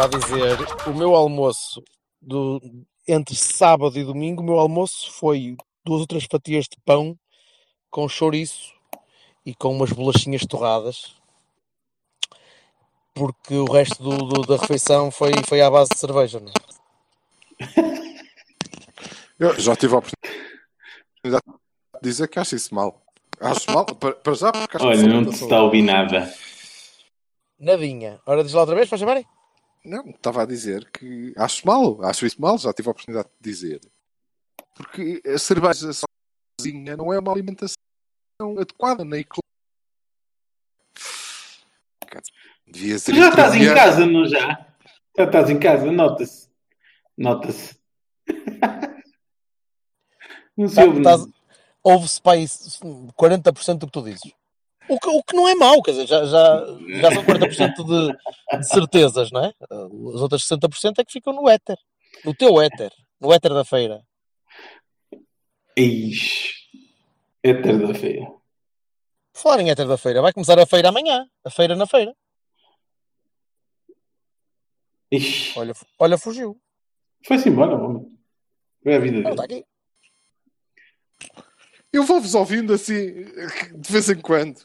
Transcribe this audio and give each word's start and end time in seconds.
Estava 0.00 0.16
a 0.16 0.18
dizer, 0.18 0.56
o 0.88 0.94
meu 0.94 1.14
almoço 1.14 1.82
do, 2.22 2.58
entre 3.06 3.36
sábado 3.36 3.98
e 3.98 4.04
domingo, 4.04 4.40
o 4.40 4.44
meu 4.44 4.58
almoço 4.58 5.12
foi 5.12 5.56
duas 5.84 6.00
ou 6.00 6.06
três 6.06 6.24
fatias 6.24 6.64
de 6.64 6.76
pão 6.86 7.18
com 7.90 8.08
chouriço 8.08 8.72
e 9.44 9.54
com 9.54 9.74
umas 9.76 9.92
bolachinhas 9.92 10.46
torradas. 10.46 11.14
Porque 13.12 13.54
o 13.54 13.70
resto 13.70 14.02
do, 14.02 14.16
do- 14.16 14.46
da 14.46 14.56
refeição 14.56 15.10
foi, 15.10 15.32
foi 15.46 15.60
à 15.60 15.70
base 15.70 15.90
de 15.90 15.98
cerveja. 15.98 16.40
Não? 16.40 16.50
é? 16.50 18.00
Eu 19.38 19.60
já 19.60 19.76
tive 19.76 19.94
a 19.94 19.98
oportunidade 19.98 21.44
de 21.94 22.00
dizer 22.00 22.28
que 22.28 22.38
acho 22.38 22.56
isso 22.56 22.74
mal. 22.74 23.02
Acho 23.38 23.70
mal, 23.70 23.84
para, 23.84 24.12
para 24.14 24.34
já, 24.34 24.50
porque 24.52 24.76
acho 24.76 24.86
que 24.86 24.92
Olha, 24.92 25.02
não 25.08 25.22
muito 25.22 25.36
te 25.36 25.42
está 25.42 25.56
a 25.58 25.62
ouvir 25.62 25.82
nada. 25.82 26.32
Nadinha. 27.58 28.20
Ora, 28.24 28.42
diz 28.42 28.54
lá 28.54 28.60
outra 28.62 28.74
vez 28.76 28.88
para 28.88 28.96
chamarem? 28.98 29.26
Não, 29.84 30.10
estava 30.10 30.42
a 30.42 30.46
dizer 30.46 30.90
que 30.90 31.32
acho 31.36 31.66
mal, 31.66 32.02
acho 32.04 32.26
isso 32.26 32.40
mal, 32.40 32.58
já 32.58 32.72
tive 32.72 32.88
a 32.88 32.92
oportunidade 32.92 33.28
de 33.40 33.50
dizer. 33.50 33.80
Porque 34.74 35.22
a 35.26 35.38
cerveja 35.38 35.90
sozinha 36.60 36.96
não 36.96 37.12
é 37.12 37.18
uma 37.18 37.32
alimentação 37.32 37.74
adequada, 38.58 39.04
nem. 39.04 39.24
Devia 42.66 42.98
ser 42.98 43.12
Tu 43.12 43.18
já 43.18 43.28
estás 43.30 43.54
em 43.54 43.74
casa, 43.74 44.06
não 44.06 44.26
já? 44.26 44.66
Já 45.16 45.24
estás 45.24 45.50
em 45.50 45.58
casa, 45.58 45.90
nota-se. 45.90 46.48
Nota-se. 47.16 47.78
Não 50.56 50.68
se 50.68 50.78
ouve 50.82 50.98
Estás- 50.98 51.20
nada. 51.20 51.32
Ouve-se 51.82 52.20
para 52.20 52.32
aí 52.32 52.44
40% 52.44 53.78
do 53.78 53.86
que 53.86 53.92
tu 53.92 54.02
dizes. 54.02 54.32
O 54.90 54.98
que, 54.98 55.08
o 55.08 55.22
que 55.22 55.36
não 55.36 55.48
é 55.48 55.54
mau, 55.54 55.80
quer 55.82 55.92
dizer, 55.92 56.06
já, 56.08 56.24
já, 56.24 56.66
já 57.00 57.12
são 57.12 57.24
40% 57.24 57.74
de, 57.84 58.58
de 58.58 58.66
certezas, 58.66 59.30
não 59.30 59.44
é? 59.44 59.52
As 59.70 60.20
outras 60.20 60.42
60% 60.42 60.98
é 60.98 61.04
que 61.04 61.12
ficam 61.12 61.32
no 61.32 61.48
éter. 61.48 61.78
No 62.24 62.34
teu 62.34 62.60
éter. 62.60 62.90
No 63.20 63.32
éter 63.32 63.54
da 63.54 63.64
feira. 63.64 64.02
Ixi. 65.76 66.50
Éter 67.42 67.86
da 67.86 67.94
feira. 67.94 68.26
Falar 69.32 69.60
em 69.62 69.70
éter 69.70 69.86
da 69.86 69.96
feira, 69.96 70.20
vai 70.20 70.32
começar 70.32 70.58
a 70.58 70.66
feira 70.66 70.88
amanhã. 70.88 71.24
A 71.44 71.50
feira 71.50 71.76
na 71.76 71.86
feira. 71.86 72.12
Ixi. 75.12 75.58
Olha, 75.58 75.72
olha 75.98 76.18
fugiu. 76.18 76.60
Foi-se 77.26 77.48
embora, 77.48 77.74
homem. 77.76 78.06
Foi 78.82 78.94
a 78.94 78.98
vida 78.98 79.20
Não, 79.20 79.30
está 79.30 79.46
dele. 79.46 79.60
aqui. 79.60 79.69
Eu 81.92 82.04
vou-vos 82.04 82.34
ouvindo 82.34 82.72
assim 82.72 83.26
de 83.74 83.92
vez 83.92 84.08
em 84.08 84.16
quando. 84.16 84.56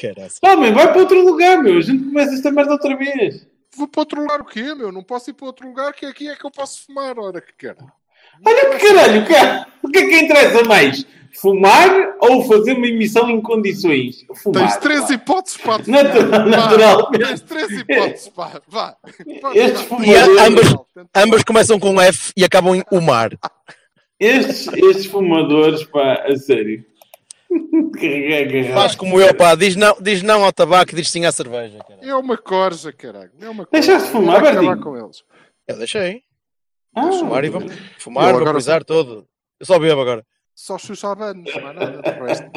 Caralho. 0.00 0.30
Homem, 0.42 0.72
vai 0.72 0.88
para 0.92 1.00
outro 1.00 1.24
lugar, 1.24 1.62
meu. 1.62 1.78
A 1.78 1.80
gente 1.80 2.04
começa 2.04 2.34
esta 2.34 2.50
merda 2.52 2.72
outra 2.72 2.96
vez. 2.96 3.46
Vou 3.76 3.88
para 3.88 4.00
outro 4.02 4.20
lugar 4.20 4.40
o 4.40 4.44
quê, 4.44 4.74
meu? 4.74 4.92
Não 4.92 5.02
posso 5.02 5.30
ir 5.30 5.34
para 5.34 5.46
outro 5.46 5.66
lugar 5.66 5.92
que 5.92 6.06
aqui 6.06 6.28
é 6.28 6.36
que 6.36 6.44
eu 6.44 6.50
posso 6.50 6.84
fumar, 6.86 7.18
ora 7.18 7.40
que 7.40 7.52
quero. 7.58 7.78
Olha 8.44 8.70
que 8.78 8.86
caralho, 8.86 9.26
cara. 9.26 9.66
O 9.82 9.88
que 9.88 9.98
é 9.98 10.06
que 10.08 10.16
interessa 10.20 10.62
mais? 10.64 11.04
Fumar 11.40 12.16
ou 12.20 12.44
fazer 12.48 12.72
uma 12.74 12.86
emissão 12.86 13.28
em 13.30 13.40
condições? 13.40 14.24
Fumar. 14.42 14.62
Tens 14.68 14.76
três 14.78 15.08
vá. 15.08 15.14
hipóteses 15.14 15.58
para 15.58 15.82
te 15.82 15.90
Natural- 15.90 16.48
naturalmente. 16.48 17.24
Tens 17.26 17.40
três 17.42 17.70
hipóteses, 17.72 18.28
pá. 18.28 18.62
Vá. 18.68 18.96
Estes. 19.54 19.82
E 20.04 20.14
a- 20.16 20.24
fumadores, 20.24 20.38
ambas, 20.40 20.66
ambas 21.14 21.44
começam 21.44 21.78
com 21.78 22.00
F 22.00 22.32
e 22.36 22.44
acabam 22.44 22.74
em 22.76 22.84
Umar. 22.90 23.30
estes, 24.20 24.68
estes 24.74 25.06
fumadores, 25.06 25.84
pá, 25.84 26.24
a 26.26 26.36
sério. 26.36 26.84
Faz 28.74 28.94
como 28.94 29.20
eu, 29.20 29.34
pá. 29.34 29.54
Diz 29.54 29.74
não, 29.76 29.96
diz 30.00 30.22
não 30.22 30.44
ao 30.44 30.52
tabaco 30.52 30.92
e 30.92 30.96
diz 30.96 31.10
sim 31.10 31.24
à 31.24 31.32
cerveja. 31.32 31.78
Cara. 31.78 32.00
É 32.02 32.14
uma 32.14 32.36
corja, 32.36 32.92
caralho. 32.92 33.30
É 33.40 33.48
uma 33.48 33.64
corja. 33.66 33.86
Deixaste 33.86 34.06
de 34.08 34.12
fumar, 34.12 34.42
Bertinho? 34.42 34.80
com 34.80 34.96
eles. 34.96 35.24
Eu 35.66 35.76
deixei. 35.78 36.22
Ah, 36.94 37.12
Fumar 37.12 37.44
e 37.44 37.48
vamos. 37.48 37.72
Fumar, 37.98 38.28
agora- 38.28 38.44
vaporizar 38.46 38.84
todo. 38.84 39.26
Eu 39.60 39.66
só 39.66 39.78
bebo 39.78 40.00
agora. 40.00 40.24
Só 40.54 40.76
xuxa 40.76 41.12
abanos, 41.12 41.54
não 41.54 41.66
há 41.68 41.72
nada 41.72 42.02
de 42.02 42.10
resto. 42.20 42.50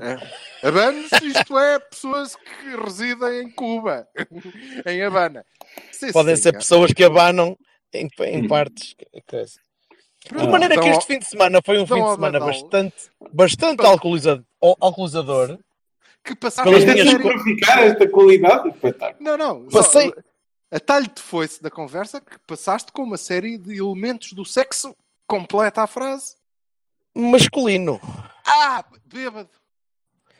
É. 0.00 0.66
Abanos, 0.68 1.10
isto 1.20 1.58
é 1.58 1.78
pessoas 1.80 2.36
que 2.36 2.76
residem 2.82 3.40
em 3.42 3.50
Cuba. 3.50 4.06
em 4.86 5.02
Havana. 5.02 5.44
Sim, 5.90 6.12
Podem 6.12 6.36
sim, 6.36 6.42
ser 6.42 6.52
cara. 6.52 6.60
pessoas 6.62 6.92
que 6.92 7.02
abanam 7.02 7.56
em, 7.92 8.08
em 8.20 8.46
partes. 8.46 8.94
De 10.26 10.46
maneira 10.48 10.74
que 10.74 10.80
então, 10.80 10.92
este 10.98 11.06
fim 11.06 11.18
de 11.18 11.24
semana 11.26 11.60
foi 11.64 11.78
um 11.78 11.86
fim 11.86 12.02
de 12.02 12.10
semana 12.10 12.38
bastante, 12.40 12.94
bastante 13.32 13.84
alcooliza- 13.84 14.44
ó, 14.60 14.74
alcoolizador. 14.80 15.58
que 16.22 16.34
passaste 16.36 16.70
pelas 16.70 16.80
Isto 16.84 16.90
é 16.90 16.94
minhas- 17.02 17.10
tudo 17.10 17.22
para 17.22 17.42
ficar 17.42 17.82
esta 17.84 18.08
qualidade. 18.08 18.74
Não, 19.18 19.36
não. 19.38 19.64
Passei- 19.68 20.12
atalho-te 20.70 21.20
foi-se 21.22 21.62
da 21.62 21.70
conversa 21.70 22.20
que 22.20 22.38
passaste 22.46 22.92
com 22.92 23.02
uma 23.02 23.16
série 23.16 23.56
de 23.56 23.78
elementos 23.78 24.32
do 24.34 24.44
sexo 24.44 24.94
completa 25.26 25.82
a 25.82 25.86
frase. 25.86 26.34
Masculino. 27.14 27.98
Ah, 28.46 28.84
bêbado. 29.06 29.48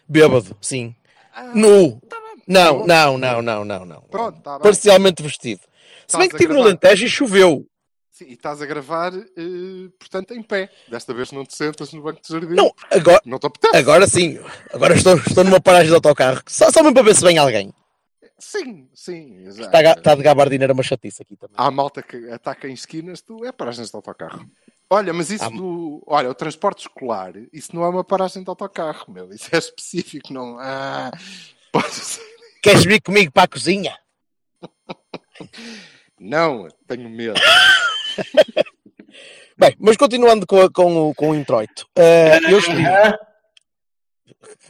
Bêbado, 0.09 0.57
sim. 0.61 0.95
Ah, 1.35 1.45
Nu. 1.55 2.01
tá. 2.03 2.17
Não, 2.47 2.85
não, 2.87 3.17
não, 3.17 3.41
não, 3.43 3.65
não, 3.65 3.85
não. 3.85 4.01
Pronto, 4.03 4.41
tá. 4.41 4.59
Parcialmente 4.59 5.23
vestido. 5.23 5.61
Se 6.07 6.19
bem 6.19 6.29
que 6.29 6.35
estive 6.35 6.53
no. 6.53 6.63
Alentejo 6.63 7.07
e 7.07 7.09
choveu. 7.09 7.67
Sim, 8.21 8.27
e 8.27 8.35
estás 8.35 8.61
a 8.61 8.67
gravar, 8.67 9.15
eh, 9.15 9.89
portanto, 9.99 10.35
em 10.35 10.43
pé. 10.43 10.71
Desta 10.89 11.15
vez 11.15 11.33
não 11.33 11.43
te 11.47 11.57
sentas 11.57 11.91
no 11.95 12.03
banco 12.03 12.21
de 12.21 12.29
jardim. 12.31 12.55
Não, 12.55 12.71
agora, 12.91 13.23
Não 13.25 13.39
agora 13.73 14.07
sim. 14.07 14.39
Agora 14.75 14.95
estou, 14.95 15.17
estou 15.17 15.43
numa 15.43 15.59
paragem 15.59 15.89
de 15.89 15.95
autocarro. 15.95 16.43
Só, 16.47 16.71
só 16.71 16.83
mesmo 16.83 16.93
para 16.93 17.05
ver 17.05 17.17
se 17.17 17.25
vem 17.25 17.39
alguém. 17.39 17.73
Sim, 18.39 18.91
sim, 18.95 19.47
exato. 19.47 19.75
Está, 19.75 19.93
está 19.93 20.15
de 20.15 20.23
gabardineira 20.23 20.75
uma 20.75 20.83
chatice 20.83 21.23
aqui 21.23 21.35
também. 21.35 21.55
Há 21.57 21.71
malta 21.71 22.03
que 22.03 22.31
ataca 22.31 22.69
em 22.69 22.75
esquinas, 22.75 23.23
tu 23.23 23.43
é 23.43 23.53
paragens 23.53 23.89
de 23.89 23.97
autocarro. 23.97 24.47
Olha, 24.91 25.15
mas 25.15 25.31
isso 25.31 25.45
Há- 25.45 25.49
do. 25.49 26.03
Olha, 26.07 26.29
o 26.29 26.35
transporte 26.35 26.81
escolar, 26.81 27.33
isso 27.55 27.75
não 27.75 27.85
é 27.85 27.89
uma 27.89 28.05
paragem 28.05 28.43
de 28.43 28.51
autocarro, 28.51 29.11
meu. 29.11 29.33
Isso 29.33 29.49
é 29.51 29.57
específico, 29.59 30.31
não. 30.31 30.59
Ah. 30.59 31.11
Queres 32.63 32.85
vir 32.85 33.01
comigo 33.01 33.33
para 33.33 33.45
a 33.45 33.49
cozinha? 33.49 33.97
Não, 36.19 36.69
tenho 36.87 37.09
medo. 37.09 37.41
Bem, 39.59 39.75
mas 39.79 39.97
continuando 39.97 40.47
com, 40.47 40.61
a- 40.61 40.71
com 40.71 41.11
o, 41.11 41.15
com 41.15 41.31
o 41.31 41.35
introito. 41.35 41.87
eh, 41.97 42.39
eu 42.51 42.59
estive... 42.59 42.83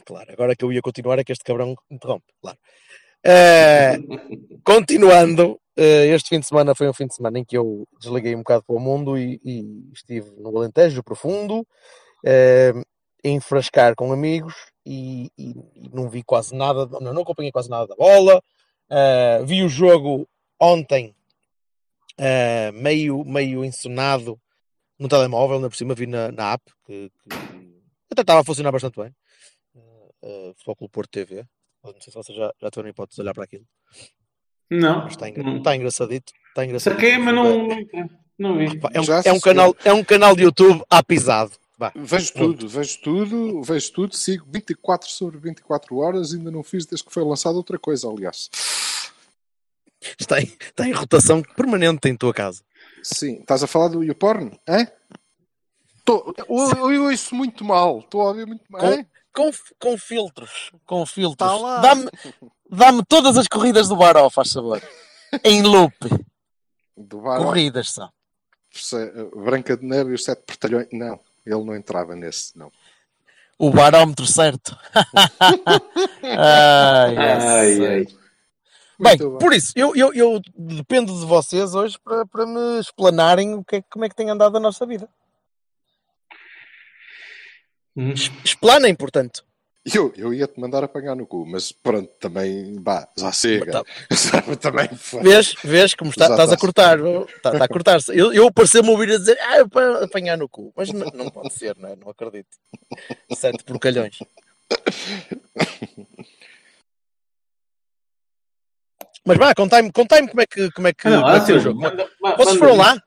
Claro, 0.05 0.31
agora 0.33 0.55
que 0.55 0.65
eu 0.65 0.71
ia 0.73 0.81
continuar 0.81 1.17
é 1.19 1.23
que 1.23 1.31
este 1.31 1.43
cabrão 1.45 1.75
interrompe, 1.89 2.25
claro. 2.41 2.57
Eh, 3.23 3.97
continuando, 4.65 5.59
eh, 5.77 6.07
este 6.07 6.29
fim 6.29 6.39
de 6.39 6.47
semana 6.47 6.75
foi 6.75 6.89
um 6.89 6.93
fim 6.93 7.07
de 7.07 7.15
semana 7.15 7.39
em 7.39 7.45
que 7.45 7.57
eu 7.57 7.87
desliguei 7.99 8.35
um 8.35 8.39
bocado 8.39 8.63
para 8.65 8.75
o 8.75 8.79
mundo 8.79 9.17
e, 9.17 9.39
e 9.45 9.89
estive 9.93 10.31
no 10.37 10.57
Alentejo 10.57 11.03
profundo, 11.03 11.65
eh, 12.25 12.73
a 13.23 13.27
enfrascar 13.29 13.95
com 13.95 14.11
amigos 14.11 14.55
e, 14.85 15.31
e- 15.37 15.55
e 15.75 15.89
não 15.93 16.09
vi 16.09 16.23
quase 16.23 16.53
nada, 16.55 16.85
não, 16.99 17.13
não 17.13 17.21
acompanhei 17.21 17.51
quase 17.51 17.69
nada 17.69 17.87
da 17.87 17.95
bola. 17.95 18.41
Vi 19.45 19.63
o 19.63 19.69
jogo 19.69 20.27
ontem, 20.59 21.15
eh, 22.17 22.71
meio, 22.73 23.23
meio 23.25 23.63
encenado 23.63 24.39
no 24.99 25.07
telemóvel, 25.07 25.57
ainda 25.57 25.69
por 25.69 25.75
cima 25.75 25.95
vi 25.95 26.05
na, 26.05 26.31
na 26.31 26.53
app, 26.53 26.63
que, 26.85 27.09
que 27.09 27.29
até 28.11 28.21
estava 28.21 28.41
a 28.41 28.43
funcionar 28.43 28.71
bastante 28.71 28.99
bem. 28.99 29.13
Uh, 29.73 30.09
uh, 30.49 30.53
Futebol 30.55 30.75
Clube 30.75 30.91
Porto 30.91 31.09
TV. 31.11 31.45
Não 31.83 31.93
sei 31.93 32.11
se 32.11 32.13
vocês 32.13 32.37
já, 32.37 32.53
já 32.61 32.69
tiveram 32.69 32.89
hipótese 32.89 33.15
de 33.15 33.21
olhar 33.21 33.33
para 33.33 33.43
aquilo. 33.45 33.65
Não. 34.69 35.03
Mas 35.03 35.13
está, 35.13 35.27
engra- 35.27 35.43
não. 35.43 35.57
está 35.57 35.75
engraçadito. 35.75 36.31
Está 36.49 36.65
engraçadito. 36.65 37.01
Saquei, 37.01 37.17
mas 37.17 37.33
não, 37.33 37.67
não, 38.37 38.57
vi. 38.57 38.79
Pá, 38.79 38.89
É 38.93 39.01
um, 39.01 39.05
é, 39.25 39.33
um 39.33 39.39
canal, 39.39 39.75
é 39.83 39.93
um 39.93 40.03
canal 40.03 40.35
de 40.35 40.43
YouTube 40.43 40.83
apisado. 40.89 41.51
Vá. 41.77 41.91
Vejo 41.95 42.33
tudo, 42.33 42.67
vejo 42.69 43.01
tudo, 43.01 43.63
vejo 43.63 43.91
tudo, 43.91 44.15
sigo 44.15 44.45
24 44.47 45.09
sobre 45.09 45.39
24 45.39 45.97
horas, 45.97 46.31
ainda 46.31 46.51
não 46.51 46.61
fiz 46.61 46.85
desde 46.85 47.03
que 47.03 47.11
foi 47.11 47.23
lançada 47.23 47.57
outra 47.57 47.79
coisa, 47.79 48.07
aliás. 48.07 48.51
Está 50.19 50.39
em, 50.41 50.45
está 50.59 50.87
em 50.87 50.91
rotação 50.91 51.41
permanente 51.41 52.07
em 52.09 52.15
tua 52.17 52.33
casa. 52.33 52.61
Sim, 53.03 53.39
estás 53.41 53.63
a 53.63 53.67
falar 53.67 53.89
do 53.89 54.03
YouPorn? 54.03 54.59
É? 54.67 54.91
Tô, 56.03 56.33
eu, 56.49 56.91
eu 56.91 57.03
ouço 57.05 57.35
muito 57.35 57.63
mal. 57.63 57.99
Estou 57.99 58.21
a 58.21 58.25
ouvir 58.29 58.45
muito 58.47 58.63
mal. 58.69 58.81
Com- 58.81 58.87
É? 58.87 59.05
Com, 59.33 59.51
com 59.79 59.97
filtros. 59.97 60.71
Com 60.85 61.05
filtros. 61.05 61.61
Tá. 61.61 61.81
Dá-me 61.81 62.09
dá 62.69 62.91
todas 63.07 63.37
as 63.37 63.47
corridas 63.47 63.87
do 63.87 63.95
Baró, 63.95 64.29
faz 64.29 64.51
favor. 64.51 64.81
Em 65.43 65.61
loop. 65.61 65.95
Do 66.97 67.21
Baró, 67.21 67.43
Corridas 67.45 67.91
só. 67.91 68.09
se- 68.71 69.11
Branca 69.35 69.77
de 69.77 69.85
Neve 69.85 70.11
e 70.11 70.13
os 70.15 70.23
Sete 70.23 70.41
Portalhões. 70.45 70.87
Não, 70.91 71.19
ele 71.45 71.63
não 71.63 71.75
entrava 71.75 72.15
nesse, 72.15 72.57
não. 72.57 72.71
O 73.57 73.69
barómetro 73.69 74.25
certo. 74.25 74.75
ai, 76.23 77.17
Ai, 77.17 77.85
ai. 77.87 78.07
Bem, 79.01 79.17
por 79.17 79.51
isso, 79.51 79.73
eu, 79.75 79.95
eu, 79.95 80.13
eu 80.13 80.39
dependo 80.55 81.11
de 81.19 81.25
vocês 81.25 81.73
hoje 81.73 81.97
para, 82.03 82.23
para 82.23 82.45
me 82.45 82.79
explanarem 82.79 83.55
o 83.55 83.63
que 83.63 83.77
é, 83.77 83.81
como 83.89 84.05
é 84.05 84.09
que 84.09 84.15
tem 84.15 84.29
andado 84.29 84.55
a 84.55 84.59
nossa 84.59 84.85
vida. 84.85 85.09
Hum. 87.97 88.13
Explanem, 88.45 88.93
portanto. 88.93 89.43
Eu, 89.83 90.13
eu 90.15 90.31
ia-te 90.31 90.59
mandar 90.59 90.83
apanhar 90.83 91.15
no 91.15 91.25
cu, 91.25 91.43
mas 91.47 91.71
pronto, 91.71 92.07
também, 92.19 92.79
bah, 92.79 93.07
já 93.17 93.31
chega. 93.31 93.71
Tá. 93.71 93.83
também. 94.61 94.87
Vês, 95.23 95.55
vês 95.63 95.95
como 95.95 96.11
está, 96.11 96.25
estás 96.25 96.51
a 96.51 96.53
está. 96.53 96.57
cortar. 96.57 96.99
Está, 96.99 97.53
está 97.53 97.65
a 97.65 97.67
cortar-se. 97.67 98.15
Eu, 98.15 98.31
eu 98.31 98.51
pareceu-me 98.53 98.89
ouvir 98.89 99.11
a 99.11 99.17
dizer, 99.17 99.35
ah, 99.41 99.67
para 99.67 100.05
apanhar 100.05 100.37
no 100.37 100.47
cu. 100.47 100.71
Mas 100.75 100.91
não, 100.91 101.07
não 101.07 101.31
pode 101.31 101.51
ser, 101.55 101.75
não 101.77 101.89
é? 101.89 101.95
Não 101.95 102.11
acredito. 102.11 102.55
Sete 103.35 103.63
porcalhões. 103.63 104.19
Mas 109.25 109.37
vá, 109.37 109.53
contai-me 109.53 109.91
contai 109.91 110.27
como 110.27 110.41
é 110.41 110.45
que, 110.47 110.71
como 110.71 110.87
é 110.87 110.93
que, 110.93 111.07
Ah, 111.07 111.11
não, 111.11 111.21
como 111.21 111.35
é 111.35 111.39
que 111.39 111.45
foi 111.45 111.55
o 111.55 111.57
sim, 111.59 111.63
jogo. 111.63 111.81
manda- 111.81 112.09
Vocês 112.37 112.57
foram 112.57 112.75
lá? 112.77 113.01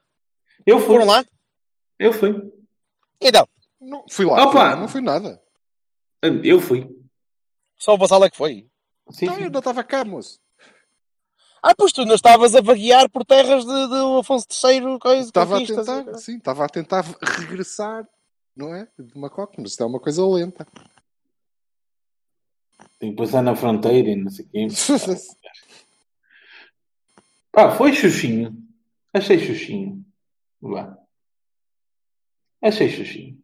Eu 0.67 0.79
fui. 0.79 0.87
Foram 0.89 1.07
lá? 1.07 1.25
Eu 1.99 2.13
fui. 2.13 2.53
Então, 3.21 3.49
Não, 3.81 4.05
fui 4.11 4.25
lá, 4.25 4.45
Opa! 4.45 4.71
fui 4.71 4.81
não 4.81 4.89
fui 4.89 5.01
nada. 5.01 5.43
Eu 6.43 6.61
fui. 6.61 6.89
só 7.77 7.95
o 7.95 7.99
Vassal 7.99 8.25
é 8.25 8.31
que 8.31 8.37
foi. 8.37 8.67
Sim, 9.11 9.27
Não, 9.27 9.35
sim. 9.37 9.43
eu 9.43 9.51
não 9.51 9.59
estava 9.59 9.83
cá, 9.85 10.05
moço. 10.05 10.39
Ah, 11.63 11.75
pois 11.77 11.93
tu 11.93 12.03
ainda 12.03 12.15
estavas 12.15 12.55
a 12.55 12.61
vaguear 12.61 13.09
por 13.11 13.25
terras 13.25 13.65
de, 13.65 13.89
de 13.89 14.19
Afonso 14.21 14.47
III, 14.67 14.99
coisa, 14.99 15.27
Estava 15.29 15.57
a 15.57 15.67
tentar, 15.67 16.15
sim, 16.19 16.37
estava 16.37 16.65
a 16.65 16.69
tentar 16.69 17.05
regressar, 17.23 18.07
não 18.57 18.75
é? 18.75 18.87
De 18.99 19.19
Macoque, 19.19 19.61
mas 19.61 19.71
isto 19.73 19.83
é 19.83 19.87
uma 19.87 19.99
coisa 20.01 20.27
lenta. 20.27 20.67
Tem 22.99 23.11
que 23.11 23.17
passar 23.17 23.43
na 23.43 23.57
fronteira 23.57 24.09
e 24.11 24.17
não 24.17 24.31
sei 24.31 24.45
o 24.45 24.49
quê. 24.49 24.67
Pá, 27.55 27.71
foi 27.71 27.93
xuxinho. 27.93 28.53
Achei 29.13 29.39
xuxinho. 29.39 30.05
Vá. 30.61 30.99
Achei 32.61 32.89
xuxinho. 32.89 33.39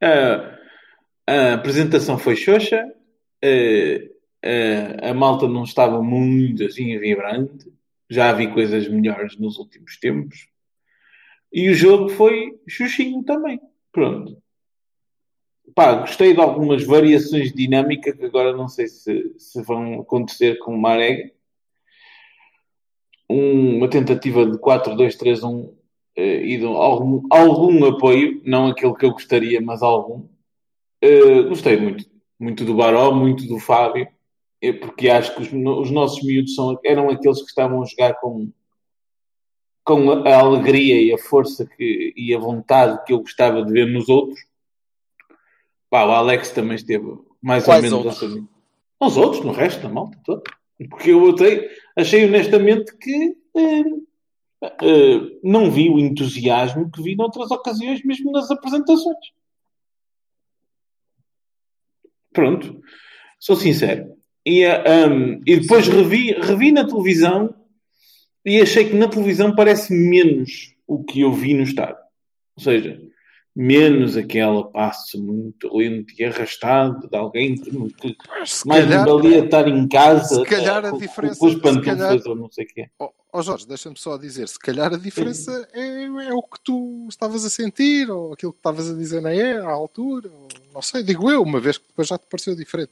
Ah, 0.00 0.56
a 1.26 1.54
apresentação 1.54 2.16
foi 2.16 2.36
xoxa. 2.36 2.80
Ah, 3.42 3.48
ah, 4.44 5.10
a 5.10 5.14
malta 5.14 5.48
não 5.48 5.64
estava 5.64 6.00
muito 6.00 6.64
assim 6.64 6.96
vibrante. 6.98 7.72
Já 8.08 8.32
vi 8.32 8.52
coisas 8.52 8.86
melhores 8.88 9.36
nos 9.36 9.58
últimos 9.58 9.98
tempos. 9.98 10.48
E 11.52 11.70
o 11.70 11.74
jogo 11.74 12.08
foi 12.10 12.60
xuxinho 12.68 13.24
também. 13.24 13.60
Pronto. 13.90 14.40
Pá, 15.74 15.94
gostei 15.94 16.34
de 16.34 16.40
algumas 16.40 16.84
variações 16.84 17.50
de 17.50 17.56
dinâmica 17.56 18.12
que 18.16 18.24
agora 18.24 18.56
não 18.56 18.68
sei 18.68 18.86
se, 18.86 19.34
se 19.38 19.62
vão 19.62 20.00
acontecer 20.00 20.58
com 20.58 20.74
o 20.74 20.80
Marega. 20.80 21.32
Um- 23.30 23.76
uma 23.78 23.88
tentativa 23.88 24.44
de 24.44 24.58
4-2-3-1 24.58 25.72
eh, 26.16 26.42
e 26.44 26.58
de 26.58 26.64
algum, 26.66 27.22
algum 27.30 27.84
apoio, 27.84 28.40
não 28.44 28.66
aquele 28.66 28.94
que 28.94 29.04
eu 29.04 29.12
gostaria, 29.12 29.60
mas 29.60 29.82
algum. 29.82 30.26
Eh, 31.00 31.42
gostei 31.44 31.76
muito, 31.78 32.04
muito 32.38 32.64
do 32.64 32.74
Baró, 32.74 33.12
muito 33.12 33.46
do 33.46 33.58
Fábio, 33.58 34.08
eh, 34.60 34.72
porque 34.72 35.08
acho 35.08 35.34
que 35.34 35.42
os, 35.42 35.52
os 35.52 35.90
nossos 35.90 36.22
miúdos 36.24 36.54
são, 36.54 36.78
eram 36.84 37.08
aqueles 37.08 37.40
que 37.40 37.48
estavam 37.48 37.82
a 37.82 37.86
jogar 37.86 38.14
com, 38.20 38.50
com 39.84 40.10
a, 40.10 40.28
a 40.28 40.40
alegria 40.40 41.00
e 41.00 41.12
a 41.12 41.18
força 41.18 41.64
que, 41.66 42.12
e 42.16 42.34
a 42.34 42.38
vontade 42.38 43.02
que 43.04 43.12
eu 43.12 43.20
gostava 43.20 43.64
de 43.64 43.72
ver 43.72 43.86
nos 43.86 44.08
outros. 44.08 44.40
Pá, 45.88 46.04
o 46.04 46.10
Alex 46.10 46.50
também 46.50 46.76
esteve 46.76 47.04
mais 47.42 47.64
Quais 47.64 47.84
ou 47.84 47.90
menos 47.90 48.06
outros? 48.06 48.32
assim. 48.32 48.48
Os 49.00 49.16
outros, 49.16 49.44
no 49.44 49.52
resto 49.52 49.82
da 49.82 49.88
malta 49.88 50.18
toda. 50.24 50.42
Porque 50.88 51.10
eu 51.10 51.34
achei, 51.34 51.68
achei 51.96 52.24
honestamente 52.24 52.96
que 52.96 53.36
eh, 53.56 53.84
eh, 54.62 55.38
não 55.42 55.70
vi 55.70 55.90
o 55.90 55.98
entusiasmo 55.98 56.90
que 56.90 57.02
vi 57.02 57.14
noutras 57.14 57.50
ocasiões, 57.50 58.02
mesmo 58.04 58.32
nas 58.32 58.50
apresentações. 58.50 59.18
Pronto, 62.32 62.80
sou 63.38 63.56
sincero. 63.56 64.16
E, 64.46 64.62
eh, 64.62 65.06
um, 65.06 65.42
e 65.46 65.60
depois 65.60 65.86
revi, 65.88 66.32
revi 66.32 66.72
na 66.72 66.86
televisão 66.86 67.54
e 68.44 68.60
achei 68.60 68.88
que 68.88 68.96
na 68.96 69.08
televisão 69.08 69.54
parece 69.54 69.92
menos 69.92 70.74
o 70.86 71.04
que 71.04 71.20
eu 71.20 71.32
vi 71.32 71.52
no 71.54 71.62
estádio. 71.62 72.02
Ou 72.56 72.62
seja, 72.62 73.00
menos 73.54 74.16
aquela 74.16 74.64
passo 74.70 75.20
muito 75.22 75.76
lento 75.76 76.14
e 76.18 76.24
arrastado 76.24 77.08
de 77.08 77.16
alguém 77.16 77.56
que, 77.56 77.70
que 77.94 78.16
Se 78.46 78.66
mais 78.66 78.84
calhar, 78.84 79.04
me 79.04 79.10
valia 79.12 79.44
estar 79.44 79.68
em 79.68 79.88
casa 79.88 80.36
se 80.36 80.44
calhar 80.44 80.84
a 80.84 80.90
com, 80.90 80.98
diferença- 80.98 81.38
com 81.38 81.46
os 81.46 81.54
pantufas 81.56 82.26
ou 82.26 82.36
não 82.36 82.50
sei 82.50 82.64
o 82.64 82.68
quê. 82.68 82.88
Ó 82.98 83.10
ó 83.32 83.42
Jorge, 83.42 83.66
deixa-me 83.66 83.96
só 83.96 84.16
dizer, 84.16 84.48
se 84.48 84.58
calhar 84.58 84.92
a 84.92 84.96
diferença 84.96 85.68
é, 85.72 86.04
é 86.04 86.32
o 86.34 86.42
que 86.42 86.58
tu 86.64 87.06
estavas 87.08 87.44
a 87.44 87.50
sentir, 87.50 88.10
ou 88.10 88.32
aquilo 88.32 88.52
que 88.52 88.58
estavas 88.58 88.90
a 88.90 88.94
dizer 88.94 89.20
na 89.22 89.32
era, 89.32 89.64
à 89.68 89.70
altura, 89.72 90.28
ou, 90.28 90.48
não 90.74 90.82
sei, 90.82 91.02
digo 91.04 91.30
eu, 91.30 91.40
uma 91.42 91.60
vez 91.60 91.78
que 91.78 91.86
depois 91.86 92.08
já 92.08 92.18
te 92.18 92.26
pareceu 92.28 92.56
diferente. 92.56 92.90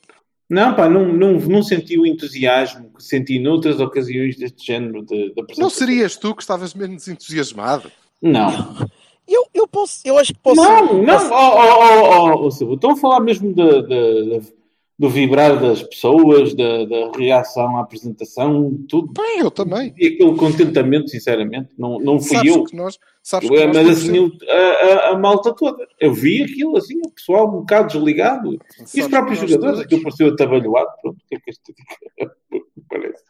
Não, 0.49 0.75
pá, 0.75 0.88
não, 0.88 1.12
não, 1.12 1.32
não 1.40 1.62
senti 1.62 1.99
o 1.99 2.06
entusiasmo 2.06 2.90
que 2.94 3.02
senti 3.02 3.38
noutras 3.38 3.81
ocasiões 3.81 4.37
deste 4.37 4.64
género 4.64 5.02
de, 5.05 5.14
de 5.34 5.40
apresentação. 5.40 5.62
Não 5.64 5.70
serias 5.70 6.16
tu 6.16 6.34
que 6.34 6.43
estavas 6.43 6.72
menos 6.72 7.06
entusiasmado? 7.08 7.90
Não, 8.22 8.49
Eu, 9.28 9.44
eu 9.52 9.69
posso, 9.69 10.00
eu 10.04 10.16
acho 10.19 10.32
que 10.32 10.40
posso. 10.40 10.56
não, 10.60 11.02
não. 11.02 11.04
posso- 11.14 11.32
Oh, 11.32 11.36
oh, 11.36 11.82
oh, 11.84 12.48
oh, 12.48 12.48
oh, 12.70 12.75
Estão 12.75 12.92
a 12.92 12.96
falar 12.96 13.20
mesmo 13.20 13.54
da- 13.54 13.82
da- 13.82 14.38
da- 14.38 14.58
do 15.00 15.08
vibrar 15.08 15.60
das 15.60 15.80
pessoas, 15.80 16.54
da, 16.56 16.84
da 16.84 17.12
reação 17.16 17.76
à 17.76 17.82
apresentação, 17.82 18.76
tudo. 18.88 19.12
Bem, 19.12 19.38
eu 19.38 19.48
também. 19.50 19.94
E 19.96 20.08
aquele 20.08 20.34
contentamento, 20.34 21.08
sinceramente, 21.08 21.69
não, 21.78 22.00
não 22.00 22.19
fui 22.19 22.36
Sabes 22.36 22.52
eu. 22.56 22.64
que 22.64 22.75
nós, 22.75 22.98
sabes 23.22 23.48
Eu, 23.48 23.54
que 23.56 23.66
nós 23.66 23.76
mas 23.76 23.88
assim, 23.98 24.32
a, 24.48 24.56
a- 24.56 25.10
a 25.10 25.19
malta 25.19 25.54
toda. 25.54 25.86
Eu 26.00 26.12
vi 26.12 26.42
aquilo 26.42 26.76
assim, 26.76 26.98
o 27.06 27.10
pessoal 27.12 27.46
um 27.46 27.60
bocado 27.60 27.92
desligado. 27.92 28.54
E 28.54 28.58
sabes 28.58 28.94
os 28.94 29.02
que 29.04 29.08
próprios 29.08 29.38
jogadores, 29.38 29.78
aquilo 29.81 30.02
pareceu 30.02 30.29
atabalhoado. 30.31 30.91
Pronto, 31.00 31.17
o 31.17 31.29
que 31.29 31.36
é 31.36 31.38
que 31.38 31.50
isto 31.53 31.72
parece? 32.91 33.22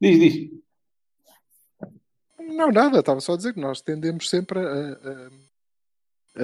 Diz, 0.00 0.18
diz. 0.20 0.50
Não, 2.54 2.70
nada, 2.70 3.00
estava 3.00 3.20
só 3.20 3.34
a 3.34 3.36
dizer 3.36 3.52
que 3.54 3.60
nós 3.60 3.80
tendemos 3.80 4.28
sempre 4.30 4.58
a, 4.58 4.62
a- 4.62 5.30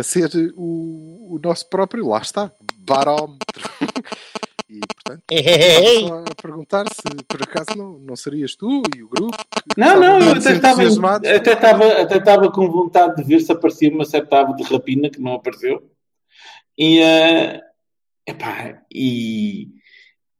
a 0.01 0.03
ser 0.03 0.31
o, 0.57 1.35
o 1.35 1.41
nosso 1.43 1.69
próprio, 1.69 2.09
lá 2.09 2.19
está, 2.21 2.51
barómetro. 2.79 3.71
E, 4.69 4.81
portanto, 4.81 5.23
estava 5.31 6.09
só 6.09 6.25
a 6.33 6.35
perguntar 6.43 6.85
se 6.89 7.25
por 7.29 7.43
acaso 7.43 7.77
não, 7.77 7.99
não 7.99 8.17
serias 8.17 8.57
tu 8.57 8.83
e 8.97 9.03
o 9.03 9.09
grupo. 9.09 9.37
Não, 9.77 10.01
não, 10.01 10.19
eu 10.19 10.31
até 10.33 10.53
estava, 10.55 10.83
até, 11.17 11.53
estava, 11.53 11.87
até 12.01 12.17
estava 12.17 12.51
com 12.51 12.71
vontade 12.71 13.17
de 13.17 13.23
ver 13.23 13.41
se 13.41 13.53
aparecia 13.53 13.91
uma 13.91 14.07
certa 14.07 14.41
ave 14.41 14.55
de 14.57 14.63
rapina 14.63 15.11
que 15.11 15.21
não 15.21 15.35
apareceu. 15.35 15.91
E, 16.79 17.01
eh, 17.01 17.61
epá, 18.27 18.83
e, 18.91 19.65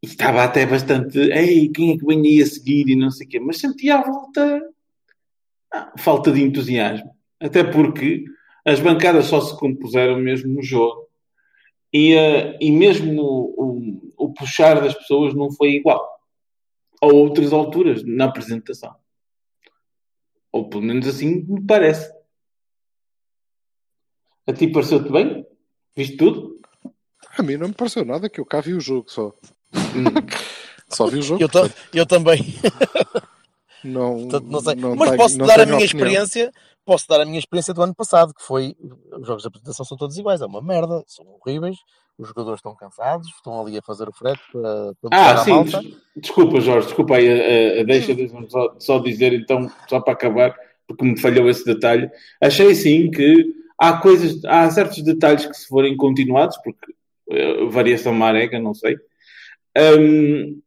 e 0.03 0.07
estava 0.07 0.45
até 0.45 0.65
bastante. 0.65 1.19
Ei, 1.19 1.69
quem 1.69 1.93
é 1.93 1.99
que 1.99 2.07
vem 2.07 2.21
aí 2.27 2.41
a 2.43 2.47
seguir 2.47 2.89
e 2.89 2.97
não 2.97 3.11
sei 3.11 3.27
o 3.27 3.29
quê. 3.31 3.39
Mas 3.39 3.59
sentia 3.59 3.97
à 3.99 4.03
volta 4.03 4.63
falta 5.99 6.31
de 6.31 6.43
entusiasmo. 6.43 7.11
Até 7.41 7.65
porque 7.65 8.25
as 8.65 8.81
bancadas 8.81 9.27
só 9.27 9.41
se 9.41 9.59
compuseram 9.59 10.19
mesmo 10.19 10.53
no 10.55 10.63
jogo. 10.63 11.09
E, 11.93 12.15
eh, 12.15 12.59
e 12.61 12.71
mesmo 12.71 13.21
o, 13.23 13.55
o, 14.17 14.27
o 14.27 14.33
puxar 14.33 14.81
das 14.81 14.95
pessoas 14.95 15.35
não 15.35 15.51
foi 15.51 15.73
igual 15.73 16.09
a 17.03 17.07
outras 17.07 17.53
alturas 17.53 18.03
na 18.05 18.27
apresentação. 18.27 18.95
Ou 20.53 20.69
pelo 20.69 20.83
menos 20.83 21.07
assim 21.09 21.45
me 21.49 21.61
parece. 21.67 22.13
A 24.47 24.53
ti 24.53 24.69
pareceu-te 24.69 25.11
bem? 25.11 25.45
Viste 25.97 26.17
tudo? 26.17 26.61
A 27.37 27.43
mim 27.43 27.57
não 27.57 27.69
me 27.69 27.75
pareceu 27.75 28.05
nada, 28.05 28.29
que 28.29 28.41
eu 28.41 28.47
cá 28.47 28.61
vi 28.61 28.75
o 28.75 28.81
jogo 28.81 29.11
só. 29.11 29.33
só 30.89 31.07
vi 31.07 31.19
o 31.19 31.23
jogo. 31.23 31.43
Eu, 31.43 31.49
ta- 31.49 31.71
eu 31.93 32.07
também. 32.07 32.41
Não, 33.85 34.19
Portanto, 34.29 34.47
não 34.51 34.61
sei. 34.61 34.75
não 34.77 34.97
Mas 34.97 35.09
tenho- 35.11 35.23
posso 35.23 35.39
não 35.39 35.47
dar 35.47 35.61
a 35.61 35.67
minha 35.67 35.77
opinião. 35.79 35.85
experiência. 36.07 36.53
Posso 36.85 37.07
dar 37.09 37.21
a 37.21 37.25
minha 37.25 37.39
experiência 37.39 37.73
do 37.73 37.83
ano 37.83 37.95
passado, 37.95 38.35
que 38.35 38.43
foi 38.43 38.75
os 39.13 39.27
jogos 39.27 39.43
de 39.43 39.49
apresentação 39.49 39.85
são 39.85 39.97
todos 39.97 40.17
iguais, 40.19 40.41
é 40.41 40.47
uma 40.47 40.61
merda, 40.61 41.03
são 41.07 41.25
horríveis, 41.41 41.77
os 42.19 42.27
jogadores 42.27 42.59
estão 42.59 42.75
cansados, 42.75 43.29
estão 43.29 43.61
ali 43.61 43.79
a 43.79 43.83
fazer 43.83 44.09
o 44.09 44.13
frete 44.13 44.41
para, 44.51 44.93
para 45.01 45.11
Ah, 45.13 45.37
sim. 45.45 45.51
malta. 45.53 45.81
des- 45.81 45.95
Desculpa, 46.17 46.61
Jorge, 46.61 46.87
desculpa 46.89 47.17
aí. 47.17 47.29
a- 47.29 47.79
a- 47.79 47.81
a 47.81 47.85
deixa, 47.85 48.13
deixa-me 48.15 48.51
só, 48.51 48.75
só 48.81 48.99
dizer 48.99 49.33
então, 49.33 49.71
só 49.89 50.01
para 50.01 50.13
acabar, 50.13 50.55
porque 50.89 51.05
me 51.05 51.19
falhou 51.21 51.49
esse 51.49 51.65
detalhe. 51.65 52.11
Achei 52.41 52.75
sim 52.75 53.11
que 53.13 53.55
há 53.79 53.97
coisas, 53.99 54.45
há 54.45 54.69
certos 54.71 55.03
detalhes 55.05 55.47
que 55.47 55.55
se 55.55 55.69
forem 55.69 55.97
continuados, 55.97 56.59
porque 56.65 56.93
uh, 57.31 57.71
variação 57.71 58.13
marega, 58.13 58.59
não 58.59 58.75
sei. 58.75 58.97
Um, 59.79 60.61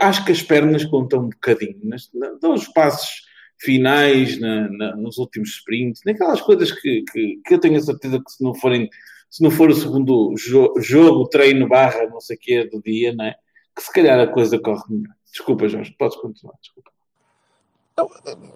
acho 0.00 0.24
que 0.24 0.32
as 0.32 0.42
pernas 0.42 0.84
contam 0.84 1.20
um 1.20 1.28
bocadinho, 1.28 1.80
nas, 1.84 2.10
dão 2.40 2.54
os 2.54 2.68
passos 2.68 3.22
finais 3.58 4.40
na, 4.40 4.68
na, 4.70 4.96
nos 4.96 5.18
últimos 5.18 5.50
sprints, 5.50 6.02
naquelas 6.04 6.40
coisas 6.40 6.72
que, 6.72 7.04
que, 7.12 7.40
que, 7.44 7.54
eu 7.54 7.58
tenho 7.58 7.76
a 7.76 7.82
certeza 7.82 8.18
que 8.18 8.30
se 8.30 8.42
não 8.42 8.54
forem, 8.54 8.88
se 9.28 9.42
não 9.42 9.50
for 9.50 9.70
o 9.70 9.74
segundo 9.74 10.34
jo 10.36 10.72
jogo, 10.78 11.28
treino, 11.28 11.68
barra, 11.68 12.06
não 12.06 12.20
sei 12.20 12.36
o 12.36 12.38
que 12.38 12.64
do 12.64 12.82
dia, 12.82 13.14
né? 13.14 13.34
que 13.74 13.82
se 13.82 13.92
calhar 13.92 14.18
a 14.20 14.26
coisa 14.26 14.58
corre 14.58 14.82
melhor. 14.88 15.14
Desculpa, 15.30 15.68
Jorge, 15.68 15.94
podes 15.98 16.16
continuar, 16.16 16.54
desculpa. 16.60 16.90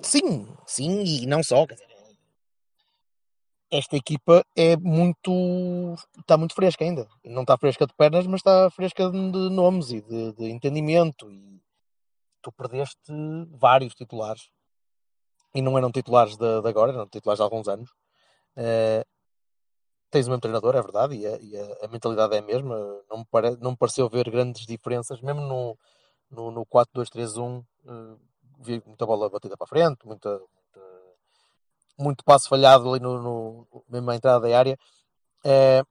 Sim, 0.03 0.47
sim, 0.67 1.05
e 1.05 1.27
não 1.27 1.43
só. 1.43 1.67
Quer 1.67 1.75
dizer, 1.75 1.87
esta 3.71 3.97
equipa 3.97 4.45
é 4.57 4.77
muito. 4.77 5.95
está 6.19 6.37
muito 6.37 6.55
fresca 6.55 6.85
ainda. 6.85 7.09
Não 7.25 7.43
está 7.43 7.57
fresca 7.59 7.87
de 7.87 7.95
pernas, 7.95 8.27
mas 8.27 8.41
está 8.41 8.71
fresca 8.71 9.11
de 9.11 9.51
nomes 9.51 9.91
e 9.91 10.01
de, 10.01 10.33
de 10.33 10.51
entendimento. 10.51 11.31
E 11.31 11.61
tu 12.43 12.53
perdeste 12.53 13.13
vários 13.51 13.95
titulares. 13.95 14.49
E 15.55 15.63
não 15.63 15.79
eram 15.79 15.91
titulares 15.91 16.37
de, 16.37 16.63
de 16.63 16.69
agora, 16.69 16.93
eram 16.93 17.09
titulares 17.09 17.39
de 17.39 17.43
alguns 17.43 17.69
anos. 17.69 17.91
Uh, 18.57 19.05
tens 20.11 20.27
o 20.27 20.31
mesmo 20.31 20.41
treinador, 20.41 20.77
é 20.77 20.83
verdade, 20.83 21.17
e, 21.17 21.27
a, 21.27 21.39
e 21.41 21.57
a, 21.57 21.87
a, 21.87 21.89
mentalidade 21.89 22.35
é 22.35 22.39
a 22.39 22.43
mesma. 22.43 22.77
Não 23.11 23.19
me, 23.19 23.25
pare, 23.25 23.57
não 23.61 23.73
me 23.73 23.77
pareceu 23.77 24.09
ver 24.09 24.31
grandes 24.31 24.67
diferenças, 24.67 25.21
mesmo 25.21 25.41
no, 25.41 25.79
no, 26.31 26.51
no 26.51 26.67
4-2-3-1. 26.67 27.65
Uh, 27.85 28.21
vi 28.61 28.83
muita 28.87 29.07
bola 29.07 29.29
batida 29.29 29.57
para 29.57 29.65
a 29.65 29.69
frente, 29.69 30.07
muita 30.07 30.41
muito 31.99 32.25
passo 32.25 32.49
falhado 32.49 32.89
ali 32.89 33.01
no, 33.01 33.23
no 33.23 33.85
mesmo 33.89 34.11
à 34.11 34.17
entrada 34.17 34.47
da 34.47 34.59
área. 34.59 34.79
É, 35.45 35.85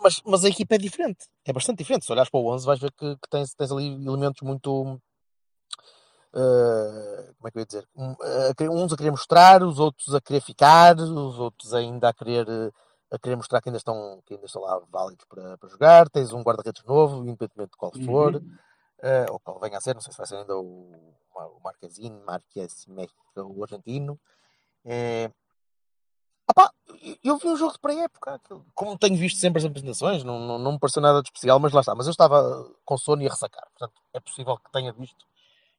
mas, 0.00 0.22
mas 0.24 0.44
a 0.44 0.48
equipa 0.48 0.76
é 0.76 0.78
diferente, 0.78 1.26
é 1.44 1.52
bastante 1.52 1.78
diferente. 1.78 2.04
Se 2.04 2.12
olhares 2.12 2.30
para 2.30 2.40
o 2.40 2.52
11, 2.52 2.66
vais 2.66 2.80
ver 2.80 2.92
que, 2.92 3.16
que 3.16 3.28
tens, 3.28 3.52
tens 3.54 3.72
ali 3.72 3.94
elementos 3.94 4.42
muito. 4.42 5.00
Uh, 6.32 7.34
como 7.36 7.48
é 7.48 7.50
que 7.50 7.58
eu 7.58 7.60
ia 7.60 7.66
dizer? 7.66 7.88
uns 8.70 8.92
a 8.92 8.96
querer 8.96 9.10
mostrar, 9.10 9.62
os 9.62 9.78
outros 9.78 10.14
a 10.14 10.20
querer 10.20 10.40
ficar, 10.40 10.96
os 10.96 11.38
outros 11.38 11.74
ainda 11.74 12.10
a 12.10 12.14
querer, 12.14 12.46
a 13.10 13.18
querer 13.18 13.36
mostrar 13.36 13.60
que 13.60 13.68
ainda 13.70 13.78
estão, 13.78 14.22
que 14.24 14.34
ainda 14.34 14.46
estão 14.46 14.62
lá 14.62 14.78
válidos 14.90 15.24
para, 15.28 15.58
para 15.58 15.68
jogar. 15.68 16.08
Tens 16.08 16.32
um 16.32 16.42
guarda-redes 16.42 16.84
novo, 16.84 17.22
independentemente 17.22 17.72
de 17.72 17.76
qual 17.76 17.92
for, 18.04 18.36
uhum. 18.36 18.56
uh, 19.02 19.32
ou 19.32 19.40
qual 19.40 19.58
venha 19.58 19.78
a 19.78 19.80
ser, 19.80 19.94
não 19.94 20.00
sei 20.00 20.12
se 20.12 20.18
vai 20.18 20.26
ser 20.26 20.36
ainda 20.36 20.56
o, 20.56 20.92
o 21.34 21.60
Marquezine, 21.64 22.20
Marquez, 22.24 22.86
o 23.36 23.62
argentino. 23.64 24.20
É... 24.84 25.30
Opa, 26.50 26.72
eu 27.22 27.36
vi 27.36 27.46
um 27.48 27.56
jogo 27.56 27.72
de 27.72 27.78
pré-época, 27.78 28.40
como 28.74 28.98
tenho 28.98 29.16
visto 29.16 29.38
sempre 29.38 29.58
as 29.58 29.64
apresentações, 29.64 30.24
não, 30.24 30.38
não, 30.40 30.58
não 30.58 30.72
me 30.72 30.78
pareceu 30.78 31.02
nada 31.02 31.20
de 31.20 31.28
especial, 31.28 31.58
mas 31.60 31.72
lá 31.72 31.80
está. 31.80 31.94
Mas 31.94 32.06
eu 32.06 32.10
estava 32.10 32.70
com 32.84 32.96
sono 32.96 33.22
e 33.22 33.26
a 33.26 33.30
ressacar, 33.30 33.68
portanto 33.70 34.00
é 34.14 34.20
possível 34.20 34.56
que 34.56 34.72
tenha 34.72 34.92
visto 34.92 35.26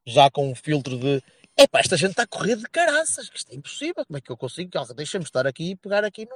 já 0.06 0.30
com 0.30 0.50
um 0.50 0.56
filtro 0.56 0.98
de 0.98 1.24
epá, 1.58 1.80
esta 1.80 1.98
gente 1.98 2.12
está 2.12 2.24
a 2.24 2.28
correr 2.28 2.56
de 2.56 2.70
caraças, 2.70 3.30
que 3.30 3.38
isto 3.38 3.52
é 3.52 3.56
impossível, 3.56 4.06
como 4.06 4.18
é 4.18 4.22
que 4.22 4.32
eu 4.32 4.38
consigo? 4.38 4.72
Deixa-me 4.96 5.26
estar 5.26 5.46
aqui 5.46 5.72
e 5.72 5.76
pegar 5.76 6.04
aqui 6.04 6.28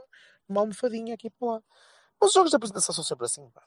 numa 0.49 0.61
almofadinha 0.61 1.13
aqui 1.13 1.29
para 1.29 1.53
lá. 1.53 1.61
Mas 2.19 2.29
os 2.29 2.33
jogos 2.33 2.49
de 2.49 2.55
apresentação 2.55 2.93
são 2.93 3.03
sempre 3.03 3.25
assim, 3.25 3.49
pá. 3.51 3.63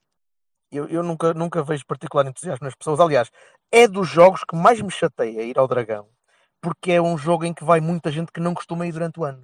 Eu, 0.70 0.88
eu 0.88 1.02
nunca, 1.02 1.32
nunca 1.32 1.62
vejo 1.62 1.86
particular 1.86 2.26
entusiasmo 2.26 2.64
nas 2.64 2.74
pessoas. 2.74 2.98
Aliás, 2.98 3.30
é 3.70 3.86
dos 3.86 4.08
jogos 4.08 4.42
que 4.44 4.56
mais 4.56 4.80
me 4.80 4.90
chateia 4.90 5.42
ir 5.42 5.58
ao 5.58 5.68
Dragão 5.68 6.08
porque 6.66 6.90
é 6.90 7.00
um 7.00 7.16
jogo 7.16 7.44
em 7.44 7.54
que 7.54 7.62
vai 7.62 7.80
muita 7.80 8.10
gente 8.10 8.32
que 8.32 8.40
não 8.40 8.52
costuma 8.52 8.88
ir 8.88 8.90
durante 8.90 9.20
o 9.20 9.24
ano. 9.24 9.40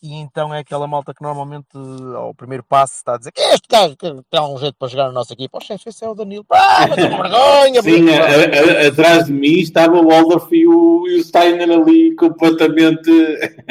E 0.00 0.14
então 0.14 0.54
é 0.54 0.60
aquela 0.60 0.86
malta 0.86 1.12
que 1.12 1.20
normalmente 1.20 1.66
ao 2.14 2.32
primeiro 2.32 2.62
passo 2.62 2.94
está 2.94 3.16
a 3.16 3.18
dizer 3.18 3.32
que 3.32 3.40
este 3.40 3.66
gajo 3.68 3.96
que 3.96 4.08
tem 4.30 4.40
um 4.40 4.56
jeito 4.56 4.76
para 4.78 4.86
jogar 4.86 5.06
na 5.06 5.12
nossa 5.12 5.32
equipa. 5.32 5.58
Oxe, 5.58 5.74
esse 5.74 6.04
é 6.04 6.08
o 6.08 6.14
Danilo. 6.14 6.46
Ah, 6.52 6.86
mas 6.86 6.94
vergonha! 7.10 7.82
Sim, 7.82 8.08
a, 8.08 8.84
a, 8.84 8.86
atrás 8.86 9.24
de 9.24 9.32
mim 9.32 9.58
estava 9.58 9.96
o 9.96 10.06
Waldorf 10.06 10.54
e 10.54 10.64
o, 10.64 11.08
e 11.08 11.16
o 11.16 11.24
Steiner 11.24 11.68
ali 11.68 12.14
completamente. 12.14 13.10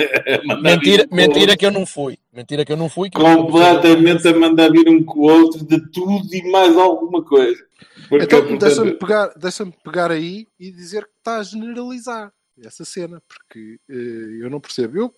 mentira, 0.61 1.07
mentira 1.09 1.55
que 1.55 1.65
eu 1.65 1.71
não 1.71 1.85
fui. 1.85 2.17
Mentira 2.33 2.65
que 2.65 2.73
eu 2.73 2.77
não 2.77 2.89
fui. 2.89 3.09
completamente 3.11 4.27
a 4.27 4.37
mandar 4.37 4.69
vir 4.69 4.89
um 4.89 5.01
com 5.05 5.19
o 5.19 5.31
outro 5.31 5.63
de 5.65 5.79
tudo 5.89 6.27
e 6.35 6.51
mais 6.51 6.75
alguma 6.75 7.23
coisa. 7.23 7.63
Porque, 8.09 8.25
então, 8.25 8.39
portanto... 8.39 8.59
deixa-me 8.59 8.91
pegar, 8.91 9.31
deixa 9.37 9.65
pegar 9.85 10.11
aí 10.11 10.47
e 10.59 10.69
dizer 10.69 11.03
que 11.03 11.13
está 11.19 11.37
a 11.37 11.43
generalizar 11.43 12.33
essa 12.61 12.85
cena, 12.85 13.21
porque 13.27 13.79
uh, 13.89 14.43
eu 14.43 14.49
não 14.49 14.59
percebo. 14.59 14.97
Eu, 14.97 15.15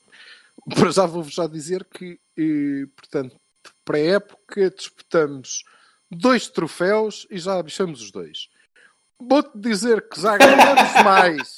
para 0.73 0.91
já 0.91 1.05
vou-vos 1.05 1.33
já 1.33 1.47
dizer 1.47 1.85
que, 1.85 2.19
uh, 2.39 2.87
portanto, 2.95 3.39
para 3.83 3.97
a 3.97 4.01
época 4.01 4.69
disputamos 4.71 5.63
dois 6.09 6.47
troféus 6.47 7.27
e 7.29 7.37
já 7.37 7.61
bichamos 7.61 8.01
os 8.01 8.11
dois. 8.11 8.49
Vou-te 9.19 9.57
dizer 9.57 10.07
que 10.09 10.19
já 10.19 10.37
ganhamos 10.37 10.93
mais. 11.03 11.55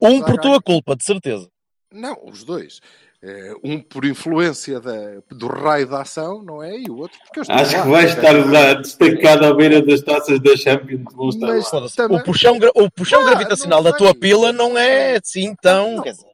Um 0.00 0.18
já 0.18 0.24
por 0.24 0.40
tua 0.40 0.60
culpa, 0.60 0.96
de 0.96 1.04
certeza. 1.04 1.50
Não, 1.90 2.18
os 2.24 2.44
dois. 2.44 2.80
É, 3.28 3.54
um 3.64 3.80
por 3.80 4.04
influência 4.04 4.78
da, 4.78 5.20
do 5.32 5.48
raio 5.48 5.88
da 5.88 6.02
ação, 6.02 6.44
não 6.44 6.62
é? 6.62 6.78
E 6.78 6.88
o 6.88 6.96
outro 6.98 7.18
porque 7.24 7.40
eu 7.40 7.42
estou 7.42 7.56
Acho 7.56 7.76
lá, 7.76 7.82
que 7.82 7.88
vai 7.88 8.04
estar 8.04 8.52
lá, 8.52 8.74
destacado 8.74 9.46
à 9.46 9.52
beira 9.52 9.82
das 9.82 10.00
taças 10.00 10.38
da 10.38 10.56
Champions. 10.56 11.02
Mas, 11.40 11.96
também... 11.96 12.20
O 12.20 12.22
puxão, 12.22 12.56
o 12.76 12.88
puxão 12.88 13.22
ah, 13.22 13.24
gravitacional 13.24 13.82
da 13.82 13.92
tua 13.92 14.14
pila 14.14 14.52
não 14.52 14.78
é 14.78 15.16
assim 15.16 15.56
tão. 15.60 16.02
Dizer, 16.02 16.24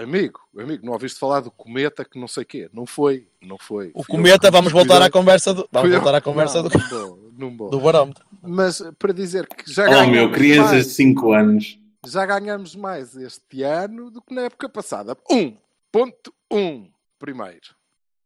amigo, 0.00 0.38
amigo, 0.56 0.86
não 0.86 0.92
ouviste 0.92 1.18
falar 1.18 1.40
do 1.40 1.50
cometa 1.50 2.04
que 2.04 2.16
não 2.16 2.28
sei 2.28 2.44
quê? 2.44 2.70
Não 2.72 2.86
foi, 2.86 3.26
não 3.42 3.58
foi. 3.58 3.90
O 3.92 4.04
Fui 4.04 4.14
cometa, 4.14 4.52
vamos 4.52 4.70
voltar 4.70 5.02
à 5.02 5.10
conversa 5.10 5.52
do. 5.52 5.68
Vamos 5.72 5.90
voltar 5.90 6.14
à 6.14 6.20
conversa 6.20 6.62
não, 6.62 6.68
do. 6.68 7.32
Não 7.36 7.56
vou, 7.56 7.70
do 7.70 7.80
barómetro. 7.80 8.24
Mas 8.40 8.80
para 9.00 9.12
dizer 9.12 9.48
que 9.48 9.68
já 9.68 10.04
Oh 10.04 10.06
meu, 10.06 10.30
crianças 10.30 10.86
de 10.86 10.92
5 10.92 11.32
anos. 11.32 11.80
Já 12.06 12.24
ganhamos 12.24 12.76
mais 12.76 13.16
este 13.16 13.64
ano 13.64 14.12
do 14.12 14.22
que 14.22 14.32
na 14.32 14.42
época 14.42 14.68
passada. 14.68 15.16
Um, 15.28 15.56
Ponto 15.92 16.32
1, 16.50 16.58
um, 16.58 16.90
primeiro. 17.18 17.74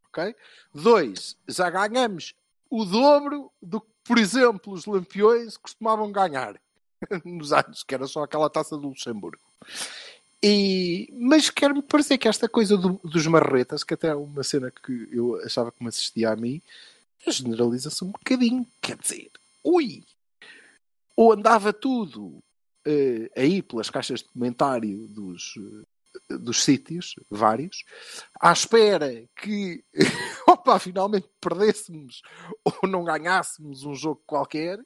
Ok? 0.09 0.35
2. 0.73 1.37
Já 1.47 1.69
ganhamos 1.69 2.33
o 2.69 2.85
dobro 2.85 3.51
do 3.61 3.81
que, 3.81 3.87
por 4.03 4.17
exemplo, 4.17 4.73
os 4.73 4.85
lampiões 4.85 5.57
costumavam 5.57 6.11
ganhar 6.11 6.59
nos 7.25 7.51
anos, 7.51 7.83
que 7.83 7.95
era 7.95 8.07
só 8.07 8.23
aquela 8.23 8.49
taça 8.49 8.77
do 8.77 8.89
Luxemburgo. 8.89 9.41
E, 10.43 11.09
mas 11.11 11.49
quero-me 11.49 11.81
parecer 11.81 12.17
que 12.17 12.27
esta 12.27 12.47
coisa 12.47 12.77
do, 12.77 12.99
dos 13.03 13.25
marretas, 13.25 13.83
que 13.83 13.95
até 13.95 14.09
é 14.09 14.15
uma 14.15 14.43
cena 14.43 14.69
que 14.71 15.09
eu 15.11 15.41
achava 15.43 15.71
que 15.71 15.81
me 15.81 15.89
assistia 15.89 16.29
a 16.29 16.35
mim, 16.35 16.61
generaliza-se 17.25 18.03
um 18.03 18.11
bocadinho. 18.11 18.67
Quer 18.81 18.97
dizer, 18.97 19.31
ui! 19.63 20.03
Ou 21.15 21.33
andava 21.33 21.73
tudo 21.73 22.25
uh, 22.25 23.29
aí 23.35 23.61
pelas 23.61 23.89
caixas 23.89 24.19
de 24.19 24.25
comentário 24.25 25.07
dos, 25.07 25.57
dos 26.29 26.63
sítios, 26.63 27.15
vários, 27.29 27.83
à 28.39 28.51
espera 28.51 29.23
que, 29.35 29.83
opa, 30.47 30.79
finalmente 30.79 31.29
perdêssemos 31.39 32.21
ou 32.63 32.89
não 32.89 33.03
ganhássemos 33.03 33.83
um 33.83 33.93
jogo 33.93 34.21
qualquer, 34.25 34.79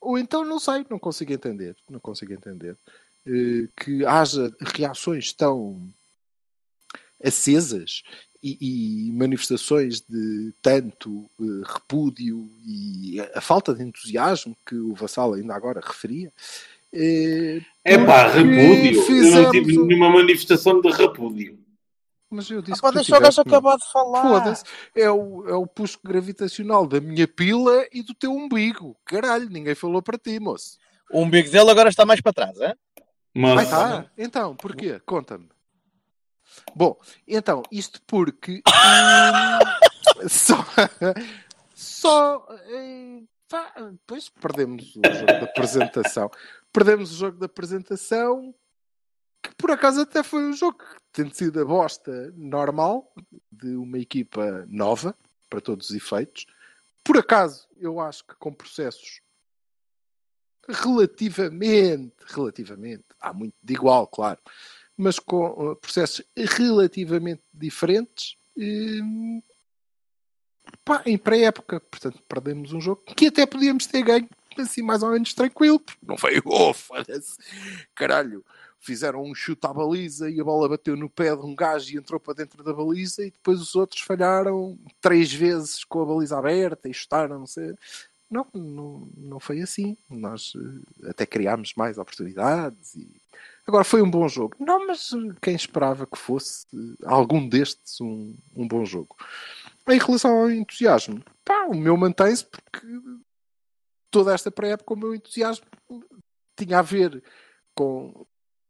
ou 0.00 0.18
então 0.18 0.44
não 0.44 0.58
sei, 0.58 0.86
não 0.88 0.98
consigo 0.98 1.32
entender, 1.32 1.76
não 1.88 2.00
consigo 2.00 2.32
entender 2.32 2.76
eh, 3.26 3.68
que 3.76 4.04
haja 4.06 4.50
reações 4.60 5.32
tão 5.32 5.92
acesas 7.22 8.02
e, 8.42 9.08
e 9.08 9.12
manifestações 9.12 10.00
de 10.00 10.52
tanto 10.62 11.28
uh, 11.38 11.62
repúdio 11.66 12.48
e 12.64 13.20
a, 13.20 13.38
a, 13.38 13.40
falta 13.40 13.74
de 13.74 13.82
entusiasmo 13.82 14.56
que 14.64 14.76
o 14.76 14.94
Vassal 14.94 15.34
ainda 15.34 15.54
agora 15.54 15.80
referia 15.84 16.32
é 16.92 17.98
pá, 18.06 18.28
repúdio. 18.28 19.02
Eu 19.08 19.42
não 19.42 19.50
tive 19.50 19.76
nenhuma 19.78 20.10
manifestação 20.10 20.80
de 20.80 20.90
repúdio. 20.90 21.58
Mas 22.30 22.50
eu 22.50 22.60
disse 22.60 22.80
ah, 22.84 22.88
que 22.88 22.94
deixa 22.96 23.16
o 23.16 23.20
gajo 23.20 23.40
acabar 23.40 23.76
de 23.76 23.90
falar. 23.90 24.22
Foda-se. 24.22 24.64
É 24.94 25.10
o, 25.10 25.48
é 25.48 25.54
o 25.54 25.66
puxo 25.66 25.98
gravitacional 26.04 26.86
da 26.86 27.00
minha 27.00 27.26
pila 27.26 27.86
e 27.90 28.02
do 28.02 28.14
teu 28.14 28.32
umbigo. 28.32 28.96
Caralho, 29.04 29.48
ninguém 29.48 29.74
falou 29.74 30.02
para 30.02 30.18
ti, 30.18 30.38
moço. 30.38 30.78
O 31.10 31.22
umbigo 31.22 31.50
dele 31.50 31.70
agora 31.70 31.88
está 31.88 32.04
mais 32.04 32.20
para 32.20 32.34
trás, 32.34 32.60
é? 32.60 32.74
Mas... 33.34 33.58
Ah, 33.58 33.62
está. 33.62 34.10
Então, 34.18 34.54
porquê? 34.56 35.00
Conta-me. 35.06 35.48
Bom, 36.74 36.98
então, 37.26 37.62
isto 37.70 38.00
porque. 38.06 38.62
Hum, 38.68 40.28
só. 40.28 40.64
Só. 41.74 42.46
Hum, 42.70 43.26
depois 43.92 44.28
perdemos 44.28 44.94
o 44.96 45.00
jogo 45.10 45.26
da 45.26 45.44
apresentação. 45.44 46.30
Perdemos 46.72 47.12
o 47.12 47.16
jogo 47.16 47.38
da 47.38 47.46
apresentação, 47.46 48.54
que 49.42 49.54
por 49.56 49.70
acaso 49.70 50.00
até 50.00 50.22
foi 50.22 50.44
um 50.44 50.52
jogo 50.52 50.78
que 50.78 51.22
tem 51.22 51.32
sido 51.32 51.60
a 51.60 51.64
bosta 51.64 52.32
normal 52.36 53.12
de 53.50 53.74
uma 53.76 53.98
equipa 53.98 54.66
nova, 54.68 55.16
para 55.48 55.60
todos 55.60 55.90
os 55.90 55.96
efeitos. 55.96 56.46
Por 57.02 57.16
acaso, 57.16 57.66
eu 57.78 58.00
acho 58.00 58.24
que 58.24 58.34
com 58.36 58.52
processos 58.52 59.20
relativamente, 60.68 62.14
relativamente, 62.26 63.04
há 63.18 63.32
muito 63.32 63.54
de 63.62 63.72
igual, 63.72 64.06
claro, 64.06 64.38
mas 64.96 65.18
com 65.18 65.46
uh, 65.46 65.76
processos 65.76 66.22
relativamente 66.36 67.42
diferentes. 67.52 68.36
hum, 68.56 69.42
pá, 70.84 71.02
em 71.06 71.16
pré-época, 71.16 71.80
portanto, 71.80 72.22
perdemos 72.28 72.72
um 72.72 72.80
jogo 72.80 73.02
que 73.16 73.28
até 73.28 73.46
podíamos 73.46 73.86
ter 73.86 74.02
ganho 74.02 74.28
assim 74.62 74.82
mais 74.82 75.02
ou 75.02 75.10
menos 75.10 75.34
tranquilo, 75.34 75.80
porque 75.80 76.06
não 76.06 76.16
veio, 76.16 76.42
oh, 76.46 76.72
foda-se, 76.72 77.36
caralho, 77.94 78.44
fizeram 78.80 79.22
um 79.22 79.34
chute 79.34 79.66
à 79.66 79.72
baliza 79.72 80.30
e 80.30 80.40
a 80.40 80.44
bola 80.44 80.68
bateu 80.68 80.96
no 80.96 81.10
pé 81.10 81.34
de 81.34 81.44
um 81.44 81.54
gajo 81.54 81.92
e 81.92 81.98
entrou 81.98 82.20
para 82.20 82.34
dentro 82.34 82.62
da 82.62 82.72
baliza 82.72 83.24
e 83.24 83.30
depois 83.30 83.60
os 83.60 83.74
outros 83.74 84.00
falharam 84.02 84.78
três 85.00 85.32
vezes 85.32 85.84
com 85.84 86.02
a 86.02 86.06
baliza 86.06 86.38
aberta 86.38 86.88
e 86.88 86.94
chutaram, 86.94 87.38
não 87.38 87.46
sei. 87.46 87.74
Não, 88.30 88.46
não, 88.54 89.08
não 89.16 89.40
foi 89.40 89.60
assim. 89.60 89.96
Nós 90.08 90.52
eh, 90.54 91.08
até 91.10 91.24
criámos 91.24 91.72
mais 91.74 91.96
oportunidades 91.96 92.94
e 92.94 93.10
agora 93.66 93.84
foi 93.84 94.02
um 94.02 94.10
bom 94.10 94.28
jogo. 94.28 94.54
Não, 94.60 94.86
mas 94.86 95.12
eh, 95.12 95.34
quem 95.40 95.54
esperava 95.54 96.06
que 96.06 96.18
fosse 96.18 96.66
eh, 96.74 97.06
algum 97.06 97.48
destes 97.48 98.00
um, 98.00 98.34
um 98.54 98.68
bom 98.68 98.84
jogo? 98.84 99.16
Em 99.88 99.98
relação 99.98 100.30
ao 100.42 100.50
entusiasmo, 100.50 101.22
pá, 101.42 101.64
o 101.64 101.74
meu 101.74 101.96
mantém-se 101.96 102.44
porque 102.44 102.86
toda 104.10 104.34
esta 104.34 104.50
pré-época 104.50 104.94
o 104.94 104.96
meu 104.96 105.14
entusiasmo 105.14 105.66
tinha 106.56 106.78
a 106.78 106.82
ver 106.82 107.22
com 107.74 108.26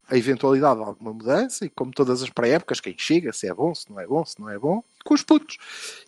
a 0.09 0.17
eventualidade 0.17 0.81
de 0.81 0.87
alguma 0.87 1.13
mudança 1.13 1.65
e 1.65 1.71
como 1.71 1.93
todas 1.93 2.23
as 2.23 2.31
pré-épocas, 2.31 2.81
quem 2.81 2.97
chega, 2.97 3.33
se 3.33 3.47
é 3.47 3.53
bom, 3.53 3.75
se 3.75 3.91
não 3.91 4.01
é 4.01 4.07
bom, 4.07 4.25
se 4.25 4.41
não 4.41 4.49
é 4.49 4.59
bom, 4.59 4.83
com 5.05 5.15
os 5.15 5.23
putos. 5.23 5.59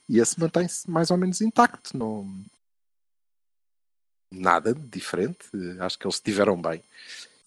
E 0.09 0.19
esse 0.19 0.41
mantém-se 0.41 0.91
mais 0.91 1.11
ou 1.11 1.19
menos 1.19 1.41
intacto. 1.41 1.97
Não... 1.97 2.27
Nada 4.31 4.75
de 4.75 4.81
diferente. 4.89 5.47
Acho 5.81 5.99
que 5.99 6.07
eles 6.07 6.17
estiveram 6.17 6.61
bem. 6.61 6.83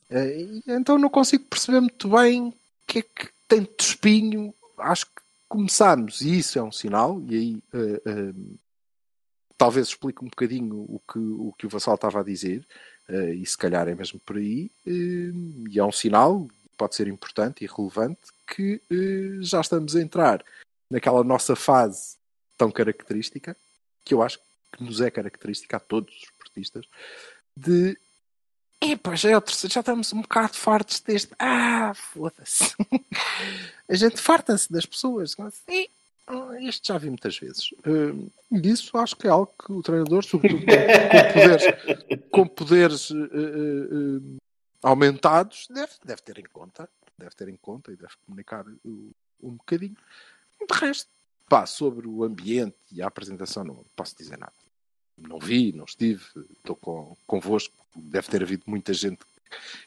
Eh, 0.10 0.62
Então 0.68 0.98
não 1.00 1.10
consigo 1.10 1.46
perceber 1.46 1.80
muito 1.80 2.08
bem 2.10 2.50
o 2.50 2.54
que 2.86 3.00
é 3.00 3.02
que 3.02 3.30
tem 3.48 3.62
de 3.62 3.84
espinho. 3.84 4.54
Acho 4.78 5.08
que 5.08 5.24
começámos, 5.50 6.22
e 6.22 6.40
isso 6.40 6.60
é 6.60 6.64
um 6.64 6.72
sinal, 6.72 7.22
e 7.28 7.36
aí 7.36 7.64
eh, 7.74 8.02
eh, 8.06 8.34
talvez 9.64 9.88
explique 9.88 10.22
um 10.22 10.28
bocadinho 10.28 10.76
o 10.76 11.02
que 11.10 11.18
o, 11.18 11.54
que 11.58 11.66
o 11.66 11.70
Vassal 11.70 11.96
estava 11.96 12.20
a 12.20 12.24
dizer, 12.24 12.68
eh, 13.08 13.36
e 13.36 13.46
se 13.46 13.58
calhar 13.58 13.88
é 13.88 13.96
mesmo 13.96 14.20
por 14.20 14.36
aí, 14.36 14.70
eh, 14.86 15.32
e 15.70 15.80
é 15.80 15.84
um 15.86 15.92
sinal, 15.92 16.50
pode 16.78 16.96
ser 16.96 17.08
importante 17.08 17.64
e 17.64 17.68
relevante, 17.68 18.20
que 18.46 18.82
eh, 18.92 19.42
já 19.42 19.62
estamos 19.62 19.96
a 19.96 20.02
entrar 20.02 20.44
naquela 20.90 21.24
nossa 21.24 21.56
fase 21.56 22.18
tão 22.58 22.70
característica, 22.70 23.56
que 24.04 24.14
eu 24.14 24.22
acho 24.22 24.38
que 24.70 24.84
nos 24.84 25.00
é 25.00 25.10
característica 25.10 25.78
a 25.78 25.80
todos 25.80 26.14
os 26.14 26.24
esportistas, 26.24 26.86
de 27.56 27.98
epá, 28.82 29.16
já, 29.16 29.30
é 29.30 29.42
já 29.70 29.80
estamos 29.80 30.12
um 30.12 30.24
bocado 30.24 30.58
fartos 30.58 31.00
deste. 31.00 31.32
Ah, 31.40 31.94
foda-se. 31.94 32.76
a 33.88 33.96
gente 33.96 34.20
farta-se 34.20 34.70
das 34.70 34.86
pessoas. 34.86 35.38
E, 35.70 35.90
ah, 35.90 36.03
Isto 36.62 36.88
já 36.88 36.98
vi 36.98 37.10
muitas 37.10 37.38
vezes. 37.38 37.74
E 38.52 38.70
isso 38.70 38.98
acho 38.98 39.16
que 39.16 39.28
é 39.28 39.30
algo 39.30 39.54
que 39.58 39.72
o 39.72 39.82
treinador, 39.82 40.24
sobretudo 40.24 40.64
com, 40.66 40.72
com 41.10 41.34
poderes, 41.34 42.30
com 42.32 42.48
poderes 42.48 43.12
eh, 43.12 43.16
eh, 43.16 44.40
aumentados, 44.82 45.68
deve, 45.70 45.92
deve 46.04 46.22
ter 46.22 46.40
em 46.40 46.46
conta. 46.46 46.90
Deve 47.18 47.36
ter 47.36 47.50
em 47.50 47.56
conta 47.56 47.92
e 47.92 47.96
deve 47.96 48.14
comunicar 48.26 48.66
uh, 48.68 49.16
um 49.42 49.52
bocadinho. 49.52 49.96
De 50.60 50.80
resto, 50.80 51.10
pá, 51.48 51.66
sobre 51.66 52.08
o 52.08 52.24
ambiente 52.24 52.78
e 52.92 53.02
a 53.02 53.08
apresentação, 53.08 53.64
não 53.64 53.86
posso 53.96 54.16
dizer 54.18 54.38
nada. 54.38 54.54
Não 55.18 55.40
vi, 55.40 55.72
não 55.74 55.86
estive, 55.86 56.24
estou 56.58 56.76
com, 56.76 57.16
convosco. 57.28 57.76
Deve 57.96 58.28
ter 58.30 58.42
havido 58.42 58.64
muita 58.66 58.94
gente. 58.94 59.20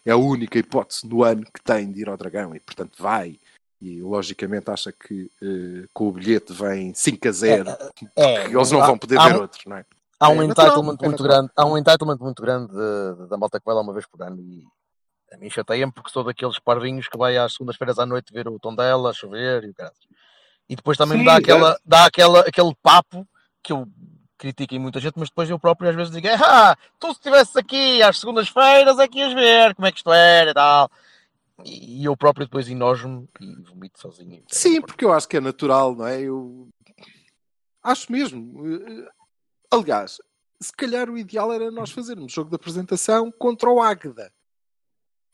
É 0.05 0.13
a 0.13 0.17
única 0.17 0.59
hipótese 0.59 1.07
no 1.07 1.25
ano 1.25 1.45
que 1.45 1.63
tem 1.63 1.91
de 1.91 2.03
ir 2.03 2.09
ao 2.09 2.17
Dragão 2.17 2.55
e, 2.55 2.61
portanto, 2.61 3.03
vai 3.03 3.39
e 3.81 4.01
logicamente 4.01 4.71
acha 4.71 4.91
que 4.93 5.31
eh, 5.43 5.87
com 5.93 6.09
o 6.09 6.13
bilhete 6.13 6.53
vem 6.53 6.95
5 6.95 7.29
a 7.29 7.33
0 7.33 7.71
É, 8.17 8.41
porque 8.43 8.57
eles 8.57 8.71
não 8.71 8.81
há- 8.83 8.87
vão 8.87 8.99
poder 8.99 9.19
há 9.19 9.29
ver 9.29 9.37
outros, 9.37 9.65
não 9.67 9.77
é? 9.77 9.85
Há 10.19 10.29
um 10.31 10.43
É 10.43 10.45
entitlement 10.47 10.73
é 10.75 10.81
muito 10.81 10.99
natural. 11.11 11.23
grande, 11.23 11.51
há 11.55 11.65
um 11.67 11.77
entitlement 11.79 12.17
muito 12.19 12.43
grande 12.43 12.73
de- 12.73 13.23
de- 13.23 13.29
da 13.29 13.37
malta 13.37 13.59
que 13.61 13.67
vai 13.67 13.75
lá 13.75 13.83
uma 13.83 13.93
vez 13.93 14.07
por 14.07 14.23
ano 14.23 14.41
e 14.41 14.65
a 15.33 15.37
mim 15.37 15.51
chateia-me 15.51 15.93
porque 15.93 16.11
sou 16.11 16.25
daqueles 16.25 16.59
parvinhos 16.59 17.07
que 17.09 17.19
vai 17.19 17.37
às 17.37 17.53
segundas-feiras 17.53 17.99
à 17.99 18.07
noite 18.07 18.33
ver 18.33 18.49
o 18.49 18.59
tom 18.59 18.75
dela, 18.75 19.13
chover 19.13 19.65
e 19.65 19.71
o 19.71 19.75
caralho. 19.75 19.95
E 20.69 20.75
depois 20.75 20.97
também 20.97 21.19
me 21.19 21.25
Sim, 21.25 21.27
dá, 21.31 21.37
aquela, 21.37 21.69
exato. 21.69 21.83
dá 21.85 22.05
aquela, 22.07 22.41
aquele 22.41 22.75
papo 22.83 23.29
que 23.63 23.73
eu 23.73 23.87
critico 24.39 24.75
em 24.75 24.79
muita 24.79 25.01
gente, 25.01 25.15
mas 25.19 25.29
depois 25.29 25.49
eu 25.51 25.59
próprio 25.59 25.91
às 25.91 25.95
vezes 25.97 26.13
digo: 26.13 26.27
Ah, 26.43 26.77
tu 26.99 27.09
se 27.09 27.13
estivesses 27.15 27.55
aqui 27.57 28.03
às 28.03 28.19
segundas-feiras 28.19 28.99
é 28.99 29.07
que 29.07 29.19
ias 29.19 29.33
ver 29.35 29.75
como 29.75 29.87
é 29.87 29.93
que 29.93 29.99
isto 29.99 30.13
era 30.13 30.51
e 30.51 30.55
tal. 30.55 30.91
E 31.65 32.05
eu 32.05 32.17
próprio 32.17 32.47
depois 32.47 32.69
enojo-me 32.69 33.29
e 33.41 33.63
vomito 33.63 33.99
sozinho. 33.99 34.43
Sim, 34.49 34.81
porque 34.81 35.05
eu 35.05 35.13
acho 35.13 35.29
que 35.29 35.39
é 35.39 35.41
natural, 35.41 35.97
não 35.97 36.07
é? 36.07 36.21
Eu 36.21 36.69
acho 37.83 38.13
mesmo. 38.13 38.67
Eh, 38.67 39.09
Aliás, 39.71 40.19
se 40.61 40.73
calhar 40.73 41.11
o 41.11 41.19
ideal 41.19 41.53
era 41.53 41.71
nós 41.71 41.91
fazermos 41.91 42.33
jogo 42.33 42.51
de 42.51 42.57
apresentação 42.57 43.31
contra 43.31 43.71
o 43.71 43.81
Águeda. 43.81 44.33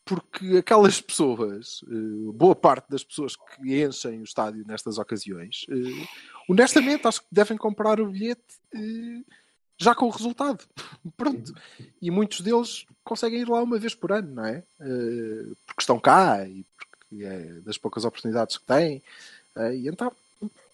Porque 0.05 0.57
aquelas 0.57 1.01
pessoas, 1.01 1.81
eh, 1.87 2.33
boa 2.35 2.57
parte 2.57 2.89
das 2.91 3.05
pessoas 3.05 3.37
que 3.37 3.83
enchem 3.85 4.21
o 4.21 4.25
estádio 4.25 4.65
nestas 4.67 4.99
ocasiões, 4.99 5.65
eh, 5.71 6.07
honestamente 6.49 7.07
acho 7.07 7.21
que 7.21 7.29
devem 7.31 7.57
comprar 7.57 8.01
o 8.01 8.11
bilhete 8.11 8.43
já 9.83 9.95
com 9.95 10.07
o 10.07 10.11
resultado. 10.11 10.64
Pronto. 11.16 11.55
E 12.01 12.11
muitos 12.11 12.40
deles 12.40 12.87
conseguem 13.05 13.40
ir 13.40 13.49
lá 13.49 13.62
uma 13.62 13.79
vez 13.79 13.95
por 13.95 14.12
ano, 14.12 14.35
não 14.35 14.45
é? 14.47 14.62
Eh, 14.81 15.45
Porque 15.66 15.81
estão 15.83 15.99
cá 15.99 16.47
e 16.47 16.64
porque 16.77 17.25
é 17.25 17.38
das 17.64 17.77
poucas 17.79 18.05
oportunidades 18.05 18.57
que 18.59 18.64
têm. 18.64 19.03
Eh, 19.57 19.77
E 19.77 19.88
então 19.88 20.12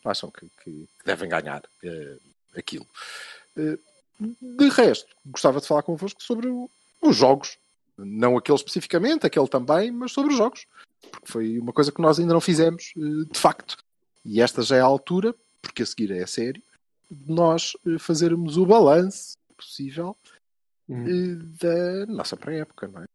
acham 0.05 0.31
que, 0.31 0.47
que 0.65 0.89
devem 1.05 1.29
ganhar 1.29 1.63
eh, 1.83 2.17
aquilo. 2.57 2.87
De 4.41 4.69
resto, 4.69 5.07
gostava 5.27 5.61
de 5.61 5.67
falar 5.67 5.83
convosco 5.83 6.23
sobre 6.23 6.49
o- 6.49 6.71
os 7.01 7.17
jogos. 7.17 7.57
Não 7.97 8.37
aquele 8.37 8.57
especificamente, 8.57 9.27
aquele 9.27 9.49
também, 9.49 9.91
mas 9.91 10.13
sobre 10.13 10.33
os 10.33 10.39
jogos. 10.39 10.67
Porque 11.11 11.27
foi 11.31 11.59
uma 11.59 11.73
coisa 11.73 11.93
que 11.93 12.01
nós 12.01 12.19
ainda 12.19 12.33
não 12.35 12.41
fizemos, 12.41 12.93
de 12.97 13.39
facto. 13.39 13.77
E 14.25 14.41
esta 14.41 14.63
já 14.63 14.77
é 14.77 14.81
a 14.81 14.85
altura, 14.85 15.35
porque 15.63 15.83
a 15.83 15.87
seguir 15.87 16.11
é 16.11 16.27
sério, 16.27 16.61
de 16.61 16.68
nós 17.11 17.77
eh, 17.87 17.99
fazermos 17.99 18.57
o 18.57 18.67
balanço 18.67 19.37
possível 19.57 20.17
eh, 20.91 21.37
da 21.61 22.07
nossa 22.07 22.37
pré-época, 22.37 22.89
não 22.89 23.03
é? 23.03 23.07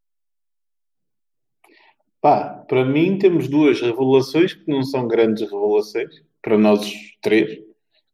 Pá, 2.22 2.64
para 2.68 2.86
mim 2.86 3.18
temos 3.18 3.50
duas 3.50 3.82
revelações 3.82 4.54
que 4.54 4.70
não 4.70 4.82
são 4.84 5.08
grandes 5.08 5.44
revelações, 5.44 6.24
para 6.42 6.58
nós 6.58 6.82
os 6.82 7.18
três 7.22 7.60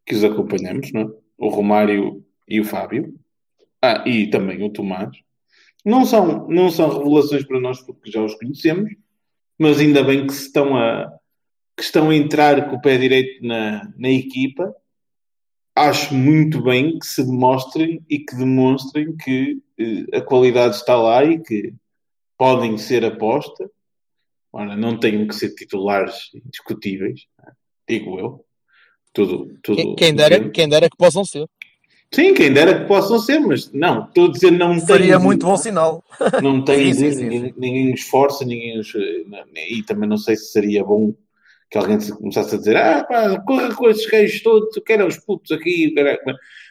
que 0.06 0.16
os 0.16 0.24
acompanhamos, 0.24 0.92
não 0.92 1.02
é? 1.02 1.12
O 1.38 1.50
Romário 1.50 2.26
e 2.48 2.60
o 2.60 2.66
Fábio. 2.66 3.14
Ah, 3.82 4.04
e 4.08 4.30
também 4.30 4.64
o 4.64 4.72
Tomás. 4.72 5.16
Não 5.86 6.06
são, 6.06 6.48
não 6.48 6.70
são 6.70 6.98
revelações 6.98 7.46
para 7.46 7.60
nós 7.60 7.82
porque 7.82 8.12
já 8.12 8.22
os 8.22 8.36
conhecemos, 8.36 8.92
mas 9.58 9.80
ainda 9.80 10.04
bem 10.04 10.26
que 10.28 10.34
estão 10.34 10.76
a, 10.76 11.12
que 11.78 11.84
estão 11.84 12.10
a 12.10 12.16
entrar 12.16 12.70
com 12.70 12.76
o 12.76 12.82
pé 12.82 12.98
direito 12.98 13.46
na, 13.46 13.94
na 13.98 14.10
equipa. 14.10 14.76
Acho 15.76 16.14
muito 16.14 16.62
bem 16.62 17.00
que 17.00 17.06
se 17.06 17.24
demonstrem 17.24 18.04
e 18.10 18.20
que 18.20 18.36
demonstrem 18.36 19.16
que 19.16 19.60
eh, 19.80 20.18
a 20.18 20.22
qualidade 20.22 20.76
está 20.76 20.96
lá 20.96 21.24
e 21.24 21.40
que 21.40 21.74
podem 22.38 22.78
ser 22.78 23.06
aposta. 23.06 23.70
Ora, 24.52 24.76
não 24.76 24.98
têm 25.00 25.28
que 25.28 25.36
ser 25.36 25.54
titulares 25.54 26.30
indiscutíveis, 26.34 27.22
né? 27.38 27.52
digo 27.88 28.20
eu. 28.20 28.46
Tudo, 29.14 29.58
tudo 29.64 29.76
Quem, 29.78 29.96
quem 29.96 30.16
dera, 30.16 30.50
quem 30.50 30.68
dera 30.70 30.90
que 30.90 30.98
possam 30.98 31.24
ser. 31.24 31.48
Sim, 32.12 32.34
quem 32.34 32.52
dera 32.52 32.82
que 32.82 32.88
possam 32.88 33.20
ser, 33.20 33.40
mas 33.40 33.72
não, 33.72 34.06
estou 34.08 34.26
a 34.26 34.32
dizer 34.32 34.52
não 34.52 34.80
Seria 34.80 35.18
tem. 35.18 35.26
muito 35.26 35.46
bom 35.46 35.56
sinal. 35.56 36.04
Não 36.42 36.64
tem, 36.66 36.94
Sim, 36.94 37.12
sim, 37.12 37.12
sim, 37.12 37.24
ninguém, 37.28 37.54
ninguém 37.58 37.94
esforça, 37.94 38.44
ninguém 38.44 38.80
os- 38.80 38.94
e 38.96 39.84
também 39.84 40.10
não 40.10 40.18
sei 40.18 40.36
se 40.36 40.52
seria 40.52 40.84
bom 40.84 41.14
que 41.70 41.78
alguém 41.78 42.00
se 42.00 42.12
começasse 42.16 42.56
a 42.56 42.58
dizer 42.58 42.78
ah 42.78 43.04
pá, 43.04 43.40
corra 43.42 43.74
com 43.74 43.90
esses 43.90 44.06
gajos 44.08 44.42
todos, 44.42 44.70
tu 44.74 44.82
queres 44.82 45.18
os 45.18 45.24
putos 45.24 45.52
aqui, 45.52 45.88
o 45.88 45.96
caralho." 45.96 46.20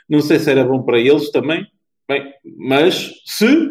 não 0.08 0.20
sei 0.20 0.38
se 0.38 0.50
era 0.50 0.64
bom 0.64 0.82
para 0.82 0.98
eles 0.98 1.30
também, 1.30 1.66
bem, 2.08 2.32
mas 2.56 3.12
se 3.24 3.70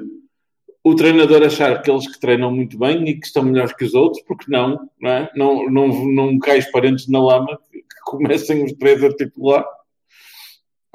o 0.87 0.95
treinador 0.95 1.43
achar 1.43 1.81
que 1.81 1.91
eles 1.91 2.07
que 2.07 2.19
treinam 2.19 2.49
muito 2.49 2.77
bem 2.77 3.03
e 3.09 3.19
que 3.19 3.25
estão 3.25 3.43
melhores 3.43 3.73
que 3.73 3.83
os 3.83 3.93
outros, 3.93 4.23
porque 4.23 4.45
não, 4.49 4.89
não, 5.01 5.09
é? 5.09 5.31
não, 5.35 5.69
não, 5.69 5.87
não 6.05 6.39
parentes 6.71 7.09
na 7.09 7.21
lama 7.21 7.59
que, 7.71 7.83
comecem 8.05 8.63
os 8.63 8.71
três 8.73 9.03
a 9.03 9.09
titular. 9.09 9.65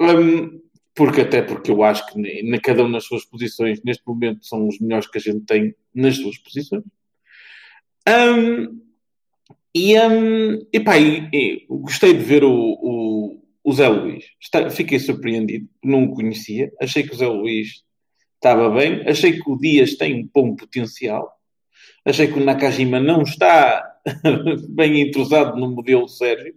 Hum, 0.01 0.59
porque 0.95 1.21
até 1.21 1.43
porque 1.43 1.69
eu 1.69 1.83
acho 1.83 2.07
que 2.07 2.43
na 2.43 2.59
cada 2.59 2.83
um 2.83 2.87
nas 2.87 3.05
suas 3.05 3.23
posições, 3.23 3.83
neste 3.83 4.03
momento, 4.05 4.43
são 4.43 4.67
os 4.67 4.79
melhores 4.79 5.07
que 5.07 5.19
a 5.19 5.21
gente 5.21 5.45
tem 5.45 5.75
nas 5.93 6.17
suas 6.17 6.39
posições. 6.39 6.83
Hum, 8.07 8.81
e, 9.75 9.95
epá, 10.71 10.97
e, 10.99 11.29
e 11.33 11.65
gostei 11.69 12.13
de 12.13 12.23
ver 12.23 12.43
o, 12.43 12.51
o, 12.53 13.41
o 13.63 13.73
Zé 13.73 13.87
Luís. 13.87 14.25
Está- 14.39 14.69
fiquei 14.69 14.99
surpreendido, 14.99 15.67
não 15.83 16.03
o 16.03 16.13
conhecia. 16.13 16.71
Achei 16.81 17.03
que 17.03 17.13
o 17.13 17.17
Zé 17.17 17.27
Luís 17.27 17.83
estava 18.35 18.69
bem. 18.69 19.07
Achei 19.07 19.33
que 19.33 19.49
o 19.49 19.57
Dias 19.57 19.95
tem 19.95 20.15
um 20.23 20.29
bom 20.33 20.55
potencial. 20.55 21.31
Achei 22.05 22.27
que 22.27 22.37
o 22.39 22.43
Nakajima 22.43 22.99
não 22.99 23.23
está 23.23 23.83
bem 24.69 25.01
entrosado 25.01 25.59
no 25.59 25.71
modelo 25.71 26.07
Sérgio. 26.07 26.53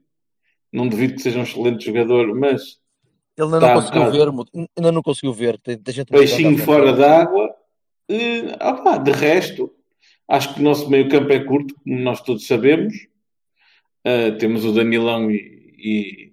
Não 0.72 0.88
duvido 0.88 1.14
que 1.14 1.22
seja 1.22 1.38
um 1.38 1.44
excelente 1.44 1.87
jogador, 1.87 2.35
mas 2.35 2.79
Ele 3.38 3.55
ainda 3.55 3.61
não 3.61 3.74
conseguiu 3.74 4.11
ver, 4.11 4.29
ainda 4.76 4.92
não 4.92 5.02
conseguiu 5.02 5.33
ver. 5.33 5.59
Tem, 5.61 5.79
tem 5.79 5.94
gente 5.94 6.09
peixinho 6.09 6.59
fora 6.59 6.92
d'água. 6.92 7.55
Eh, 8.09 8.52
opá, 8.61 8.98
de 8.98 9.11
resto, 9.12 9.72
acho 10.29 10.55
que 10.55 10.61
o 10.61 10.62
nosso 10.62 10.89
meio 10.91 11.09
campo 11.09 11.33
é 11.33 11.41
curto, 11.41 11.75
como 11.83 11.99
nós 12.01 12.21
todos 12.21 12.47
sabemos. 12.47 12.95
Eh, 14.05 14.33
temos 14.33 14.65
o 14.65 14.73
Danilão 14.73 15.31
e, 15.31 15.75
e, 15.79 16.33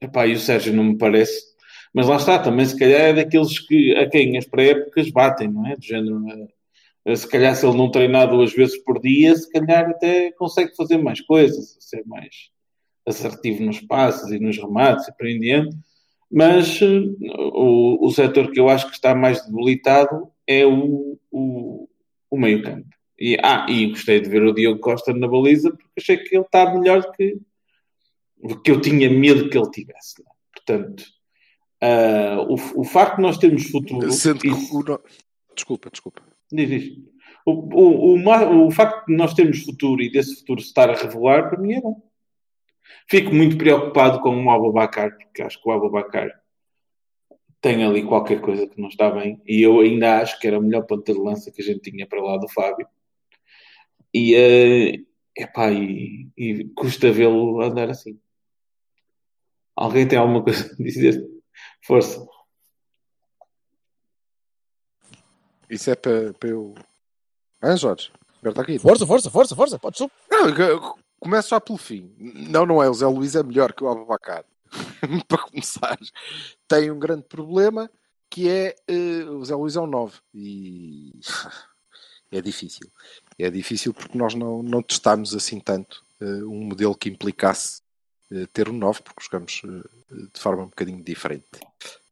epá, 0.00 0.26
e 0.26 0.32
o 0.34 0.38
Sérgio 0.38 0.72
não 0.72 0.84
me 0.84 0.98
parece. 0.98 1.56
Mas 1.92 2.08
lá 2.08 2.16
está, 2.16 2.38
também 2.38 2.66
se 2.66 2.78
calhar 2.78 3.00
é 3.00 3.12
daqueles 3.12 3.58
que, 3.58 3.94
a 3.96 4.08
quem 4.08 4.36
as 4.36 4.46
pré-épocas 4.46 5.10
batem, 5.10 5.48
não 5.48 5.66
é? 5.66 5.76
Género, 5.80 6.22
eh, 7.06 7.16
se 7.16 7.28
calhar 7.28 7.54
se 7.54 7.66
ele 7.66 7.76
não 7.76 7.90
treinar 7.90 8.28
duas 8.30 8.52
vezes 8.52 8.76
por 8.78 9.00
dia, 9.00 9.34
se 9.36 9.50
calhar 9.50 9.90
até 9.90 10.32
consegue 10.32 10.74
fazer 10.76 10.98
mais 10.98 11.20
coisas, 11.20 11.76
ser 11.80 12.04
mais 12.06 12.50
assertivo 13.06 13.62
nos 13.62 13.80
passos 13.80 14.32
e 14.32 14.38
nos 14.38 14.58
remates 14.58 15.06
e 15.08 15.12
por 15.16 15.26
em 15.26 15.38
diante. 15.38 15.76
Mas 16.30 16.80
eh, 16.82 16.86
o, 17.54 18.06
o 18.06 18.10
setor 18.10 18.50
que 18.50 18.60
eu 18.60 18.68
acho 18.68 18.88
que 18.88 18.94
está 18.94 19.14
mais 19.14 19.44
debilitado 19.46 20.28
é 20.46 20.64
o, 20.66 21.18
o, 21.30 21.88
o 22.30 22.38
meio-campo. 22.38 22.95
E, 23.18 23.36
ah, 23.42 23.66
e 23.68 23.86
gostei 23.88 24.20
de 24.20 24.28
ver 24.28 24.42
o 24.42 24.52
Diogo 24.52 24.80
Costa 24.80 25.12
na 25.14 25.26
baliza 25.26 25.70
porque 25.70 25.88
achei 25.96 26.16
que 26.18 26.36
ele 26.36 26.44
está 26.44 26.74
melhor 26.74 27.00
do 27.00 27.12
que, 27.12 27.38
que 28.62 28.70
eu 28.70 28.80
tinha 28.80 29.08
medo 29.08 29.48
que 29.48 29.56
ele 29.56 29.70
tivesse. 29.70 30.22
não 30.22 30.30
é? 30.30 30.34
Portanto, 30.54 31.04
ah, 31.80 32.46
o, 32.48 32.80
o 32.80 32.84
facto 32.84 33.16
de 33.16 33.22
nós 33.22 33.38
termos 33.38 33.70
futuro. 33.70 34.12
Sendo 34.12 34.40
que 34.40 34.48
isso- 34.48 34.78
o 34.78 34.98
Desculpa, 35.54 35.88
desculpa. 35.90 36.22
Diz 36.52 36.70
isto. 36.70 37.00
O, 37.46 37.52
o, 37.52 38.16
o, 38.16 38.66
o 38.66 38.70
facto 38.70 39.06
de 39.06 39.16
nós 39.16 39.32
termos 39.32 39.62
futuro 39.62 40.02
e 40.02 40.10
desse 40.10 40.36
futuro 40.40 40.60
se 40.60 40.66
estar 40.68 40.90
a 40.90 40.94
revelar, 40.94 41.48
para 41.48 41.58
mim 41.58 41.74
é 41.74 41.80
bom. 41.80 42.02
Fico 43.08 43.34
muito 43.34 43.56
preocupado 43.56 44.20
com 44.20 44.44
o 44.44 44.50
Abubacar, 44.50 45.16
porque 45.16 45.42
acho 45.42 45.60
que 45.62 45.68
o 45.68 45.72
Abubacar 45.72 46.30
tem 47.60 47.84
ali 47.84 48.04
qualquer 48.04 48.40
coisa 48.40 48.66
que 48.66 48.80
não 48.80 48.88
está 48.88 49.10
bem. 49.10 49.40
E 49.46 49.62
eu 49.62 49.80
ainda 49.80 50.20
acho 50.20 50.38
que 50.38 50.46
era 50.46 50.56
a 50.56 50.60
melhor 50.60 50.82
ponta 50.82 51.12
de 51.12 51.18
lança 51.18 51.50
que 51.50 51.62
a 51.62 51.64
gente 51.64 51.90
tinha 51.90 52.06
para 52.06 52.22
lá 52.22 52.36
do 52.36 52.48
Fábio. 52.48 52.86
E, 54.16 54.34
eh, 54.34 55.04
epá, 55.36 55.70
e, 55.70 56.30
e 56.38 56.64
custa 56.70 57.12
vê-lo 57.12 57.60
andar 57.60 57.90
assim. 57.90 58.18
Alguém 59.76 60.08
tem 60.08 60.18
alguma 60.18 60.42
coisa 60.42 60.72
a 60.72 60.82
dizer? 60.82 61.22
Força. 61.84 62.26
Isso 65.68 65.90
é 65.90 65.94
para, 65.94 66.32
para 66.32 66.48
eu. 66.48 66.74
Hã, 67.62 67.76
Jorge? 67.76 68.10
Aperta 68.38 68.62
aqui. 68.62 68.78
Força, 68.78 69.06
força, 69.06 69.30
força, 69.30 69.54
força. 69.54 69.78
Pode 69.78 69.98
subir. 69.98 70.14
Não, 70.30 70.48
eu- 70.48 70.94
começo 71.20 71.50
já 71.50 71.60
pelo 71.60 71.76
fim. 71.76 72.14
Não, 72.18 72.64
não 72.64 72.82
é. 72.82 72.88
O 72.88 72.94
Zé 72.94 73.06
Luís 73.06 73.34
é 73.36 73.42
melhor 73.42 73.74
que 73.74 73.84
o 73.84 73.88
Ababacar. 73.88 74.46
para 75.28 75.42
começar, 75.42 75.98
tem 76.66 76.90
um 76.90 76.98
grande 76.98 77.24
problema 77.24 77.90
que 78.30 78.48
é 78.48 78.74
eh, 78.88 79.24
o 79.24 79.44
Zé 79.44 79.54
Luís 79.54 79.76
é 79.76 79.80
um 79.80 79.86
9 79.86 80.18
e 80.34 81.12
é 82.32 82.40
difícil. 82.40 82.90
É 83.38 83.50
difícil 83.50 83.92
porque 83.92 84.16
nós 84.16 84.34
não, 84.34 84.62
não 84.62 84.82
testámos 84.82 85.34
assim 85.34 85.60
tanto 85.60 86.04
eh, 86.20 86.24
um 86.44 86.64
modelo 86.64 86.94
que 86.96 87.08
implicasse 87.08 87.82
eh, 88.32 88.46
ter 88.52 88.68
um 88.68 88.72
9, 88.72 89.02
porque 89.02 89.24
jogamos 89.24 89.62
eh, 89.64 90.16
de 90.32 90.40
forma 90.40 90.62
um 90.62 90.68
bocadinho 90.68 91.02
diferente. 91.02 91.44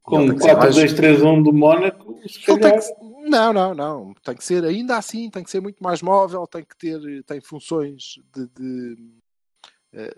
Com 0.02 0.20
Ele 0.20 0.28
tem 0.30 0.36
que 0.38 0.44
ser 0.44 0.56
mais- 0.56 0.76
4-2-3-1 0.76 1.42
do 1.42 1.52
Mónaco, 1.52 2.20
calhar. 2.44 2.78
que- 2.78 3.30
Não, 3.30 3.52
não, 3.54 3.74
não. 3.74 4.14
Tem 4.22 4.34
que 4.36 4.44
ser, 4.44 4.62
ainda 4.64 4.98
assim, 4.98 5.30
tem 5.30 5.42
que 5.42 5.50
ser 5.50 5.60
muito 5.60 5.82
mais 5.82 6.02
móvel, 6.02 6.46
tem 6.46 6.62
que 6.62 6.76
ter 6.76 7.24
tem 7.24 7.40
funções 7.40 8.20
de, 8.34 8.46
de, 8.48 8.98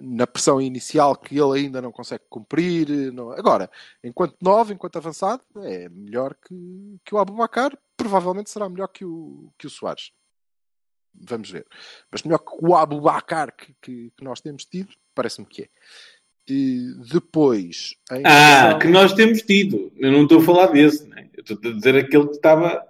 na 0.00 0.26
pressão 0.26 0.60
inicial 0.60 1.14
que 1.14 1.38
ele 1.38 1.60
ainda 1.60 1.80
não 1.80 1.92
consegue 1.92 2.24
cumprir. 2.28 3.12
não- 3.12 3.30
Agora, 3.30 3.70
enquanto 4.02 4.34
novo, 4.40 4.72
enquanto 4.72 4.96
avançado, 4.96 5.42
é 5.62 5.88
melhor 5.88 6.34
que, 6.34 6.96
que 7.04 7.14
o 7.14 7.18
Abubacar, 7.18 7.78
provavelmente 7.96 8.50
será 8.50 8.68
melhor 8.68 8.88
que 8.88 9.04
o, 9.04 9.52
que 9.56 9.68
o 9.68 9.70
Soares. 9.70 10.10
Vamos 11.20 11.50
ver. 11.50 11.66
Mas 12.10 12.22
melhor 12.22 12.38
que 12.38 12.52
o 12.60 12.74
Abubacar 12.74 13.54
que, 13.54 13.74
que, 13.80 14.12
que 14.16 14.24
nós 14.24 14.40
temos 14.40 14.64
tido, 14.64 14.92
parece-me 15.14 15.46
que 15.46 15.62
é. 15.62 15.68
E 16.48 16.92
depois, 17.12 17.96
em 18.12 18.22
Ah, 18.24 18.78
que 18.80 18.86
nós 18.86 19.12
temos 19.12 19.42
tido. 19.42 19.92
Eu 19.96 20.12
não 20.12 20.22
estou 20.22 20.38
a 20.38 20.44
falar 20.44 20.66
desse, 20.66 21.06
né? 21.08 21.28
Eu 21.34 21.42
estou 21.42 21.70
a 21.70 21.74
dizer 21.74 21.96
aquele 21.96 22.28
que 22.28 22.36
estava 22.36 22.80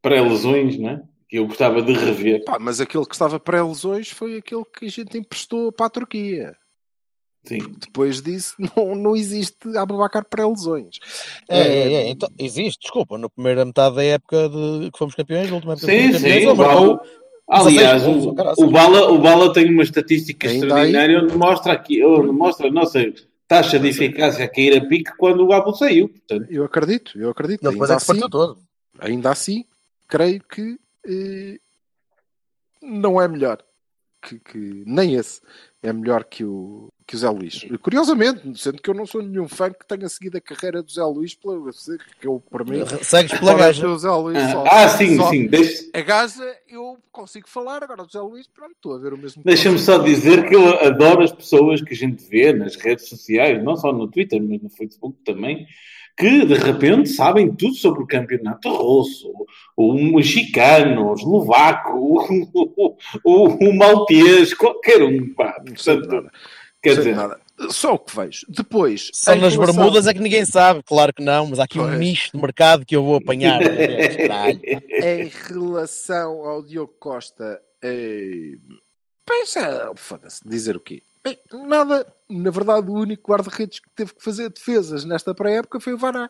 pré-lesões, 0.00 0.76
né? 0.78 1.02
Que 1.28 1.38
eu 1.38 1.46
gostava 1.46 1.80
de 1.80 1.92
rever. 1.92 2.44
Pá, 2.44 2.58
mas 2.58 2.80
aquele 2.80 3.06
que 3.06 3.14
estava 3.14 3.38
pré-lesões 3.38 4.10
foi 4.10 4.36
aquele 4.36 4.64
que 4.64 4.86
a 4.86 4.90
gente 4.90 5.16
emprestou 5.16 5.70
para 5.70 5.86
a 5.86 5.90
Turquia. 5.90 6.56
Sim. 7.44 7.58
Depois 7.78 8.20
disso, 8.20 8.54
não, 8.76 8.94
não 8.96 9.16
existe 9.16 9.76
Abubacar 9.76 10.24
pré-lesões. 10.24 10.98
É, 11.48 11.60
é, 11.60 11.92
é. 11.92 12.08
Então, 12.10 12.28
existe, 12.36 12.80
desculpa, 12.82 13.16
na 13.16 13.28
primeira 13.28 13.64
metade 13.64 13.96
da 13.96 14.04
época 14.04 14.48
de 14.48 14.90
que 14.90 14.98
fomos 14.98 15.14
campeões, 15.14 15.48
na 15.48 15.56
última 15.56 15.74
época 15.74 15.86
Sim, 15.86 16.12
fomos 16.12 16.22
campeões, 16.22 16.42
sim. 16.42 17.21
Marcou 17.52 17.68
Aliás, 17.68 18.02
16 18.02 18.24
gols, 18.24 18.58
o, 18.58 18.64
o, 18.64 18.70
Bala, 18.70 19.10
o 19.12 19.18
Bala 19.18 19.52
tem 19.52 19.70
uma 19.70 19.82
estatística 19.82 20.48
Ainda 20.48 20.66
extraordinária 20.66 21.22
onde 21.22 21.36
mostra, 21.36 21.72
aqui, 21.72 22.04
onde 22.04 22.32
mostra 22.32 22.68
a 22.68 22.70
nossa 22.70 23.00
taxa 23.46 23.78
de 23.78 23.88
eficácia 23.88 24.44
a 24.44 24.48
cair 24.48 24.78
a 24.78 24.86
pique 24.86 25.12
quando 25.18 25.46
o 25.46 25.52
Abu 25.52 25.74
saiu. 25.74 26.08
Portanto, 26.08 26.46
Eu 26.50 26.64
acredito, 26.64 27.18
eu 27.18 27.30
acredito. 27.30 27.60
Depois 27.62 27.90
Ainda 27.90 27.92
é 27.92 27.96
assim, 27.96 28.28
todo. 28.28 28.58
ainda 28.98 29.30
assim, 29.30 29.64
creio 30.08 30.42
que 30.42 30.78
eh, 31.06 31.58
não 32.82 33.20
é 33.20 33.28
melhor. 33.28 33.58
Que, 34.22 34.38
que- 34.38 34.84
nem 34.86 35.14
esse 35.16 35.40
é 35.82 35.92
melhor 35.92 36.22
que 36.22 36.44
o, 36.44 36.88
que 37.04 37.16
o 37.16 37.18
Zé 37.18 37.28
Luís. 37.28 37.66
Curiosamente, 37.82 38.56
sendo 38.56 38.80
que 38.80 38.88
eu 38.88 38.94
não 38.94 39.04
sou 39.04 39.20
nenhum 39.20 39.48
fã 39.48 39.68
que 39.68 39.84
tenha 39.84 40.08
seguido 40.08 40.38
a 40.38 40.40
carreira 40.40 40.80
do 40.80 40.92
Zé 40.92 41.02
Luís 41.02 41.34
pela 41.34 41.58
UFC, 41.58 41.98
que 42.20 42.28
eu, 42.28 42.40
para 42.48 42.64
mim, 42.64 42.84
Segues 43.02 43.36
pela 43.36 43.54
gaja. 43.54 43.82
deixo 43.82 43.94
o 43.96 43.98
Zé 43.98 44.10
Luís 44.10 44.38
só- 44.52 44.64
ah, 44.64 44.88
sim, 44.90 45.16
só- 45.16 45.28
sim. 45.28 45.46
Deixa- 45.48 45.90
A 45.92 46.00
gaja 46.02 46.56
eu 46.68 46.96
consigo 47.10 47.48
falar, 47.48 47.82
agora 47.82 48.04
do 48.04 48.12
Zé 48.12 48.20
Luís, 48.20 48.46
pronto, 48.46 48.72
estou 48.76 48.94
a 48.94 48.98
ver 48.98 49.12
o 49.12 49.18
mesmo. 49.18 49.42
Deixa-me 49.44 49.78
só 49.78 49.98
dizer 49.98 50.48
que 50.48 50.54
eu 50.54 50.78
adoro 50.86 51.24
as 51.24 51.32
pessoas 51.32 51.82
que 51.82 51.92
a 51.92 51.96
gente 51.96 52.22
vê 52.28 52.52
nas 52.52 52.76
redes 52.76 53.08
sociais, 53.08 53.62
não 53.62 53.76
só 53.76 53.92
no 53.92 54.06
Twitter, 54.08 54.40
mas 54.40 54.62
no 54.62 54.70
Facebook 54.70 55.18
também, 55.24 55.66
que 56.16 56.44
de 56.46 56.54
repente 56.54 57.08
sabem 57.10 57.54
tudo 57.54 57.74
sobre 57.74 58.02
o 58.02 58.06
campeonato 58.06 58.68
russo, 58.68 59.32
o 59.76 59.94
mexicano, 59.94 61.10
o 61.10 61.14
eslovaco, 61.14 61.92
o, 61.96 62.96
o, 63.24 63.46
o 63.46 63.76
maltês, 63.76 64.52
qualquer 64.54 65.02
um. 65.02 65.32
Pá. 65.34 65.52
Portanto, 65.64 66.06
nada. 66.08 66.30
quer 66.82 66.96
dizer, 66.96 67.16
nada. 67.16 67.40
Só 67.70 67.94
o 67.94 67.98
que 67.98 68.16
vejo. 68.16 68.44
Depois, 68.48 69.10
Só 69.12 69.34
nas 69.36 69.52
relação- 69.54 69.74
bermudas 69.76 70.06
é 70.06 70.12
que 70.14 70.20
ninguém 70.20 70.44
sabe, 70.44 70.82
claro 70.82 71.12
que 71.14 71.22
não, 71.22 71.46
mas 71.46 71.60
há 71.60 71.64
aqui 71.64 71.78
um 71.78 71.84
Pois. 71.86 71.98
nicho 71.98 72.30
de 72.34 72.40
mercado 72.40 72.84
que 72.84 72.96
eu 72.96 73.04
vou 73.04 73.16
apanhar. 73.16 73.60
Em 74.42 75.30
relação 75.48 76.44
ao 76.44 76.62
Diogo 76.62 76.92
Costa, 76.98 77.60
eh, 77.82 78.52
pensa, 79.24 79.92
foda-se, 79.94 80.40
dizer 80.46 80.76
o 80.76 80.80
quê? 80.80 81.02
Bem, 81.24 81.38
nada, 81.66 82.12
na 82.28 82.50
verdade, 82.50 82.90
o 82.90 82.94
único 82.94 83.30
guarda-redes 83.30 83.78
que 83.80 83.88
teve 83.90 84.12
que 84.14 84.22
fazer 84.22 84.48
defesas 84.50 85.04
nesta 85.04 85.34
pré-época 85.34 85.78
foi 85.80 85.92
o 85.94 85.98
Vaná. 85.98 86.28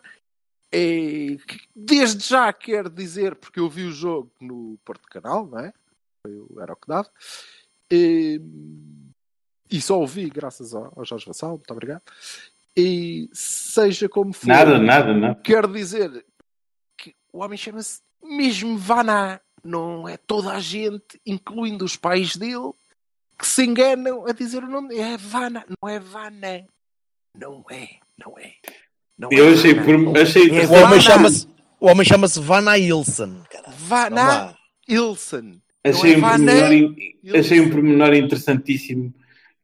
Que 0.71 1.37
desde 1.75 2.27
já 2.27 2.51
quero 2.53 2.89
dizer, 2.89 3.35
porque 3.35 3.59
eu 3.59 3.69
vi 3.69 3.83
o 3.83 3.91
jogo 3.91 4.31
no 4.41 4.77
Porto 4.83 5.07
Canal, 5.07 5.45
não 5.47 5.59
é? 5.59 5.73
Foi 6.25 6.35
o- 6.35 6.59
Era 6.59 6.73
o 6.73 6.75
que 6.75 6.87
dava. 6.87 7.09
Eh, 7.91 8.39
e 9.69 9.81
só 9.81 9.99
ouvi 9.99 10.29
graças 10.29 10.73
ao, 10.73 10.91
ao 10.95 11.05
Jorge 11.05 11.25
Vassal, 11.25 11.51
muito 11.51 11.71
obrigado. 11.71 12.01
E 12.75 13.29
seja 13.33 14.09
como 14.09 14.33
for, 14.33 14.47
nada, 14.47 14.79
nada, 14.79 15.13
nada. 15.13 15.39
quero 15.43 15.67
dizer 15.71 16.25
que 16.97 17.15
o 17.31 17.39
homem 17.43 17.57
chama-se 17.57 18.01
mesmo 18.23 18.77
Vaná. 18.77 19.39
Não 19.63 20.07
é 20.09 20.17
toda 20.17 20.51
a 20.51 20.59
gente, 20.59 21.21
incluindo 21.25 21.85
os 21.85 21.95
pais 21.95 22.35
dele, 22.35 22.73
que 23.37 23.47
se 23.47 23.63
enganam 23.65 24.25
a 24.27 24.31
dizer 24.31 24.63
o 24.63 24.67
nome. 24.69 24.95
É 24.97 25.17
Vana, 25.17 25.65
não 25.81 25.89
é 25.89 25.99
Vana. 25.99 26.65
Não 27.37 27.63
é, 27.69 27.87
não 28.17 28.37
é. 28.37 28.51
Não 29.17 29.29
Eu 29.31 29.49
é 29.49 29.53
achei, 29.53 29.73
Vana. 29.73 30.03
por- 30.11 30.17
achei 30.19 30.49
É 30.49 30.65
O 30.65 30.71
homem 30.73 30.83
Vana. 30.89 31.01
chama-se 31.01 31.47
o 31.79 31.87
homem 31.87 32.05
chama-se 32.05 32.39
Vanna 32.39 32.77
Ilson. 32.77 33.43
Vana. 33.77 34.55
Ilson. 34.87 35.53
Achei, 35.83 36.13
é 36.13 36.17
um 36.17 36.21
pormenor, 36.21 36.71
in- 36.73 36.95
achei 37.37 37.59
um 37.59 37.69
pormenor 37.69 38.13
interessantíssimo 38.13 39.13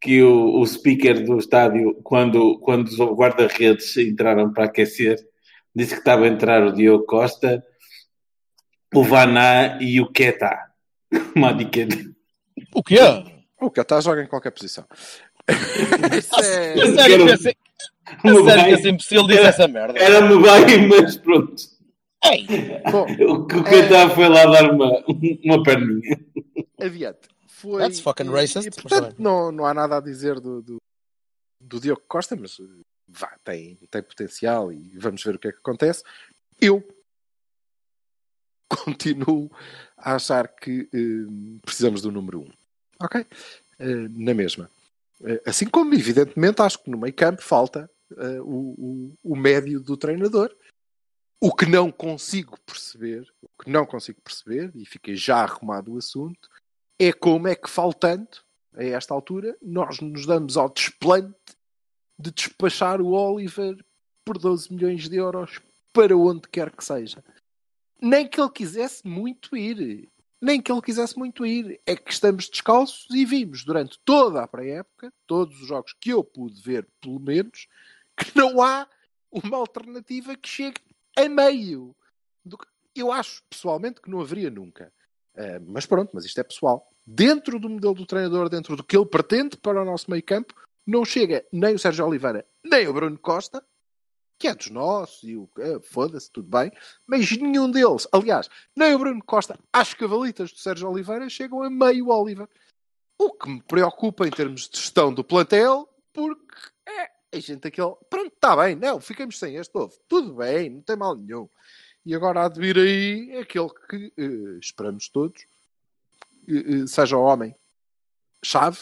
que 0.01 0.21
o, 0.21 0.59
o 0.59 0.65
speaker 0.65 1.23
do 1.25 1.37
estádio, 1.39 1.93
quando, 2.03 2.59
quando 2.59 2.87
os 2.87 2.97
guarda-redes 2.97 3.95
entraram 3.97 4.51
para 4.51 4.65
aquecer, 4.65 5.17
disse 5.73 5.93
que 5.93 5.99
estava 5.99 6.25
a 6.25 6.27
entrar 6.27 6.61
o 6.65 6.73
Diogo 6.73 7.05
Costa, 7.05 7.63
o 8.93 9.03
Vaná 9.03 9.77
e 9.81 10.01
o 10.01 10.11
Keta. 10.11 10.57
Madi 11.35 11.65
Keta. 11.65 11.97
O 12.73 12.83
quê? 12.83 12.97
O 13.61 13.69
Qatar 13.71 14.01
joga 14.01 14.23
em 14.23 14.27
qualquer 14.27 14.51
posição. 14.51 14.85
Isso 16.17 16.35
é... 16.41 16.73
A 16.81 16.93
sério 16.95 17.25
que 17.25 17.31
esse- 17.33 17.43
sério 17.43 17.57
que 18.21 18.43
bem, 18.43 18.71
esse 18.73 18.89
imbecil 18.89 19.27
disse 19.27 19.41
essa 19.41 19.67
merda? 19.67 19.97
Era-me 19.99 20.41
bem, 20.41 20.87
mas 20.87 21.17
pronto. 21.17 21.55
Ei, 22.23 22.45
Bom, 22.91 23.05
O 23.31 23.47
que 23.47 23.55
o 23.57 23.63
Keta 23.63 24.09
foi 24.09 24.27
lá 24.27 24.45
dar 24.45 24.71
uma, 24.73 25.03
uma 25.45 25.63
perninha. 25.63 26.19
adiante. 26.79 27.19
foi. 27.47 27.81
That's 27.81 27.99
fucking 28.01 28.29
racist, 28.29 28.67
e, 28.67 28.71
portanto, 28.71 29.15
não, 29.19 29.51
não 29.51 29.65
há 29.65 29.73
nada 29.73 29.97
a 29.97 30.01
dizer 30.01 30.39
do, 30.39 30.61
do, 30.61 30.77
do 31.61 31.79
Diogo 31.79 32.01
Costa, 32.07 32.35
mas 32.35 32.57
vá, 33.07 33.35
tem, 33.43 33.75
tem 33.89 34.01
potencial 34.03 34.71
e 34.71 34.97
vamos 34.97 35.23
ver 35.23 35.35
o 35.35 35.39
que 35.39 35.47
é 35.47 35.51
que 35.51 35.59
acontece. 35.59 36.03
Eu 36.59 36.83
continuo 38.67 39.49
a 39.97 40.15
achar 40.15 40.47
que 40.47 40.89
eh, 40.93 41.59
precisamos 41.63 42.01
do 42.01 42.11
número 42.11 42.41
1. 42.41 42.43
Um. 42.43 42.51
Ok? 43.01 43.25
Eh, 43.79 44.07
na 44.09 44.33
mesma. 44.33 44.69
Eh, 45.23 45.41
assim 45.45 45.67
como, 45.67 45.93
evidentemente, 45.93 46.61
acho 46.61 46.83
que 46.83 46.89
no 46.89 46.97
meio 46.97 47.13
campo 47.13 47.41
falta 47.41 47.89
eh, 48.17 48.41
o, 48.41 48.75
o, 48.77 49.17
o 49.23 49.35
médio 49.35 49.79
do 49.79 49.97
treinador. 49.97 50.55
O 51.41 51.55
que 51.55 51.65
não 51.65 51.89
consigo 51.89 52.59
perceber, 52.65 53.25
o 53.41 53.63
que 53.63 53.69
não 53.69 53.85
consigo 53.85 54.19
perceber, 54.21 54.71
e 54.75 54.85
fiquei 54.85 55.15
já 55.15 55.37
arrumado 55.37 55.93
o 55.93 55.97
assunto, 55.97 56.49
é 56.99 57.13
como 57.13 57.47
é 57.47 57.55
que 57.55 57.69
faltando, 57.69 58.27
a 58.75 58.83
esta 58.83 59.13
altura, 59.13 59.57
nós 59.61 59.99
nos 59.99 60.25
damos 60.25 60.57
ao 60.57 60.69
desplante 60.69 61.35
de 62.17 62.31
despachar 62.31 63.01
o 63.01 63.11
Oliver 63.11 63.77
por 64.23 64.37
12 64.37 64.73
milhões 64.73 65.07
de 65.07 65.15
euros 65.15 65.59
para 65.91 66.15
onde 66.15 66.47
quer 66.49 66.71
que 66.71 66.83
seja. 66.83 67.23
Nem 68.01 68.27
que 68.27 68.39
ele 68.39 68.49
quisesse 68.49 69.07
muito 69.07 69.55
ir. 69.55 70.09
Nem 70.41 70.61
que 70.61 70.71
ele 70.71 70.81
quisesse 70.81 71.17
muito 71.17 71.45
ir. 71.45 71.79
É 71.85 71.95
que 71.95 72.11
estamos 72.11 72.47
descalços 72.49 73.07
e 73.11 73.25
vimos 73.25 73.63
durante 73.65 73.99
toda 74.05 74.41
a 74.41 74.47
pré-época, 74.47 75.11
todos 75.27 75.59
os 75.61 75.67
jogos 75.67 75.93
que 75.99 76.11
eu 76.11 76.23
pude 76.23 76.61
ver, 76.61 76.87
pelo 77.01 77.19
menos, 77.19 77.67
que 78.17 78.35
não 78.37 78.61
há 78.61 78.87
uma 79.31 79.57
alternativa 79.57 80.35
que 80.35 80.47
chegue 80.49 80.79
a 81.17 81.27
meio. 81.27 81.95
do 82.45 82.57
que- 82.57 82.65
Eu 82.95 83.11
acho, 83.11 83.43
pessoalmente, 83.49 84.01
que 84.01 84.09
não 84.09 84.21
haveria 84.21 84.49
nunca. 84.49 84.91
Uh, 85.35 85.61
mas 85.67 85.85
pronto, 85.85 86.09
mas 86.13 86.25
isto 86.25 86.39
é 86.39 86.43
pessoal. 86.43 86.89
Dentro 87.05 87.59
do 87.59 87.69
modelo 87.69 87.93
do 87.93 88.05
treinador, 88.05 88.49
dentro 88.49 88.75
do 88.75 88.83
que 88.83 88.95
ele 88.97 89.05
pretende 89.05 89.57
para 89.57 89.81
o 89.81 89.85
nosso 89.85 90.09
meio 90.09 90.23
campo, 90.23 90.53
não 90.87 91.03
chega 91.05 91.45
nem 91.51 91.75
o 91.75 91.79
Sérgio 91.79 92.05
Oliveira, 92.07 92.45
nem 92.63 92.87
o 92.87 92.93
Bruno 92.93 93.17
Costa, 93.19 93.63
que 94.39 94.47
é 94.47 94.55
dos 94.55 94.69
nossos, 94.69 95.21
e 95.23 95.35
o 95.35 95.49
eh, 95.59 95.79
foda-se, 95.81 96.31
tudo 96.31 96.47
bem, 96.47 96.71
mas 97.05 97.29
nenhum 97.37 97.69
deles, 97.69 98.07
aliás, 98.11 98.49
nem 98.73 98.95
o 98.95 98.99
Bruno 98.99 99.21
Costa, 99.23 99.59
às 99.71 99.93
cavalitas 99.93 100.51
do 100.51 100.57
Sérgio 100.57 100.89
Oliveira, 100.89 101.29
chegam 101.29 101.61
a 101.61 101.69
meio 101.69 102.07
Oliver. 102.07 102.47
O 103.17 103.33
que 103.33 103.49
me 103.49 103.61
preocupa 103.61 104.25
em 104.25 104.31
termos 104.31 104.69
de 104.69 104.77
gestão 104.77 105.13
do 105.13 105.25
plantel, 105.25 105.89
porque 106.13 106.55
é, 106.87 107.11
a 107.37 107.39
gente 107.39 107.67
aquele. 107.67 107.93
Pronto, 108.09 108.33
está 108.33 108.55
bem, 108.55 108.75
não, 108.75 109.01
ficamos 109.01 109.37
sem 109.37 109.57
este 109.57 109.77
ovo. 109.77 109.93
Tudo 110.07 110.35
bem, 110.35 110.69
não 110.69 110.81
tem 110.81 110.95
mal 110.95 111.15
nenhum. 111.15 111.49
E 112.05 112.15
agora 112.15 112.45
há 112.45 112.47
de 112.47 112.61
vir 112.61 112.77
aí 112.77 113.37
aquele 113.37 113.69
que 113.89 114.13
eh, 114.17 114.57
esperamos 114.61 115.09
todos 115.09 115.45
eh, 116.47 116.87
seja 116.87 117.17
o 117.17 117.21
homem 117.23 117.53
chave, 118.43 118.79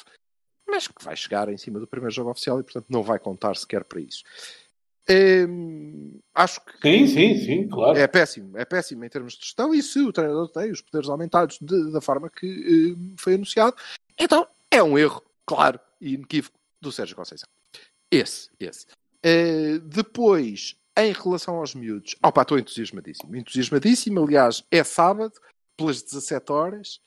mas 0.67 0.87
que 0.87 1.03
vai 1.03 1.15
chegar 1.15 1.49
em 1.49 1.57
cima 1.57 1.79
do 1.79 1.87
primeiro 1.87 2.13
jogo 2.13 2.29
oficial 2.29 2.59
e, 2.59 2.63
portanto, 2.63 2.85
não 2.89 3.01
vai 3.01 3.17
contar 3.19 3.55
sequer 3.55 3.83
para 3.83 3.99
isso. 3.99 4.23
Hum, 5.09 6.19
acho 6.35 6.59
que 6.65 6.73
Sim, 6.81 7.07
sim, 7.07 7.37
sim, 7.45 7.67
claro. 7.67 7.97
é 7.97 8.07
péssimo, 8.07 8.57
é 8.57 8.65
péssimo 8.65 9.03
em 9.05 9.09
termos 9.09 9.33
de 9.33 9.39
gestão. 9.45 9.73
E 9.73 9.81
se 9.81 9.99
o 9.99 10.11
treinador 10.11 10.49
tem 10.49 10.71
os 10.71 10.81
poderes 10.81 11.09
aumentados 11.09 11.57
de- 11.61 11.91
da 11.91 12.01
forma 12.01 12.29
que 12.29 12.93
hum, 12.97 13.15
foi 13.17 13.35
anunciado, 13.35 13.75
então 14.19 14.47
é 14.69 14.81
um 14.83 14.97
erro, 14.97 15.23
claro 15.45 15.79
e 16.01 16.13
inequívoco, 16.15 16.57
do 16.81 16.91
Sérgio 16.91 17.15
Conceição. 17.15 17.49
Esse, 18.11 18.49
esse. 18.59 18.85
Eh, 19.23 19.79
depois, 19.79 20.75
em 20.97 21.11
relação 21.11 21.55
aos 21.55 21.73
miúdos, 21.73 22.15
opa, 22.23 22.41
estou 22.43 22.59
entusiasmadíssimo. 22.59 23.35
Entusiasmadíssimo, 23.35 24.23
aliás, 24.23 24.63
é 24.69 24.83
sábado, 24.83 25.33
pelas 25.75 26.01
17 26.01 26.51
horas, 26.51 26.99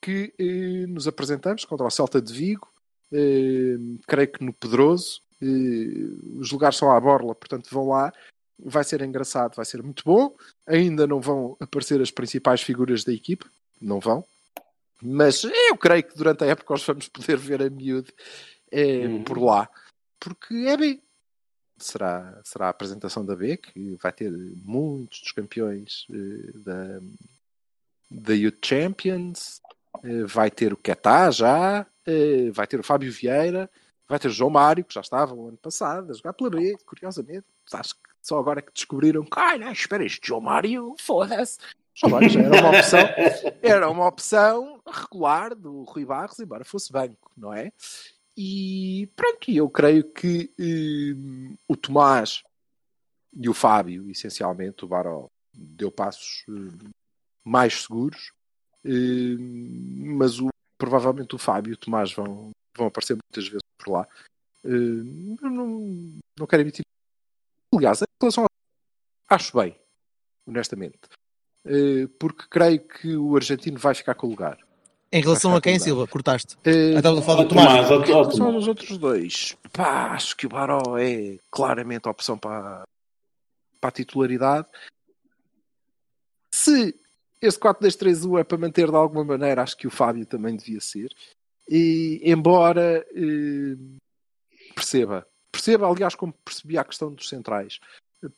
que 0.00 0.32
eh, 0.38 0.86
nos 0.86 1.06
apresentamos 1.06 1.64
contra 1.64 1.86
o 1.86 1.90
Celta 1.90 2.20
de 2.22 2.32
Vigo, 2.32 2.68
eh, 3.12 3.76
creio 4.06 4.28
que 4.32 4.44
no 4.44 4.52
Pedroso. 4.52 5.20
Os 5.40 6.50
lugares 6.50 6.76
são 6.76 6.90
à 6.90 7.00
borla, 7.00 7.34
portanto 7.34 7.68
vão 7.70 7.88
lá. 7.88 8.12
Vai 8.58 8.82
ser 8.82 9.02
engraçado, 9.02 9.54
vai 9.54 9.64
ser 9.64 9.82
muito 9.82 10.02
bom. 10.04 10.34
Ainda 10.66 11.06
não 11.06 11.20
vão 11.20 11.56
aparecer 11.60 12.00
as 12.00 12.10
principais 12.10 12.60
figuras 12.60 13.04
da 13.04 13.12
equipe, 13.12 13.46
não 13.80 14.00
vão. 14.00 14.24
Mas 15.00 15.44
eu 15.44 15.76
creio 15.76 16.02
que 16.02 16.16
durante 16.16 16.42
a 16.42 16.48
época 16.48 16.74
nós 16.74 16.84
vamos 16.84 17.08
poder 17.08 17.36
ver 17.36 17.62
a 17.62 17.70
miúde 17.70 18.12
eh, 18.72 19.06
Uhum. 19.06 19.22
por 19.22 19.38
lá, 19.38 19.68
porque 20.18 20.54
é 20.66 20.76
B. 20.76 21.00
Será, 21.78 22.40
será 22.44 22.66
a 22.66 22.70
apresentação 22.70 23.24
da 23.24 23.36
B, 23.36 23.56
que 23.56 23.94
vai 24.02 24.12
ter 24.12 24.32
muitos 24.64 25.20
dos 25.20 25.30
campeões 25.30 26.06
eh, 26.10 26.50
da, 26.56 27.00
da 28.10 28.34
Youth 28.34 28.58
Champions, 28.64 29.60
eh, 30.02 30.24
vai 30.24 30.50
ter 30.50 30.72
o 30.72 30.76
Ketá 30.76 31.30
já, 31.30 31.86
eh, 32.04 32.50
vai 32.50 32.66
ter 32.66 32.80
o 32.80 32.82
Fábio 32.82 33.12
Vieira, 33.12 33.70
vai 34.08 34.18
ter 34.18 34.28
o 34.28 34.32
João 34.32 34.50
Mário, 34.50 34.84
que 34.84 34.94
já 34.94 35.00
estava 35.00 35.34
o 35.34 35.48
ano 35.48 35.58
passado 35.58 36.10
a 36.10 36.14
jogar 36.14 36.32
pela 36.32 36.50
B, 36.50 36.76
curiosamente. 36.86 37.44
Acho 37.72 37.94
que 37.94 38.00
só 38.22 38.38
agora 38.38 38.62
que 38.62 38.72
descobriram 38.72 39.22
que, 39.22 39.38
ai 39.38 39.58
não, 39.58 39.70
espera, 39.70 40.04
este 40.04 40.26
João 40.26 40.40
Mário, 40.40 40.94
foda-se. 40.98 41.58
João 41.94 42.12
Mário 42.12 42.28
já 42.28 42.40
era 42.40 42.60
uma 42.60 42.70
opção, 42.70 43.00
era 43.62 43.90
uma 43.90 44.06
opção 44.06 44.82
regular 44.86 45.54
do 45.54 45.82
Rui 45.82 46.04
Barros, 46.04 46.38
embora 46.38 46.64
fosse 46.64 46.92
banco, 46.92 47.30
não 47.36 47.52
é? 47.52 47.72
E 48.36 49.10
pronto, 49.16 49.50
eu 49.50 49.68
creio 49.68 50.04
que 50.04 50.52
eh, 50.58 51.56
o 51.66 51.76
Tomás 51.76 52.44
e 53.32 53.48
o 53.48 53.54
Fábio, 53.54 54.08
essencialmente, 54.10 54.84
o 54.84 54.88
Baró, 54.88 55.28
deu 55.52 55.90
passos 55.90 56.44
eh, 56.48 56.88
mais 57.44 57.82
seguros, 57.82 58.32
eh, 58.84 59.36
mas 59.38 60.38
o, 60.38 60.50
provavelmente 60.78 61.34
o 61.34 61.38
Fábio 61.38 61.72
e 61.72 61.74
o 61.74 61.76
Tomás 61.76 62.12
vão, 62.12 62.52
vão 62.78 62.86
aparecer 62.86 63.14
muitas 63.14 63.44
vezes 63.48 63.62
por 63.76 63.92
lá. 63.92 64.08
Eu 64.64 65.04
não, 65.50 66.18
não 66.38 66.46
quero 66.46 66.62
emitir. 66.62 66.84
Aliás, 67.74 68.00
em 68.02 68.04
relação 68.20 68.44
ao. 68.44 68.48
Acho 69.28 69.56
bem, 69.58 69.76
honestamente, 70.46 70.98
Eh, 71.66 72.06
porque 72.18 72.44
creio 72.48 72.80
que 72.80 73.14
o 73.16 73.36
argentino 73.36 73.78
vai 73.78 73.94
ficar 73.94 74.14
com 74.14 74.26
o 74.26 74.30
lugar. 74.30 74.56
Em 75.12 75.20
relação 75.20 75.54
a 75.54 75.60
quem, 75.60 75.78
Silva? 75.78 76.06
Cortaste. 76.06 76.56
Eh, 76.64 76.94
Ah, 76.94 76.96
Estamos 76.98 77.18
a 77.20 77.22
falar 77.22 77.42
do 77.42 77.48
Tomás. 77.50 77.88
Tomás, 77.88 78.08
em 78.08 78.12
relação 78.12 78.54
aos 78.54 78.66
outros 78.68 78.96
dois, 78.96 79.56
pá, 79.72 80.12
acho 80.12 80.34
que 80.36 80.46
o 80.46 80.48
Baró 80.48 80.96
é 80.98 81.38
claramente 81.50 82.06
a 82.08 82.10
opção 82.10 82.38
para, 82.38 82.84
para 83.80 83.88
a 83.88 83.92
titularidade. 83.92 84.66
Se 86.54 86.98
esse 87.40 87.58
4-2-3-1 87.58 88.40
é 88.40 88.44
para 88.44 88.58
manter 88.58 88.88
de 88.90 88.96
alguma 88.96 89.24
maneira, 89.24 89.62
acho 89.62 89.76
que 89.76 89.86
o 89.86 89.90
Fábio 89.90 90.24
também 90.26 90.56
devia 90.56 90.80
ser. 90.80 91.10
E, 91.68 92.20
embora 92.24 93.06
eh, 93.14 93.76
perceba, 94.74 95.26
perceba, 95.52 95.86
aliás, 95.88 96.14
como 96.14 96.32
percebi 96.44 96.78
a 96.78 96.84
questão 96.84 97.12
dos 97.12 97.28
centrais, 97.28 97.78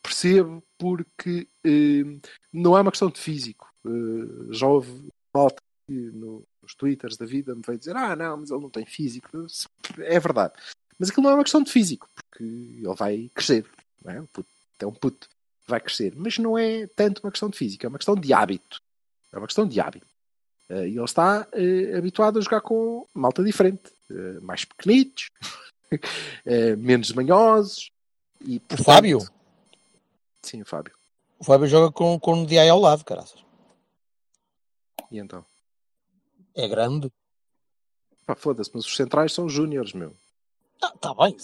percebo 0.02 0.62
porque 0.78 1.46
eh, 1.64 2.04
não 2.52 2.76
é 2.76 2.80
uma 2.80 2.90
questão 2.90 3.08
de 3.10 3.20
físico. 3.20 3.72
Eh, 3.86 4.52
já 4.52 4.66
houve 4.66 5.08
malta 5.34 5.62
que 5.86 5.92
no- 5.94 6.42
nos 6.62 6.74
twitters 6.74 7.16
da 7.16 7.26
vida 7.26 7.54
me 7.54 7.62
veio 7.66 7.78
dizer: 7.78 7.96
Ah, 7.96 8.14
não, 8.16 8.38
mas 8.38 8.50
ele 8.50 8.60
não 8.60 8.70
tem 8.70 8.84
físico. 8.84 9.28
É 9.98 10.18
verdade. 10.20 10.54
Mas 10.98 11.08
aquilo 11.10 11.24
não 11.24 11.30
é 11.30 11.34
uma 11.34 11.44
questão 11.44 11.62
de 11.62 11.70
físico, 11.72 12.08
porque 12.14 12.44
ele 12.44 12.94
vai 12.94 13.30
crescer. 13.34 13.64
Não 14.04 14.12
é? 14.12 14.20
O 14.20 14.26
puto 14.26 14.48
é 14.80 14.86
um 14.86 14.92
puto, 14.92 15.28
vai 15.66 15.80
crescer. 15.80 16.12
Mas 16.16 16.36
não 16.38 16.58
é 16.58 16.86
tanto 16.88 17.20
uma 17.24 17.30
questão 17.30 17.48
de 17.48 17.56
físico, 17.56 17.86
é 17.86 17.88
uma 17.88 17.98
questão 17.98 18.14
de 18.14 18.32
hábito. 18.32 18.80
É 19.32 19.38
uma 19.38 19.46
questão 19.46 19.66
de 19.66 19.80
hábito. 19.80 20.06
Eh, 20.70 20.88
E 20.88 20.96
ele 20.96 21.04
está 21.04 21.46
eh, 21.52 21.96
habituado 21.98 22.38
a 22.38 22.42
jogar 22.42 22.60
com 22.60 23.06
malta 23.12 23.42
diferente, 23.42 23.90
eh, 24.10 24.40
mais 24.40 24.64
pequenitos, 24.64 25.30
menos 26.78 27.10
manhosos. 27.12 27.90
E, 28.40 28.56
O 28.56 28.60
portanto- 28.60 28.84
Fábio? 28.86 29.18
Sim, 30.42 30.62
o 30.62 30.64
Fábio. 30.66 30.94
O 31.38 31.44
Fábio 31.44 31.66
joga 31.66 31.92
com, 31.92 32.18
com 32.18 32.42
o 32.42 32.46
DI 32.46 32.58
ao 32.68 32.80
lado, 32.80 33.04
caraças. 33.04 33.44
E 35.10 35.18
então? 35.18 35.44
É 36.54 36.68
grande. 36.68 37.10
Pá, 38.26 38.34
foda-se, 38.36 38.70
mas 38.72 38.86
os 38.86 38.94
centrais 38.94 39.32
são 39.32 39.48
júniores, 39.48 39.92
meu. 39.92 40.14
Ah, 40.82 40.92
tá 40.98 41.12
bem. 41.14 41.36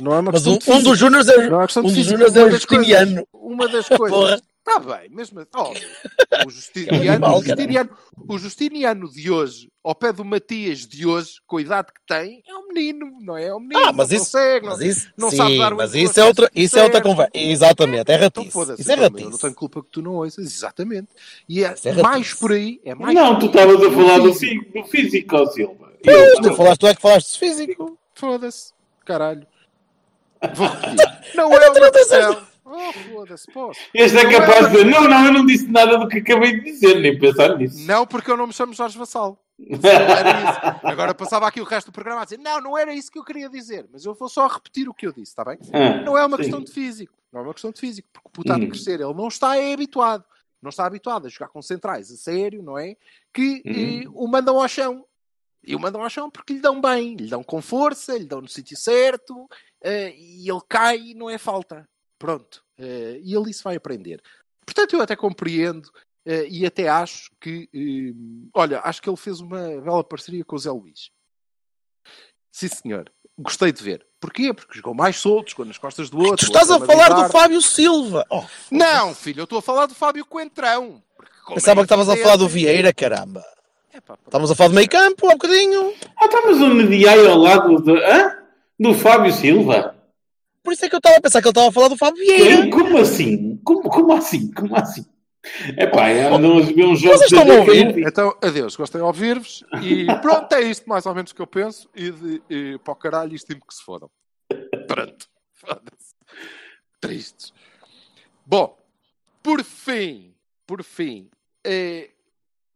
Não 0.00 0.14
é 0.14 0.20
uma 0.20 0.32
Mas 0.32 0.46
um, 0.46 0.58
um 0.68 0.82
dos 0.82 0.98
Júniors 0.98 1.28
é, 1.28 1.48
Não 1.50 1.60
é 1.60 1.66
um 1.76 1.82
dos. 1.82 1.92
Júniors 1.94 2.34
é 2.36 2.44
o 2.44 2.50
Justiniano. 2.50 3.26
Uma 3.32 3.68
das 3.68 3.86
coisas. 3.88 4.42
Está 4.68 4.78
bem, 4.98 5.08
mesmo 5.10 5.40
assim. 5.40 5.48
Oh, 5.56 5.70
o, 5.70 6.48
É 6.48 6.50
Justiniano, 6.50 6.98
um 7.06 7.10
animal, 7.10 7.38
o, 7.38 7.42
Justiniano, 7.42 7.90
o 8.28 8.38
Justiniano 8.38 9.10
de 9.10 9.30
hoje, 9.30 9.72
ao 9.82 9.94
pé 9.94 10.12
do 10.12 10.24
Matias 10.24 10.80
de 10.86 11.06
hoje, 11.06 11.40
com 11.46 11.56
a 11.56 11.60
idade 11.62 11.88
que 11.92 12.00
tem, 12.06 12.42
é 12.46 12.54
um 12.54 12.68
menino, 12.68 13.10
não 13.22 13.36
é? 13.36 13.46
É 13.46 13.54
um 13.54 13.60
menino. 13.60 13.80
Ah, 13.88 13.92
mas 13.92 14.10
não 14.10 14.16
isso, 14.16 14.24
consegue, 14.26 14.66
mas 14.66 14.78
não, 14.78 14.86
isso, 14.86 15.08
não 15.16 15.30
sim, 15.30 15.36
sabe 15.36 15.58
dar 15.58 15.72
o 15.72 15.76
mas 15.76 15.94
isso 15.94 16.20
é 16.20 16.24
outra, 16.24 16.50
isso 16.54 16.78
é 16.78 16.82
outra 16.82 17.00
conversa. 17.00 17.30
Exatamente, 17.34 18.10
é 18.10 18.14
Então 18.14 18.24
ratice. 18.24 18.50
foda-se, 18.52 18.82
Isso 18.82 18.90
é 18.90 18.94
então, 18.94 19.10
meu, 19.10 19.20
eu 19.24 19.30
não 19.30 19.38
tenho 19.38 19.54
culpa 19.54 19.82
que 19.82 19.88
tu 19.90 20.02
não 20.02 20.14
ouças, 20.16 20.44
exatamente. 20.44 21.08
E 21.48 21.64
é, 21.64 21.74
é 21.84 22.02
mais 22.02 22.34
por 22.34 22.52
aí, 22.52 22.80
é 22.84 22.94
mais 22.94 23.14
Não, 23.14 23.38
tu 23.38 23.46
estavas 23.46 23.76
a 23.82 23.90
falar 23.90 24.18
do, 24.18 24.34
físico. 24.34 24.64
fí- 24.64 24.80
do 24.80 24.84
físico, 24.86 25.46
Silva. 25.46 25.92
Pois, 26.04 26.32
tu 26.40 26.54
falaste, 26.54 26.80
tu 26.80 26.86
é 26.86 26.94
que 26.94 27.00
falaste 27.02 27.32
de 27.32 27.38
físico. 27.38 27.98
Foda-se, 28.14 28.72
caralho. 29.04 29.46
Vou 30.54 30.68
repetir. 30.68 31.34
Não 31.34 31.52
é 31.52 31.68
uma 31.70 31.90
questão. 31.90 32.46
Oh, 32.70 32.92
foda-se, 32.92 33.46
posso. 33.52 33.80
Este 33.94 34.18
é 34.18 34.24
Não 34.24 34.30
capaz 34.32 34.58
é- 34.66 34.68
de 34.68 34.70
dizer: 34.76 34.84
Não, 34.90 35.08
não, 35.08 35.24
eu 35.26 35.32
não 35.32 35.46
disse 35.46 35.66
nada 35.68 35.96
do 35.98 36.06
que 36.08 36.18
acabei 36.18 36.52
de 36.60 36.64
dizer, 36.64 37.00
nem 37.00 37.18
pensar 37.18 37.56
nisso. 37.56 37.86
Não, 37.86 38.06
porque 38.06 38.30
eu 38.30 38.36
não 38.36 38.46
me 38.46 38.52
chamo 38.52 38.72
Jorge 38.74 38.98
Vassal. 38.98 39.42
Agora 40.82 41.14
passava 41.14 41.46
aqui 41.46 41.60
o 41.60 41.64
resto 41.64 41.90
do 41.90 41.94
programa 41.94 42.22
a 42.22 42.24
dizer: 42.24 42.38
Não, 42.38 42.60
não 42.60 42.76
era 42.78 42.94
isso 42.94 43.10
que 43.10 43.18
eu 43.18 43.24
queria 43.24 43.48
dizer, 43.48 43.88
mas 43.92 44.04
eu 44.04 44.14
vou 44.14 44.28
só 44.28 44.46
repetir 44.46 44.88
o 44.88 44.94
que 44.94 45.06
eu 45.06 45.12
disse, 45.12 45.32
está 45.32 45.44
bem? 45.44 45.58
Ah, 45.72 46.02
Não 46.04 46.16
é 46.16 46.24
uma 46.24 46.36
sim. 46.36 46.42
questão 46.42 46.62
de 46.62 46.70
físico. 46.72 47.14
Não 47.32 47.40
é 47.40 47.44
uma 47.44 47.52
questão 47.52 47.70
de 47.72 47.80
físico, 47.80 48.08
porque 48.12 48.28
o 48.40 48.44
de 48.58 48.64
Hum. 48.64 48.68
crescer. 48.68 49.00
Ele 49.00 49.14
não 49.14 49.28
está 49.28 49.56
é 49.56 49.72
habituado. 49.72 50.24
Não 50.62 50.70
está 50.70 50.86
habituado 50.86 51.26
a 51.26 51.28
jogar 51.28 51.48
com 51.48 51.62
centrais 51.62 52.10
a 52.10 52.16
sério, 52.16 52.62
não 52.62 52.76
é? 52.78 52.96
Que 53.32 53.62
Hum. 53.66 54.02
eh, 54.04 54.04
o 54.12 54.26
mandam 54.26 54.60
ao 54.60 54.68
chão. 54.68 55.04
E 55.64 55.74
o 55.76 55.80
mandam 55.80 56.02
ao 56.02 56.08
chão 56.08 56.30
porque 56.30 56.54
lhe 56.54 56.60
dão 56.60 56.80
bem, 56.80 57.14
lhe 57.16 57.28
dão 57.28 57.42
com 57.42 57.60
força, 57.60 58.16
lhe 58.16 58.24
dão 58.24 58.40
no 58.40 58.48
sítio 58.48 58.76
certo, 58.76 59.48
eh, 59.82 60.14
e 60.16 60.48
ele 60.48 60.60
cai 60.68 60.98
e 60.98 61.14
não 61.14 61.28
é 61.28 61.36
falta. 61.36 61.86
Pronto. 62.18 62.64
Eh, 62.78 63.20
e 63.22 63.34
ele 63.34 63.50
isso 63.50 63.62
vai 63.64 63.76
aprender. 63.76 64.22
Portanto, 64.64 64.94
eu 64.94 65.02
até 65.02 65.16
compreendo 65.16 65.90
eh, 66.26 66.46
e 66.48 66.66
até 66.66 66.88
acho 66.88 67.30
que. 67.40 67.68
eh, 67.74 68.48
olha, 68.54 68.80
acho 68.80 69.00
que 69.00 69.08
ele 69.08 69.16
fez 69.16 69.40
uma 69.40 69.80
bela 69.80 70.04
parceria 70.04 70.44
com 70.44 70.56
o 70.56 70.58
Zé 70.58 70.70
Luís. 70.70 71.10
Sim, 72.52 72.68
senhor. 72.68 73.12
Gostei 73.38 73.70
de 73.70 73.82
ver. 73.82 74.04
Porquê? 74.20 74.52
Porque 74.52 74.76
jogou 74.76 74.94
mais 74.94 75.16
solto, 75.16 75.50
jogou 75.50 75.64
nas 75.64 75.78
costas 75.78 76.10
do 76.10 76.18
outro. 76.18 76.38
Tu 76.38 76.46
estás 76.46 76.70
a 76.70 76.80
falar 76.80 77.10
do. 77.10 77.30
Fábio 77.30 77.62
Silva. 77.62 78.26
Oh, 78.28 78.42
Não, 78.70 79.14
filho, 79.14 79.40
eu 79.40 79.44
estou 79.44 79.60
a 79.60 79.62
falar 79.62 79.86
do 79.86 79.94
Fábio 79.94 80.26
Coentrão. 80.26 81.02
Pensava 81.46 81.80
é 81.80 81.82
que 81.82 81.86
estavas 81.86 82.08
a 82.08 82.16
falar 82.16 82.36
do 82.36 82.48
Vieira, 82.48 82.92
caramba. 82.92 83.44
Pronto. 84.04 84.20
Estávamos 84.26 84.50
a 84.50 84.54
falar 84.54 84.68
do 84.68 84.74
meio 84.74 84.88
campo 84.88 85.26
há 85.26 85.30
um 85.30 85.38
bocadinho. 85.38 85.94
Ah, 86.16 86.26
estamos 86.26 86.60
um 86.60 86.74
mediai 86.74 87.26
ao 87.26 87.38
lado 87.38 87.80
do, 87.80 87.96
hã? 87.96 88.38
do 88.78 88.94
Fábio 88.94 89.32
Silva. 89.32 89.97
Por 90.62 90.72
isso 90.72 90.84
é 90.84 90.88
que 90.88 90.94
eu 90.94 90.98
estava 90.98 91.16
a 91.16 91.20
pensar 91.20 91.40
que 91.40 91.48
ele 91.48 91.50
estava 91.50 91.68
a 91.68 91.72
falar 91.72 91.88
do 91.88 91.96
Fábio 91.96 92.24
Vieira. 92.24 92.70
Como 92.70 92.98
assim? 92.98 93.56
Como, 93.64 93.82
como 93.82 94.12
assim? 94.12 94.52
Como 94.52 94.76
assim? 94.76 95.04
É 95.76 95.86
pá, 95.86 96.10
andam 96.10 96.58
a 96.58 96.62
ver 96.62 96.84
um 96.84 96.96
jogo 96.96 97.16
Vocês 97.16 97.32
estão 97.32 97.50
a 97.50 97.60
ouvir? 97.60 97.98
Então, 98.06 98.36
adeus, 98.42 98.76
gostei 98.76 99.00
de 99.00 99.06
ouvir-vos 99.06 99.64
e 99.82 100.06
pronto, 100.20 100.52
é 100.52 100.62
isto 100.62 100.88
mais 100.88 101.06
ou 101.06 101.14
menos 101.14 101.32
que 101.32 101.40
eu 101.40 101.46
penso 101.46 101.88
e 101.94 102.10
de 102.10 102.42
e, 102.50 102.78
para 102.78 102.92
o 102.92 102.96
caralho 102.96 103.34
isto 103.34 103.54
que 103.54 103.74
se 103.74 103.82
fodam. 103.82 104.10
Pronto. 104.86 105.28
Foda-se. 105.54 106.14
Tristes. 107.00 107.52
Bom, 108.44 108.76
por 109.42 109.62
fim, 109.62 110.34
por 110.66 110.82
fim, 110.82 111.30
eh, 111.64 112.10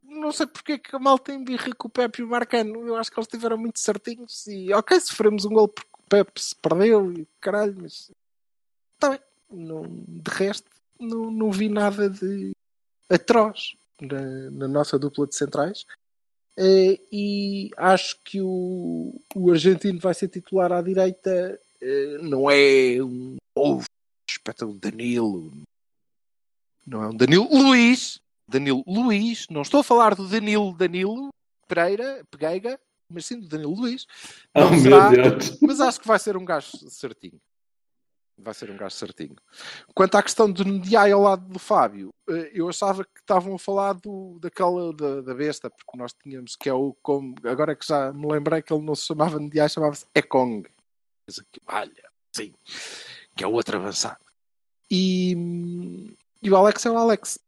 não 0.03 0.33
sei 0.33 0.47
porque 0.47 0.73
é 0.73 0.79
que 0.79 0.95
a 0.95 0.99
malta 0.99 1.33
tem 1.33 1.43
birra 1.43 1.75
com 1.75 1.89
o 1.89 1.91
Pepe 1.91 2.21
e 2.21 2.25
o 2.25 2.29
Marcano. 2.29 2.87
Eu 2.87 2.97
acho 2.97 3.11
que 3.11 3.19
eles 3.19 3.27
estiveram 3.27 3.57
muito 3.57 3.79
certinhos 3.79 4.47
e 4.47 4.73
ok, 4.73 5.01
sofremos 5.01 5.45
um 5.45 5.51
gol 5.51 5.69
porque 5.69 5.92
se 6.37 6.55
perdeu 6.57 7.13
e 7.13 7.27
caralho, 7.41 7.77
mas 7.81 8.11
está 8.95 9.11
bem. 9.11 9.21
Não, 9.51 9.83
de 9.83 10.31
resto, 10.31 10.71
não, 10.99 11.31
não 11.31 11.51
vi 11.51 11.69
nada 11.69 12.09
de 12.09 12.53
atroz 13.09 13.75
na, 14.01 14.51
na 14.51 14.69
nossa 14.69 14.99
dupla 14.99 15.27
de 15.27 15.35
centrais. 15.35 15.85
Eh, 16.57 17.01
e 17.11 17.71
acho 17.77 18.19
que 18.25 18.41
o, 18.41 19.21
o 19.35 19.51
argentino 19.51 19.99
vai 19.99 20.15
ser 20.15 20.29
titular 20.29 20.73
à 20.73 20.83
direita. 20.83 21.59
eh, 21.81 22.19
não 22.21 22.51
é 22.51 23.03
um 23.03 23.37
novo 23.57 23.85
espetáculo 24.29 24.79
Danilo. 24.79 25.53
Não 26.87 27.03
é 27.03 27.09
um 27.09 27.17
Danilo 27.17 27.49
Luís. 27.51 28.21
Danilo 28.49 28.83
Luís. 28.87 29.47
Não 29.49 29.63
estou 29.63 29.81
a 29.81 29.85
falar 29.85 30.15
do 30.15 30.29
Danilo 30.29 30.73
Danilo 30.75 31.31
Pereira, 31.67 32.23
Pegueiga, 32.31 32.79
mas 33.13 33.27
sim 33.27 33.39
do 33.39 33.49
Danilo 33.49 33.75
Luís. 33.75 34.07
Oh, 34.55 34.61
Não 34.61 34.71
meu 34.71 34.81
será, 34.81 35.11
mas 35.61 35.81
acho 35.81 36.01
que 36.01 36.07
vai 36.07 36.19
ser 36.19 36.37
um 36.37 36.45
gajo 36.45 36.71
certinho. 36.89 37.41
Vai 38.39 38.55
ser 38.55 38.71
um 38.71 38.77
gajo 38.77 38.97
certinho. 38.97 39.37
Quanto 39.95 40.17
à 40.17 40.23
questão 40.23 40.51
do 40.51 40.65
Ndiaye 40.65 41.13
ao 41.13 41.23
lado 41.23 41.47
do 41.49 41.59
Fábio, 41.59 42.13
eh, 42.29 42.51
eu 42.55 42.69
achava 42.69 43.05
que 43.05 43.21
estavam 43.21 43.55
a 43.55 43.59
falar 43.59 43.93
do, 43.93 44.39
daquela 44.41 44.93
da, 44.93 45.21
da 45.21 45.35
besta, 45.35 45.71
porque 45.71 45.97
nós 45.97 46.13
tínhamos 46.13 46.57
que 46.57 46.69
é 46.69 46.75
o 46.75 46.97
como 47.03 47.35
agora 47.45 47.77
que 47.77 47.87
já 47.87 48.13
me 48.13 48.27
lembrei 48.27 48.63
que 48.63 48.73
ele 48.73 48.85
não 48.85 48.95
se 48.95 49.07
chamava 49.07 49.39
Ndiaye, 49.39 49.69
chamava-se 49.69 50.07
Ekong. 50.15 50.67
Aqui, 51.29 51.61
Olha, 51.69 52.11
sim, 52.33 52.53
que 53.37 53.45
é 53.45 53.47
o 53.47 53.53
outro 53.53 53.77
avançado. 53.77 54.19
E, 54.91 56.15
e 56.43 56.51
o 56.51 56.57
Alex 56.57 56.85
é 56.85 56.91
o 56.91 56.99
Alex. 56.99 57.39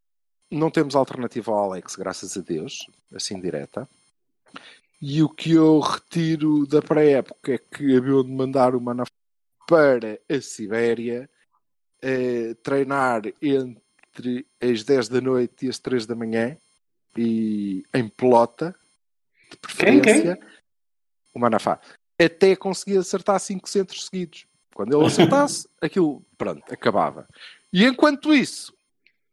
Não 0.50 0.70
temos 0.70 0.94
alternativa 0.94 1.50
ao 1.50 1.72
Alex, 1.72 1.96
graças 1.96 2.36
a 2.36 2.40
Deus, 2.40 2.86
assim 3.12 3.40
direta. 3.40 3.88
E 5.06 5.22
o 5.22 5.28
que 5.28 5.52
eu 5.52 5.80
retiro 5.80 6.66
da 6.66 6.80
pré-época 6.80 7.52
é 7.52 7.58
que 7.58 7.94
haviam 7.94 8.22
de 8.24 8.30
mandar 8.30 8.74
o 8.74 8.80
Manafá 8.80 9.12
para 9.68 10.18
a 10.30 10.40
Sibéria 10.40 11.28
eh, 12.00 12.54
treinar 12.62 13.20
entre 13.42 14.46
as 14.58 14.82
10 14.82 15.08
da 15.08 15.20
noite 15.20 15.66
e 15.66 15.68
as 15.68 15.78
3 15.78 16.06
da 16.06 16.14
manhã 16.14 16.56
e 17.18 17.84
em 17.92 18.08
pelota 18.08 18.74
de 19.50 19.58
Quem, 19.76 20.00
preferência 20.00 20.40
o 21.34 21.38
Manafá 21.38 21.78
até 22.18 22.56
conseguir 22.56 22.96
acertar 22.96 23.38
5 23.38 23.68
centros 23.68 24.06
seguidos. 24.06 24.46
Quando 24.74 24.96
ele 24.96 25.06
acertasse 25.06 25.68
aquilo 25.82 26.24
pronto, 26.38 26.64
acabava. 26.72 27.28
E 27.70 27.84
enquanto 27.84 28.32
isso 28.32 28.72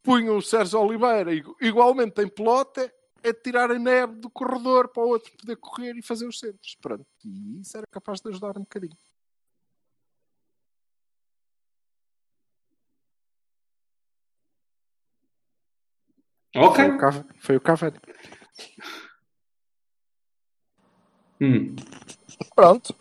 punham 0.04 0.36
o 0.36 0.42
Sérgio 0.42 0.82
Oliveira 0.82 1.34
igu- 1.34 1.56
igualmente 1.62 2.22
em 2.22 2.28
pelota 2.28 2.92
a 3.24 3.34
tirar 3.34 3.72
a 3.72 3.80
neve 3.80 4.16
do 4.16 4.30
corredor 4.30 4.90
para 4.90 5.04
o 5.04 5.10
outro 5.10 5.32
poder 5.38 5.56
correr 5.58 5.96
e 5.98 6.02
fazer 6.02 6.28
os 6.28 6.40
centros 6.40 6.76
pronto, 6.82 7.06
e 7.24 7.62
isso 7.62 7.78
era 7.78 7.86
capaz 7.92 8.20
de 8.22 8.30
ajudar 8.30 8.58
um 8.58 8.62
bocadinho 8.62 8.98
Ok. 16.56 16.84
Foi 17.40 17.56
o 17.56 17.62
Cavani. 17.62 17.98
Hum. 21.40 21.76
Pronto. 22.54 22.96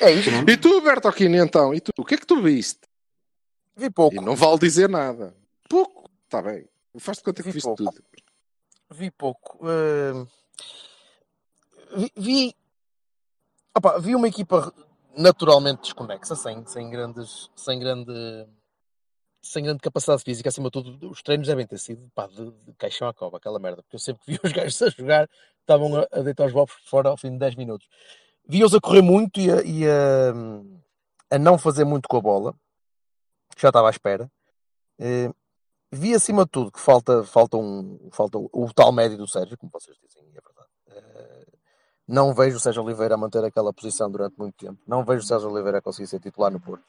É 0.00 0.12
isto. 0.12 0.30
E 0.48 0.56
tu, 0.56 0.80
Bertolini, 0.80 1.38
então? 1.38 1.74
E 1.74 1.80
tu? 1.80 1.92
O 1.98 2.04
que 2.04 2.14
é 2.14 2.18
que 2.18 2.26
tu 2.26 2.42
viste? 2.42 2.80
Vi 3.76 3.90
pouco. 3.90 4.16
E 4.16 4.20
não 4.20 4.34
vale 4.34 4.58
dizer 4.58 4.88
nada. 4.88 5.36
Pouco. 5.68 6.10
Está 6.24 6.42
bem. 6.42 6.69
Faz 6.98 7.18
de 7.18 7.24
conta 7.24 7.42
que 7.42 7.48
Vi 7.48 7.52
viste 7.52 7.66
pouco. 7.66 7.84
tudo. 7.84 8.04
Vi 8.90 9.10
pouco. 9.10 9.58
Eh, 9.68 10.26
vi, 11.96 12.12
vi, 12.16 12.56
Opa, 13.76 13.98
vi 13.98 14.14
uma 14.16 14.28
equipa 14.28 14.72
naturalmente 15.16 15.82
desconexa, 15.82 16.34
sem, 16.34 16.66
sem 16.66 16.90
grandes. 16.90 17.50
Sem 17.54 17.78
grande. 17.78 18.12
Sem 19.42 19.64
grande 19.64 19.80
capacidade 19.80 20.22
física, 20.22 20.50
acima 20.50 20.66
de 20.66 20.72
tudo, 20.72 21.10
os 21.10 21.22
treinos 21.22 21.48
devem 21.48 21.66
ter 21.66 21.78
sido 21.78 22.10
pá, 22.14 22.26
de, 22.26 22.50
de 22.50 22.74
caixão 22.74 23.08
à 23.08 23.14
cova, 23.14 23.38
aquela 23.38 23.58
merda, 23.58 23.82
porque 23.82 23.96
eu 23.96 24.00
sempre 24.00 24.22
que 24.22 24.32
vi 24.32 24.40
os 24.44 24.52
gajos 24.52 24.82
a 24.82 24.90
jogar 24.90 25.30
estavam 25.60 25.96
a, 25.96 26.06
a 26.12 26.20
deitar 26.20 26.46
os 26.46 26.52
bobos 26.52 26.74
fora 26.84 27.08
ao 27.08 27.16
fim 27.16 27.30
de 27.30 27.38
10 27.38 27.54
minutos. 27.54 27.88
Vi-os 28.46 28.74
a 28.74 28.80
correr 28.80 29.00
muito 29.00 29.40
e, 29.40 29.50
a, 29.50 29.62
e 29.62 29.88
a, 29.88 31.36
a 31.36 31.38
não 31.38 31.56
fazer 31.56 31.84
muito 31.86 32.06
com 32.06 32.18
a 32.18 32.20
bola, 32.20 32.54
que 33.56 33.62
já 33.62 33.68
estava 33.68 33.88
à 33.88 33.90
espera. 33.90 34.30
Eh, 34.98 35.30
vi 35.90 36.14
acima 36.14 36.44
de 36.44 36.50
tudo 36.50 36.70
que 36.72 36.80
falta, 36.80 37.24
falta, 37.24 37.56
um, 37.56 38.08
falta 38.12 38.38
o, 38.38 38.48
o 38.52 38.72
tal 38.72 38.92
médio 38.92 39.18
do 39.18 39.28
Sérgio, 39.28 39.56
como 39.58 39.72
vocês 39.72 39.96
dizem, 40.02 40.22
e 40.24 40.36
é 40.36 40.40
verdade. 40.40 40.68
Eh, 40.88 41.46
não 42.06 42.32
vejo 42.34 42.56
o 42.56 42.60
Sérgio 42.60 42.82
Oliveira 42.82 43.14
a 43.14 43.18
manter 43.18 43.44
aquela 43.44 43.72
posição 43.72 44.10
durante 44.10 44.38
muito 44.38 44.54
tempo. 44.54 44.78
Não 44.86 45.04
vejo 45.04 45.22
o 45.22 45.26
Sérgio 45.26 45.50
Oliveira 45.50 45.78
a 45.78 45.82
conseguir 45.82 46.06
ser 46.06 46.20
titular 46.20 46.50
no 46.50 46.60
Porto. 46.60 46.84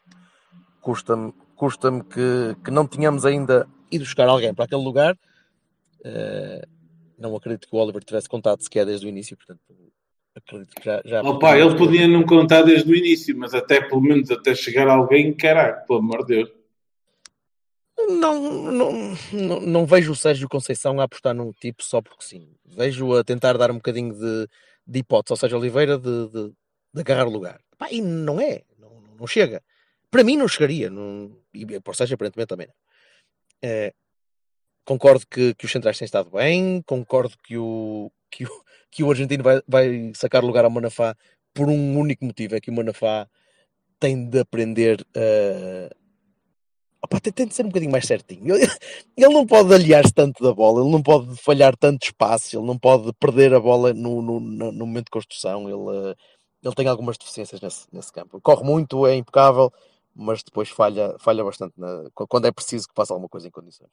Custa-me 0.81 1.33
custa 1.55 1.91
que, 2.03 2.55
que 2.63 2.71
não 2.71 2.87
tenhamos 2.87 3.25
ainda 3.25 3.67
ido 3.91 4.03
buscar 4.03 4.27
alguém 4.27 4.53
para 4.53 4.65
aquele 4.65 4.83
lugar. 4.83 5.17
Eh, 6.03 6.67
não 7.17 7.35
acredito 7.35 7.67
que 7.67 7.75
o 7.75 7.79
Oliver 7.79 8.03
tivesse 8.03 8.27
contado 8.27 8.63
sequer 8.63 8.85
desde 8.85 9.05
o 9.05 9.09
início, 9.09 9.37
portanto, 9.37 9.61
acredito 10.35 10.73
que 10.75 10.83
já. 10.83 11.01
já 11.05 11.21
Opa, 11.21 11.57
ele 11.57 11.75
podia 11.77 12.07
não 12.07 12.23
contar 12.23 12.63
desde 12.63 12.91
o 12.91 12.95
início, 12.95 13.37
mas 13.37 13.53
até 13.53 13.81
pelo 13.81 14.01
menos 14.01 14.31
até 14.31 14.55
chegar 14.55 14.87
alguém, 14.87 15.33
caralho, 15.33 15.85
pelo 15.85 15.99
amor 15.99 16.25
de 16.25 16.35
Deus. 16.35 16.60
Não, 17.97 18.71
não, 18.71 18.91
não, 19.31 19.59
não 19.61 19.85
vejo 19.85 20.11
o 20.11 20.15
Sérgio 20.15 20.49
Conceição 20.49 20.99
a 20.99 21.03
apostar 21.03 21.35
num 21.35 21.51
tipo 21.51 21.83
só 21.83 22.01
porque 22.01 22.23
sim. 22.23 22.55
Vejo 22.65 23.15
a 23.15 23.23
tentar 23.23 23.57
dar 23.57 23.71
um 23.71 23.75
bocadinho 23.75 24.13
de, 24.13 24.47
de 24.87 24.99
hipótese 24.99 25.33
ao 25.33 25.37
Sérgio 25.37 25.57
Oliveira 25.57 25.97
de, 25.97 26.29
de, 26.29 26.53
de 26.93 27.01
agarrar 27.01 27.25
lugar. 27.25 27.61
Pá, 27.77 27.87
e 27.91 28.01
não 28.01 28.39
é, 28.39 28.63
não, 28.77 29.01
não 29.19 29.27
chega. 29.27 29.61
Para 30.09 30.23
mim 30.23 30.35
não 30.35 30.47
chegaria, 30.47 30.89
não, 30.89 31.37
e 31.53 31.65
para 31.79 31.91
o 31.91 31.95
Sérgio 31.95 32.15
aparentemente 32.15 32.47
também 32.47 32.67
não. 32.67 32.73
É, 33.63 33.93
concordo 34.83 35.25
que, 35.29 35.53
que 35.53 35.65
os 35.65 35.71
centrais 35.71 35.97
têm 35.97 36.05
estado 36.05 36.29
bem, 36.31 36.81
concordo 36.81 37.35
que 37.43 37.57
o, 37.57 38.11
que 38.29 38.45
o, 38.45 38.63
que 38.91 39.03
o 39.03 39.09
argentino 39.09 39.43
vai, 39.43 39.61
vai 39.67 40.11
sacar 40.15 40.43
lugar 40.43 40.65
ao 40.65 40.71
Manafá 40.71 41.15
por 41.53 41.69
um 41.69 41.97
único 41.97 42.25
motivo, 42.25 42.55
é 42.55 42.61
que 42.61 42.69
o 42.69 42.73
Manafá 42.73 43.27
tem 43.99 44.27
de 44.27 44.39
aprender 44.39 45.05
a 45.15 46.00
Opa, 47.03 47.19
tem, 47.19 47.47
de 47.47 47.53
ser 47.55 47.63
um 47.65 47.69
bocadinho 47.69 47.91
mais 47.91 48.05
certinho. 48.05 48.55
Ele, 48.55 48.65
ele 49.17 49.33
não 49.33 49.45
pode 49.45 49.73
aliar-se 49.73 50.13
tanto 50.13 50.43
da 50.43 50.53
bola, 50.53 50.81
ele 50.81 50.91
não 50.91 51.01
pode 51.01 51.35
falhar 51.37 51.75
tanto 51.75 52.03
espaço, 52.03 52.55
ele 52.55 52.65
não 52.65 52.77
pode 52.77 53.11
perder 53.13 53.53
a 53.53 53.59
bola 53.59 53.91
no, 53.93 54.21
no, 54.21 54.39
no- 54.39 54.71
momento 54.71 55.05
de 55.05 55.11
construção. 55.11 55.67
Ele, 55.67 56.09
eh, 56.11 56.15
ele 56.63 56.75
tem 56.75 56.87
algumas 56.87 57.17
deficiências 57.17 57.59
nesse, 57.59 57.87
nesse 57.91 58.13
campo. 58.13 58.39
Corre 58.41 58.63
muito, 58.63 59.07
é 59.07 59.15
impecável, 59.15 59.71
mas 60.15 60.43
depois 60.43 60.69
falha, 60.69 61.15
falha 61.19 61.43
bastante 61.43 61.73
na- 61.75 62.09
qu- 62.13 62.27
quando 62.27 62.45
é 62.45 62.51
preciso 62.51 62.87
que 62.87 62.93
faça 62.95 63.13
alguma 63.13 63.27
coisa 63.29 63.47
em 63.47 63.51
condições. 63.51 63.89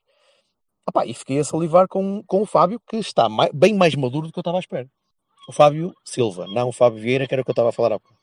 Opá, 0.86 1.06
e 1.06 1.14
fiquei 1.14 1.38
a 1.38 1.44
salivar 1.44 1.88
com, 1.88 2.22
com 2.26 2.42
o 2.42 2.46
Fábio, 2.46 2.80
que 2.88 2.96
está 2.96 3.26
mai- 3.28 3.50
bem 3.54 3.74
mais 3.74 3.94
maduro 3.94 4.26
do 4.26 4.32
que 4.32 4.38
eu 4.38 4.42
estava 4.42 4.58
à 4.58 4.60
espera. 4.60 4.86
O 5.48 5.52
Fábio 5.52 5.94
Silva, 6.04 6.44
não 6.48 6.68
o 6.68 6.72
Fábio 6.72 7.00
Vieira, 7.00 7.26
que 7.26 7.34
era 7.34 7.40
o 7.40 7.44
que 7.44 7.50
eu 7.50 7.52
estava 7.52 7.70
a 7.70 7.72
falar 7.72 7.94
há 7.94 7.98
pouco. 7.98 8.18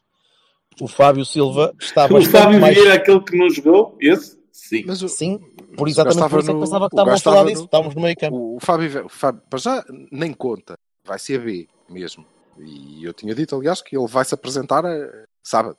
O 0.80 0.88
Fábio 0.88 1.26
Silva 1.26 1.74
está 1.80 2.06
O 2.10 2.14
bastante 2.14 2.32
Fábio 2.32 2.62
mais... 2.62 2.76
Vieira, 2.76 2.94
aquele 2.94 3.20
que 3.22 3.36
não 3.36 3.50
jogou, 3.50 3.98
esse? 4.00 4.45
Sim. 4.58 4.84
Mas 4.88 5.02
o, 5.02 5.10
Sim, 5.10 5.38
por 5.76 5.90
exatamente 5.90 6.30
por 6.30 6.40
isso 6.40 6.50
é 6.50 6.54
que 6.54 6.54
no- 6.54 6.60
pensava 6.62 6.90
que 6.90 6.96
estávamos 6.96 7.20
a 7.20 7.24
falar 7.24 7.36
estava 7.36 7.50
disso. 7.50 7.62
no- 7.62 7.66
Estávamos 7.66 7.96
no 7.96 8.02
meio 8.02 8.16
campo. 8.16 8.36
O, 8.38 8.56
o 8.56 8.60
Fábio, 8.62 9.06
o 9.06 9.10
Fábio, 9.10 9.42
para 9.50 9.60
já, 9.60 9.86
nem 10.12 10.32
conta. 10.34 10.76
Vai 11.06 11.20
ser 11.20 11.40
B 11.44 11.68
mesmo. 11.90 12.26
E 12.58 13.04
eu 13.04 13.14
tinha 13.14 13.36
dito, 13.36 13.54
aliás, 13.56 13.82
que 13.82 13.98
ele 13.98 14.08
vai 14.08 14.24
se 14.24 14.34
apresentar 14.34 14.86
a, 14.86 15.26
sábado 15.44 15.78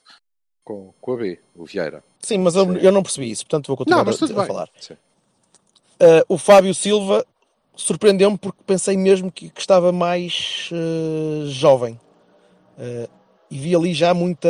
com, 0.62 0.92
com 1.00 1.12
a 1.14 1.16
B, 1.16 1.40
o 1.56 1.64
Vieira. 1.64 2.04
Sim, 2.20 2.38
mas 2.38 2.54
eu, 2.54 2.76
eu 2.76 2.92
não 2.92 3.02
percebi 3.02 3.30
isso, 3.30 3.44
portanto 3.46 3.68
vou 3.68 3.78
continuar 3.78 3.98
Não, 4.00 4.04
mas 4.04 4.16
a, 4.16 4.18
tudo 4.18 4.32
a 4.34 4.36
bem. 4.40 4.46
falar. 4.46 4.68
Uh, 4.68 6.24
o 6.28 6.36
Fábio 6.36 6.74
Silva 6.74 7.24
surpreendeu-me 7.74 8.36
porque 8.36 8.62
pensei 8.66 8.94
mesmo 8.96 9.32
que, 9.32 9.48
que 9.48 9.60
estava 9.60 9.90
mais 9.90 10.68
uh, 10.72 11.46
jovem 11.48 11.98
Uh, 12.78 13.08
e 13.50 13.58
vi 13.58 13.74
ali 13.74 13.94
já 13.94 14.12
muita, 14.12 14.48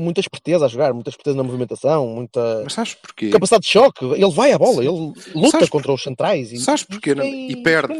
muita 0.00 0.20
esperteza 0.20 0.64
a 0.64 0.68
jogar, 0.68 0.92
muita 0.92 1.10
esperteza 1.10 1.36
na 1.36 1.42
movimentação, 1.42 2.06
muita 2.08 2.62
Mas 2.64 2.72
sabes 2.72 2.94
porquê? 2.94 3.30
capacidade 3.30 3.62
de 3.64 3.68
choque. 3.68 4.04
Ele 4.04 4.30
vai 4.30 4.52
à 4.52 4.58
bola, 4.58 4.84
ele 4.84 5.12
luta 5.34 5.50
Sabes 5.50 5.68
contra 5.68 5.92
os 5.92 6.02
centrais 6.02 6.52
e, 6.52 6.58
Sabes 6.58 6.82
porquê? 6.84 7.14
fiquei 7.14 7.50
E 7.50 7.62
perde. 7.62 7.94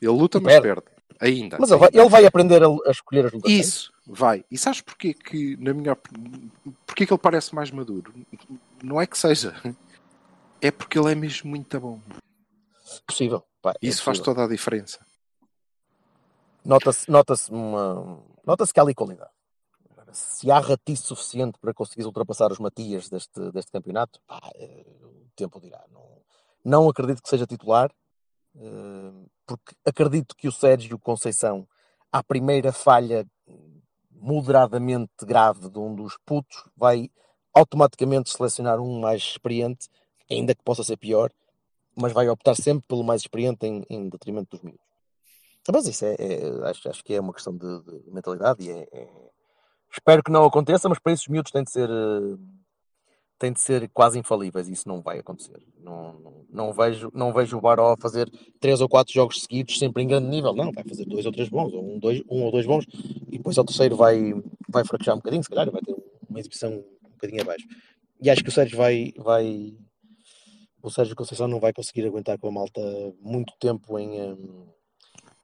Ele 0.00 0.10
luta, 0.12 0.38
E 0.38 0.40
mas 0.42 0.52
perde. 0.60 0.68
perde. 0.82 1.02
Ainda. 1.20 1.56
Mas 1.60 1.70
ele 1.70 1.78
vai, 1.78 1.90
ele 1.92 2.08
vai 2.08 2.26
aprender 2.26 2.62
a, 2.64 2.66
a 2.66 2.90
escolher 2.90 3.26
as 3.26 3.32
lutas. 3.32 3.50
Isso, 3.50 3.92
vai. 4.04 4.44
E 4.50 4.58
sabes 4.58 4.80
porquê 4.80 5.14
que, 5.14 5.56
na 5.56 5.72
minha 5.72 5.92
opinião, 5.92 6.50
porquê 6.84 7.06
que 7.06 7.12
ele 7.12 7.20
parece 7.20 7.54
mais 7.54 7.70
maduro? 7.70 8.12
Não 8.82 9.00
é 9.00 9.06
que 9.06 9.16
seja. 9.16 9.54
É 10.60 10.70
porque 10.70 10.98
ele 10.98 11.12
é 11.12 11.14
mesmo 11.14 11.48
muito 11.50 11.78
bom. 11.80 12.00
Possível. 13.06 13.44
pá, 13.60 13.72
é 13.72 13.86
Isso 13.86 14.02
faz 14.02 14.18
toda 14.20 14.44
a 14.44 14.48
diferença. 14.48 14.98
Nota-se 16.64 17.10
nota 17.10 17.34
uma... 17.50 18.20
nota 18.46 18.64
que 18.66 18.78
há 18.78 18.82
ali 18.82 18.94
qualidade. 18.94 19.31
Se 20.12 20.50
há 20.50 20.58
ratice 20.58 21.02
suficiente 21.02 21.58
para 21.58 21.72
conseguir 21.74 22.04
ultrapassar 22.04 22.52
os 22.52 22.58
Matias 22.58 23.08
deste, 23.08 23.40
deste 23.52 23.72
campeonato, 23.72 24.20
pá, 24.26 24.40
eh, 24.54 24.84
o 25.02 25.30
tempo 25.34 25.60
dirá. 25.60 25.82
Não, 25.90 26.06
não 26.64 26.88
acredito 26.88 27.22
que 27.22 27.28
seja 27.28 27.46
titular, 27.46 27.90
eh, 28.56 29.12
porque 29.46 29.74
acredito 29.84 30.36
que 30.36 30.48
o 30.48 30.52
Sérgio 30.52 30.98
Conceição, 30.98 31.66
à 32.10 32.22
primeira 32.22 32.72
falha 32.72 33.26
moderadamente 34.10 35.24
grave 35.24 35.68
de 35.68 35.78
um 35.78 35.94
dos 35.94 36.16
putos, 36.24 36.64
vai 36.76 37.10
automaticamente 37.52 38.30
selecionar 38.30 38.80
um 38.80 39.00
mais 39.00 39.22
experiente, 39.22 39.88
ainda 40.30 40.54
que 40.54 40.62
possa 40.62 40.84
ser 40.84 40.96
pior, 40.96 41.30
mas 41.94 42.12
vai 42.12 42.28
optar 42.28 42.54
sempre 42.54 42.86
pelo 42.86 43.02
mais 43.04 43.22
experiente 43.22 43.66
em, 43.66 43.84
em 43.90 44.08
detrimento 44.08 44.56
dos 44.56 44.62
miúdos. 44.62 44.86
Mas 45.72 45.86
isso 45.86 46.04
é, 46.04 46.14
é- 46.18 46.68
acho, 46.68 46.88
acho 46.88 47.04
que 47.04 47.14
é 47.14 47.20
uma 47.20 47.32
questão 47.32 47.56
de, 47.56 47.82
de 47.82 48.10
mentalidade 48.10 48.64
e 48.64 48.70
é, 48.70 48.88
é- 48.92 49.31
espero 49.92 50.22
que 50.22 50.32
não 50.32 50.44
aconteça, 50.44 50.88
mas 50.88 50.98
para 50.98 51.12
isso 51.12 51.24
os 51.24 51.28
miúdos 51.28 51.52
têm 51.52 51.62
de 51.62 51.70
ser 51.70 51.88
eh, 51.88 52.36
têm 53.38 53.52
de 53.52 53.60
ser 53.60 53.88
quase 53.88 54.18
infalíveis 54.18 54.68
isso 54.68 54.88
não 54.88 55.02
vai 55.02 55.18
acontecer. 55.18 55.60
Não, 55.78 56.12
não, 56.20 56.46
não 56.48 56.72
vejo, 56.72 57.10
não 57.12 57.32
vejo 57.32 57.58
o 57.58 57.60
Baró 57.60 57.96
fazer 58.00 58.30
três 58.60 58.80
ou 58.80 58.88
quatro 58.88 59.12
jogos 59.12 59.42
seguidos 59.42 59.78
sempre 59.78 60.02
em 60.02 60.06
grande 60.06 60.28
nível, 60.28 60.54
não, 60.54 60.70
vai 60.70 60.84
fazer 60.84 61.04
dois 61.04 61.26
ou 61.26 61.32
três 61.32 61.48
bons, 61.48 61.72
ou 61.72 61.96
um, 61.96 61.98
dois, 61.98 62.22
um 62.30 62.44
ou 62.44 62.52
dois 62.52 62.66
bons, 62.66 62.86
e 63.28 63.38
depois 63.38 63.58
ao 63.58 63.64
terceiro 63.64 63.96
vai, 63.96 64.32
vai 64.68 64.84
fraquejar 64.84 65.16
um 65.16 65.18
bocadinho, 65.18 65.42
se 65.42 65.50
calhar 65.50 65.68
vai 65.70 65.82
ter 65.82 65.94
uma 66.28 66.38
exibição 66.38 66.72
um 66.72 67.10
bocadinho 67.10 67.42
abaixo. 67.42 67.66
E 68.20 68.30
acho 68.30 68.44
que 68.44 68.48
o 68.48 68.52
Sérgio 68.52 68.78
vai, 68.78 69.12
vai 69.18 69.74
o 70.80 70.90
Sérgio 70.90 71.16
Conceição 71.16 71.48
não 71.48 71.58
vai 71.58 71.72
conseguir 71.72 72.06
aguentar 72.06 72.38
com 72.38 72.48
a 72.48 72.52
malta 72.52 72.80
muito 73.20 73.52
tempo 73.58 73.98
em, 73.98 74.36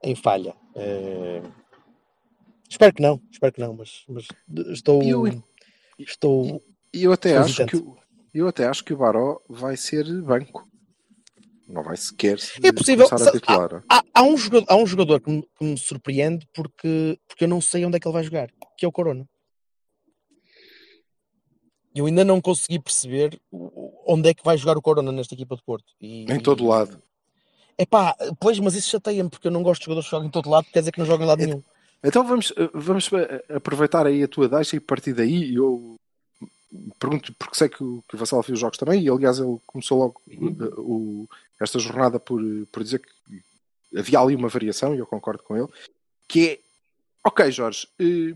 em 0.03 0.15
falha. 0.15 0.55
Eh, 0.77 1.43
espero 2.69 2.93
que 2.95 3.03
não, 3.03 3.21
espero 3.31 3.53
que 3.53 3.61
não, 3.61 3.75
mas, 3.75 4.05
mas 4.09 4.27
estou. 4.73 5.03
Eu- 5.03 5.43
estou. 5.99 6.63
Eu 6.93 7.13
até 7.13 7.31
Sou 7.35 7.39
acho 7.41 7.55
que 7.67 7.77
hesitante. 7.77 8.01
eu 8.35 8.49
até 8.49 8.67
acho 8.67 8.85
que 8.85 8.93
o 8.95 8.97
Baró 8.97 9.41
vai 9.49 9.77
ser 9.77 10.05
banco. 10.23 10.67
Não 11.69 11.83
vai 11.83 11.97
sequer 11.99 12.39
É 12.63 12.73
possível. 12.73 13.07
começar 13.09 13.29
a 13.29 13.33
titular. 13.33 13.85
Há, 13.91 14.03
há 14.15 14.23
um 14.23 14.37
jogador, 14.39 14.67
há 14.71 14.77
um 14.77 14.87
jogador 14.87 15.21
que, 15.21 15.31
me, 15.31 15.43
que 15.43 15.65
me 15.65 15.77
surpreende 15.77 16.49
porque, 16.55 17.19
porque 17.29 17.45
eu 17.45 17.49
não 17.49 17.61
sei 17.61 17.85
onde 17.85 17.97
é 17.99 18.01
que 18.01 18.09
ele 18.09 18.13
vai 18.15 18.25
jogar, 18.25 18.49
que 18.79 18.87
é 18.87 18.89
o 18.89 18.93
Corona. 18.93 19.29
Eu 21.95 22.07
ainda 22.07 22.25
não 22.25 22.41
consegui 22.41 22.79
perceber 22.79 23.39
onde 24.07 24.29
é 24.31 24.35
que 24.35 24.45
vai 24.45 24.57
jogar 24.57 24.79
o 24.79 24.83
Corona 24.83 25.11
nesta 25.13 25.35
equipa 25.35 25.57
de 25.57 25.63
Porto. 25.63 25.93
E, 26.01 26.25
Em 26.33 26.41
todo 26.41 26.67
lado. 26.67 27.03
É 27.77 27.85
pá, 27.85 28.17
pois, 28.41 28.59
mas 28.61 28.75
isso 28.75 28.89
chateia-me 28.91 29.29
porque 29.29 29.47
eu 29.49 29.53
não 29.53 29.63
gosto 29.63 29.81
de 29.81 29.87
jogadores 29.87 30.07
que 30.07 30.11
jogam 30.11 30.29
em 30.29 30.31
todo 30.31 30.49
lado, 30.49 30.67
quer 30.73 30.81
dizer 30.81 30.93
que 30.93 30.99
não 30.99 31.07
jogam 31.07 31.25
em 31.25 31.29
lado 31.29 31.45
nenhum. 31.45 31.63
Então 32.03 32.25
vamos, 32.25 32.53
eh, 32.57 32.71
vamos 32.73 33.11
eh, 33.13 33.45
aproveitar 33.57 34.07
aí 34.07 34.23
a 34.23 34.29
tua 34.29 34.49
deixa 34.49 34.77
e 34.77 34.81
partir 34.81 35.13
daí 35.13 35.55
eu 35.55 35.97
pergunto, 37.01 37.33
porque 37.39 37.57
sei 37.57 37.69
que 37.69 37.83
o, 37.83 38.03
que 38.09 38.15
o 38.15 38.19
Vassal 38.19 38.43
viu 38.43 38.55
os 38.55 38.61
jogos 38.61 38.79
também, 38.79 39.03
e 39.03 39.09
aliás 39.09 39.39
ele 39.39 39.59
começou 39.67 39.99
logo 39.99 40.21
eh, 40.31 40.75
o- 40.79 41.27
esta 41.61 41.79
jornada 41.79 42.21
por, 42.21 42.41
por 42.71 42.83
dizer 42.85 43.01
que 43.01 43.99
havia 43.99 44.21
ali 44.21 44.37
uma 44.37 44.49
variação, 44.49 44.95
e 44.95 44.99
eu 44.99 45.07
concordo 45.07 45.43
com 45.43 45.57
ele, 45.57 45.67
que 46.29 46.49
é, 46.49 46.59
ok 47.25 47.51
Jorge, 47.51 47.89
eh, 47.99 48.35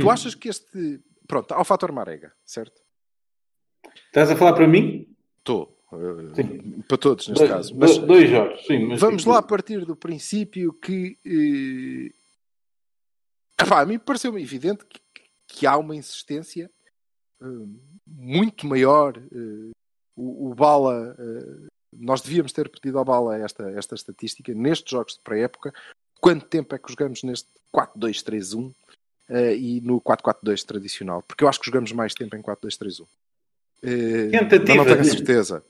tu 0.00 0.06
Hum. 0.06 0.10
achas 0.10 0.34
que 0.34 0.48
este, 0.48 1.00
pronto, 1.26 1.52
há 1.52 1.60
o 1.60 1.64
fator 1.64 1.90
Marega, 1.92 2.32
certo? 2.46 2.80
Estás 4.06 4.30
a 4.30 4.36
falar 4.36 4.52
para 4.52 4.68
mim? 4.68 5.06
Estou, 5.38 5.76
eh, 5.92 6.82
para 6.86 6.98
todos 6.98 7.26
neste 7.28 7.40
Dois, 7.40 7.50
caso, 7.50 7.74
mas 7.76 7.98
dois, 7.98 8.30
jogos, 8.30 8.64
sim. 8.66 8.94
Vamos 8.96 9.24
que- 9.24 9.28
lá 9.28 9.42
partir 9.42 9.84
do 9.84 9.96
princípio 9.96 10.72
que 10.74 11.18
eh, 11.26 12.12
epá, 13.66 13.80
a 13.80 13.86
mim 13.86 13.98
pareceu-me 13.98 14.42
evidente 14.42 14.84
que, 14.86 15.00
que 15.46 15.66
há 15.66 15.76
uma 15.76 15.96
insistência 15.96 16.70
eh, 17.40 17.46
muito 18.06 18.66
maior. 18.66 19.16
eh, 19.16 19.70
o, 20.16 20.50
o 20.50 20.54
Bala, 20.54 21.16
eh, 21.18 21.68
nós 21.92 22.20
devíamos 22.20 22.52
ter 22.52 22.68
pedido 22.68 22.98
ao 22.98 23.04
Bala 23.04 23.38
esta, 23.38 23.70
esta 23.70 23.94
estatística 23.94 24.52
nestes 24.54 24.90
jogos 24.90 25.14
de 25.14 25.20
pré-época. 25.20 25.72
Quanto 26.20 26.46
tempo 26.46 26.74
é 26.74 26.78
que 26.78 26.90
jogamos 26.90 27.22
neste 27.22 27.48
4-2-3-1 27.74 28.72
eh, 29.28 29.56
e 29.56 29.80
no 29.80 30.00
4-4-2 30.00 30.64
tradicional? 30.64 31.22
Porque 31.22 31.44
eu 31.44 31.48
acho 31.48 31.58
que 31.60 31.66
jogamos 31.66 31.92
mais 31.92 32.14
tempo 32.14 32.36
em 32.36 32.42
4-2-3-1. 32.42 33.06
Eh, 33.82 34.28
Tentativa 34.30 34.76
não 34.76 34.84
tenho 34.84 35.00
a 35.00 35.04
certeza. 35.04 35.64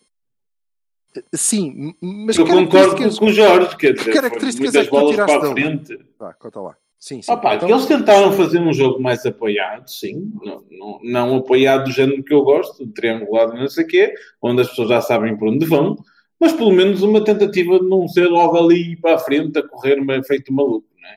Eh, 1.17 1.23
Sim, 1.35 1.95
mas 2.01 2.37
Eu 2.37 2.47
concordo 2.47 2.97
com 3.19 3.27
o 3.27 3.33
Jorge, 3.33 3.77
quer 3.77 3.95
dizer, 3.95 4.13
características 4.13 4.75
é 4.75 4.85
que 4.85 4.91
tu 4.91 5.11
tiraste 5.11 5.39
para 5.39 5.49
a 5.49 5.53
frente. 5.53 6.07
Vá, 6.19 6.35
conta 6.35 6.61
lá. 6.61 6.77
Sim, 7.03 7.21
sim. 7.21 7.33
Opa, 7.33 7.57
Então, 7.57 7.69
eles 7.69 7.87
tentaram 7.87 8.31
fazer 8.31 8.61
um 8.61 8.73
jogo 8.73 9.03
mais 9.03 9.27
apoiado, 9.27 9.89
sim. 9.89 10.31
Não, 10.41 10.65
não, 10.71 11.01
não 11.03 11.37
apoiado 11.39 11.87
do 11.87 11.91
género 11.91 12.23
que 12.23 12.33
eu 12.33 12.45
gosto, 12.45 12.87
de 12.87 12.93
triangulado 12.93 13.55
não 13.55 13.67
sei 13.67 13.83
o 13.85 13.89
quê, 13.89 14.15
onde 14.41 14.63
as 14.63 14.69
pessoas 14.69 14.89
já 14.89 15.01
sabem 15.01 15.37
por 15.37 15.49
onde 15.49 15.67
vão, 15.67 15.97
mas 16.39 16.53
pelo 16.53 16.71
menos 16.71 17.03
uma 17.03 17.25
tentativa 17.25 17.81
de 17.81 17.89
não 17.89 18.07
ser 18.07 18.29
logo 18.29 18.57
ali 18.57 18.97
para 18.97 19.17
a 19.17 19.19
frente 19.19 19.59
a 19.59 19.67
correr 19.67 19.99
feito 20.25 20.53
maluco, 20.53 20.87
é? 21.05 21.17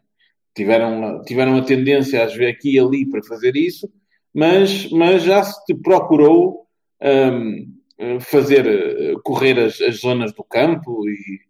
Tiveram, 0.56 1.22
tiveram 1.22 1.56
a 1.56 1.62
tendência 1.62 2.24
a 2.24 2.26
ver 2.26 2.48
aqui 2.48 2.78
e 2.78 2.80
ali 2.80 3.08
para 3.08 3.22
fazer 3.22 3.56
isso, 3.56 3.88
mas, 4.34 4.90
mas 4.90 5.22
já 5.22 5.44
se 5.44 5.72
procurou 5.84 6.66
hum, 7.00 8.20
fazer, 8.22 8.66
eh, 8.66 9.14
correr 9.24 9.60
as, 9.60 9.80
as 9.82 9.98
zonas 9.98 10.34
do 10.34 10.44
campo 10.44 11.08
e, 11.08 11.42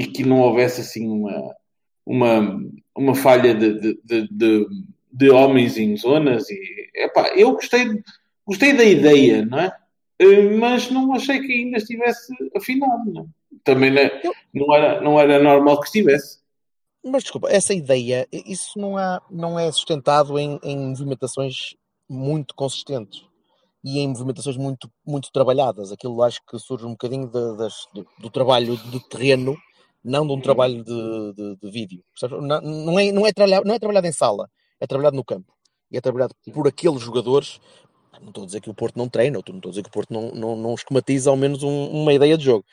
e 0.00 0.06
que 0.06 0.22
não 0.22 0.38
houvesse 0.42 0.80
assim 0.80 1.08
uma, 1.08 1.56
uma, 2.10 2.60
uma 2.96 3.14
falha 3.14 3.54
de, 3.54 3.78
de, 3.80 4.00
de, 4.04 4.28
de, 4.28 4.66
de 5.12 5.30
homens 5.30 5.78
em 5.78 5.96
zonas 5.96 6.50
e 6.50 6.58
epá, 6.94 7.28
eu 7.36 7.52
gostei, 7.52 7.86
gostei 8.44 8.72
da 8.72 8.84
ideia, 8.84 9.44
não 9.46 9.58
é? 9.60 9.76
Eh, 10.18 10.56
Mas 10.56 10.90
não 10.90 11.14
achei 11.14 11.40
que 11.40 11.52
ainda 11.52 11.78
estivesse 11.78 12.32
afinado, 12.56 13.12
não 13.12 13.22
é? 13.22 13.26
Também 13.62 13.90
não, 13.90 14.00
é- 14.02 14.22
não, 14.52 14.74
era, 14.74 15.00
não 15.00 15.20
era 15.20 15.42
normal 15.42 15.78
que 15.80 15.86
estivesse. 15.86 16.40
Mas 17.04 17.22
desculpa, 17.22 17.48
essa 17.48 17.72
ideia, 17.72 18.26
isso 18.32 18.78
não, 18.78 18.96
há, 18.98 19.22
não 19.30 19.58
é 19.58 19.70
sustentado 19.70 20.38
em, 20.38 20.58
em 20.62 20.76
movimentações 20.76 21.74
muito 22.08 22.54
consistentes 22.54 23.22
e 23.84 24.00
em 24.00 24.08
movimentações 24.08 24.56
muito, 24.56 24.90
muito 25.06 25.30
trabalhadas. 25.32 25.92
Aquilo 25.92 26.22
acho 26.22 26.40
que 26.46 26.58
surge 26.58 26.84
um 26.84 26.90
bocadinho 26.90 27.26
da- 27.28 27.52
das- 27.54 27.86
do, 27.94 28.06
do 28.18 28.28
trabalho 28.30 28.76
de 28.76 29.00
terreno, 29.08 29.56
não 30.02 30.26
de 30.26 30.32
um 30.32 30.40
trabalho 30.40 30.82
de, 30.84 31.32
de- 31.34 31.56
de 31.62 31.70
vídeo. 31.70 32.02
Não, 32.40 32.60
não, 32.60 32.98
é, 32.98 33.12
não, 33.12 33.26
é 33.26 33.32
trabalhado, 33.32 33.66
não 33.66 33.74
é 33.74 33.78
trabalhado 33.78 34.06
em 34.06 34.12
sala, 34.12 34.48
é 34.80 34.86
trabalhado 34.86 35.16
no 35.16 35.24
campo. 35.24 35.52
E 35.90 35.96
é 35.96 36.00
trabalhado 36.00 36.34
por 36.52 36.66
aqueles 36.68 37.00
jogadores. 37.00 37.60
Não 38.20 38.28
estou 38.28 38.42
a 38.42 38.46
dizer 38.46 38.60
que 38.60 38.70
o 38.70 38.74
Porto 38.74 38.96
não 38.96 39.08
treina, 39.08 39.40
não 39.46 39.56
estou 39.56 39.68
a 39.68 39.72
dizer 39.72 39.82
que 39.82 39.88
o 39.88 39.92
Porto 39.92 40.12
não, 40.12 40.30
não, 40.32 40.56
não 40.56 40.74
esquematiza 40.74 41.30
ao 41.30 41.36
menos 41.36 41.62
um- 41.62 41.88
uma 41.88 42.12
ideia 42.12 42.36
de 42.36 42.44
jogo. 42.44 42.64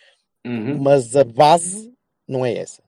Uhum. 0.45 0.78
Mas 0.82 1.15
a 1.15 1.23
base 1.23 1.91
não 2.28 2.45
é 2.45 2.53
essa. 2.55 2.82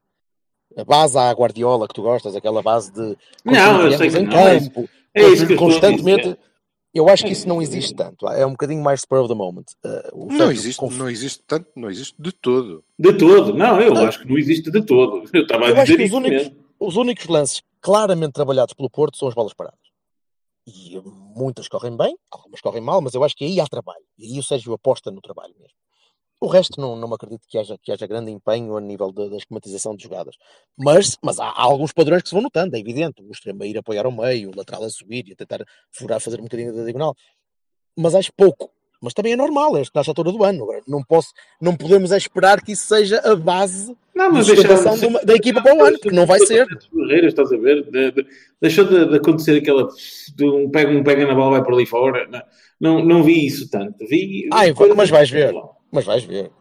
A 0.77 0.83
base 0.83 1.17
à 1.17 1.31
Guardiola 1.31 1.87
que 1.87 1.93
tu 1.93 2.01
gostas, 2.03 2.35
aquela 2.35 2.61
base 2.61 2.91
de 2.93 3.17
Não, 3.43 3.81
eu 3.85 3.97
sei 3.97 4.09
que 4.09 4.17
em 4.19 4.25
não, 4.25 4.37
é 4.37 4.57
isso- 4.57 4.69
campo, 4.71 4.89
é 5.15 5.21
isso 5.23 5.43
estou 5.43 5.55
a 5.55 5.59
constantemente. 5.59 6.37
Eu 6.93 7.07
acho 7.07 7.23
que 7.23 7.31
isso 7.31 7.47
não 7.47 7.61
existe 7.61 7.93
tanto. 7.93 8.27
É 8.29 8.45
um 8.45 8.51
bocadinho 8.51 8.81
mais 8.83 9.01
spur 9.01 9.19
of 9.19 9.27
the 9.27 9.35
moment. 9.35 9.65
Uh, 9.85 10.25
o 10.25 10.33
Não 10.33 10.51
existe, 10.51 10.79
conf- 10.79 10.97
não 10.97 11.07
existe 11.09 11.43
tanto, 11.45 11.67
não 11.75 11.89
existe 11.89 12.15
de 12.17 12.31
todo. 12.31 12.83
De 12.97 13.13
todo. 13.13 13.53
Não, 13.53 13.79
eu 13.79 13.95
acho 13.97 14.19
que 14.21 14.27
não 14.27 14.37
existe 14.37 14.71
de 14.71 14.81
todo. 14.83 15.23
Eu 15.33 15.43
estava 15.43 15.65
a 15.65 15.69
Eu 15.69 15.75
acho 15.75 15.85
dizer 15.85 15.97
que 15.97 16.03
os 16.03 16.07
isso 16.09 16.17
únicos, 16.17 16.37
mesmo. 16.47 16.65
os 16.79 16.95
únicos 16.95 17.27
lances 17.27 17.61
claramente 17.79 18.33
trabalhados 18.33 18.73
pelo 18.73 18.89
Porto 18.89 19.17
são 19.17 19.27
as 19.27 19.35
bolas 19.35 19.53
paradas. 19.53 19.77
E 20.67 20.99
muitas 21.35 21.67
correm 21.67 21.95
bem, 21.95 22.17
algumas 22.31 22.59
correm 22.61 22.81
mal, 22.81 23.01
mas 23.01 23.13
eu 23.13 23.23
acho 23.23 23.35
que 23.35 23.45
aí 23.45 23.59
há 23.59 23.67
trabalho. 23.67 24.03
E 24.17 24.25
aí 24.33 24.39
o 24.39 24.43
Sérgio 24.43 24.73
aposta 24.73 25.11
no 25.11 25.21
trabalho 25.21 25.53
mesmo. 25.59 25.73
O 26.41 26.47
resto 26.47 26.79
não, 26.79 26.95
não 26.95 27.13
acredito 27.13 27.41
que 27.49 27.57
haja, 27.57 27.77
que 27.81 27.91
haja 27.91 28.07
grande 28.07 28.31
empenho 28.31 28.77
a 28.77 28.81
nível 28.81 29.11
da, 29.11 29.35
esquematização 29.35 29.93
de 29.95 30.03
jogadas. 30.03 30.35
Mas, 30.77 31.17
mas 31.21 31.37
há, 31.39 31.45
há 31.49 31.61
alguns 31.63 31.91
padrões 31.91 32.21
que 32.23 32.29
se 32.29 32.33
vão 32.35 32.41
notando, 32.41 32.75
é 32.75 32.79
evidente. 32.79 33.21
O 33.21 33.29
extremo 33.31 33.61
a 33.61 33.67
ir 33.67 33.77
apoiar 33.77 34.05
ao 34.05 34.11
meio, 34.11 34.49
o 34.49 34.55
lateral 34.57 34.83
a 34.85 34.89
subir 34.89 35.27
e 35.27 35.33
a 35.33 35.35
tentar 35.35 35.65
furar, 35.91 36.19
fazer 36.21 36.39
um 36.39 36.43
bocadinho 36.43 36.73
da 36.73 36.83
diagonal. 36.83 37.13
Mas 37.97 38.15
acho 38.15 38.31
pouco. 38.37 38.71
Mas 39.01 39.13
também 39.13 39.31
é 39.31 39.35
normal, 39.35 39.75
é 39.77 39.79
nesta 39.79 40.11
altura 40.11 40.31
do 40.31 40.43
ano. 40.43 40.65
Não, 40.87 41.01
posso, 41.03 41.29
não 41.61 41.75
podemos 41.75 42.11
é 42.11 42.17
esperar 42.17 42.61
que 42.61 42.73
isso 42.73 42.85
seja 42.85 43.19
a 43.19 43.33
base 43.35 43.95
Não, 44.13 44.27
de 44.29 44.33
mas 44.37 44.45
sustentação 44.45 44.91
deixaram 44.93 44.97
de 44.99 45.05
uma- 45.07 45.25
da 45.25 45.35
equipa 45.35 45.61
para 45.61 45.73
o 45.75 45.83
ano, 45.83 45.97
porque 45.99 46.15
não 46.15 46.25
vai 46.25 46.39
ser. 46.39 46.65
Barreiras, 46.91 47.29
estás 47.31 47.51
a 47.53 47.57
ver? 47.57 47.83
De- 47.89 48.11
de- 48.11 48.27
deixou 48.61 48.83
de, 48.85 49.05
de 49.09 49.15
acontecer 49.15 49.57
aquela 49.57 49.87
de 50.35 50.45
um 50.45 50.69
pega, 50.69 50.91
um 50.91 51.01
pega 51.03 51.25
na 51.25 51.33
bola 51.33 51.51
vai 51.51 51.63
por 51.63 51.73
ali 51.75 51.85
fora. 51.85 52.27
Não, 52.27 52.41
não, 52.79 53.05
não 53.05 53.23
vi 53.23 53.45
isso 53.45 53.69
tanto. 53.69 54.05
Vi. 54.05 54.49
Coisas- 54.73 54.97
mas 54.97 55.09
vais 55.09 55.29
ver. 55.29 55.53
Mas 55.91 56.05
vais 56.05 56.23
ver. 56.23 56.51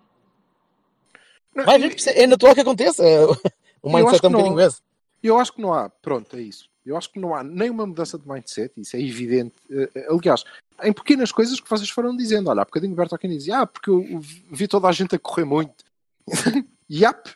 Não, 1.54 1.64
Vai 1.64 1.78
ver 1.78 1.96
é 2.08 2.26
natural 2.26 2.54
que 2.54 2.60
aconteça. 2.60 3.02
O 3.82 3.90
Eu 3.90 4.08
acho 4.08 4.22
mindset 4.22 4.24
é 4.24 4.28
um 4.28 4.32
bocadinho 4.32 4.60
esse. 4.60 4.80
Eu 5.22 5.38
acho 5.38 5.52
que 5.52 5.60
não 5.60 5.74
há, 5.74 5.88
pronto, 5.88 6.36
é 6.36 6.40
isso. 6.40 6.68
Eu 6.86 6.96
acho 6.96 7.12
que 7.12 7.18
não 7.18 7.34
há 7.34 7.42
nem 7.42 7.68
uma 7.68 7.86
mudança 7.86 8.18
de 8.18 8.26
mindset, 8.26 8.72
isso 8.80 8.96
é 8.96 9.00
evidente. 9.00 9.54
Eh, 9.70 9.90
eh, 9.94 10.06
Aliás, 10.08 10.42
em 10.82 10.92
pequenas 10.92 11.30
coisas 11.30 11.60
que 11.60 11.68
vocês 11.68 11.90
foram 11.90 12.16
dizendo. 12.16 12.48
Olha, 12.48 12.62
há 12.62 12.64
bocadinho 12.64 12.92
o 12.92 12.96
Bertolini 12.96 13.36
dizia, 13.36 13.60
ah, 13.60 13.66
porque 13.66 13.90
eu 13.90 14.20
vi 14.50 14.66
toda 14.66 14.88
a 14.88 14.92
gente 14.92 15.14
a 15.14 15.18
correr 15.18 15.44
muito. 15.44 15.84
Yap, 16.90 17.28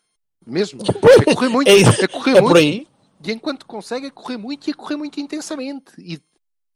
mesmo. 0.46 0.80
A 1.28 1.34
correr 1.34 1.48
muito, 1.48 1.68
É, 1.68 2.04
a 2.04 2.08
correr 2.08 2.36
é 2.36 2.40
muito. 2.40 2.48
por 2.48 2.56
aí. 2.56 2.88
E 3.24 3.32
enquanto 3.32 3.66
consegue, 3.66 4.06
a 4.06 4.10
correr 4.10 4.36
muito 4.36 4.68
e 4.68 4.72
a 4.72 4.74
correr 4.74 4.96
muito 4.96 5.20
intensamente. 5.20 5.92
E 5.98 6.20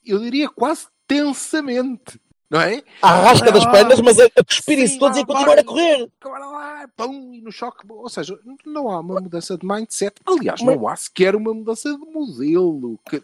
eu 0.05 0.19
diria 0.21 0.49
quase 0.49 0.87
tensamente. 1.07 2.21
Não 2.49 2.61
é? 2.61 2.81
Arrasca 3.03 3.51
das 3.51 3.65
pernas, 3.67 4.01
mas 4.01 4.21
a, 4.21 4.29
cuspirem-se 4.47 4.99
todos 4.99 5.19
e 5.19 5.25
continuar 5.27 5.59
a 5.59 5.65
correr. 5.65 6.09
Agora 6.21 6.47
lá, 6.47 6.89
pum, 6.97 7.35
e 7.35 7.41
no 7.41 7.51
choque. 7.51 7.85
Ou 7.91 8.09
seja, 8.09 8.39
não 8.65 8.89
há 8.91 9.01
uma 9.01 9.21
mudança 9.21 9.59
de 9.59 9.67
mindset. 9.67 10.15
Aliás, 10.25 10.63
Mas- 10.63 10.77
não 10.77 10.87
há 10.89 10.95
sequer 10.95 11.35
uma 11.35 11.53
mudança 11.53 11.91
de 11.91 11.99
modelo. 11.99 12.99
Que- 13.09 13.23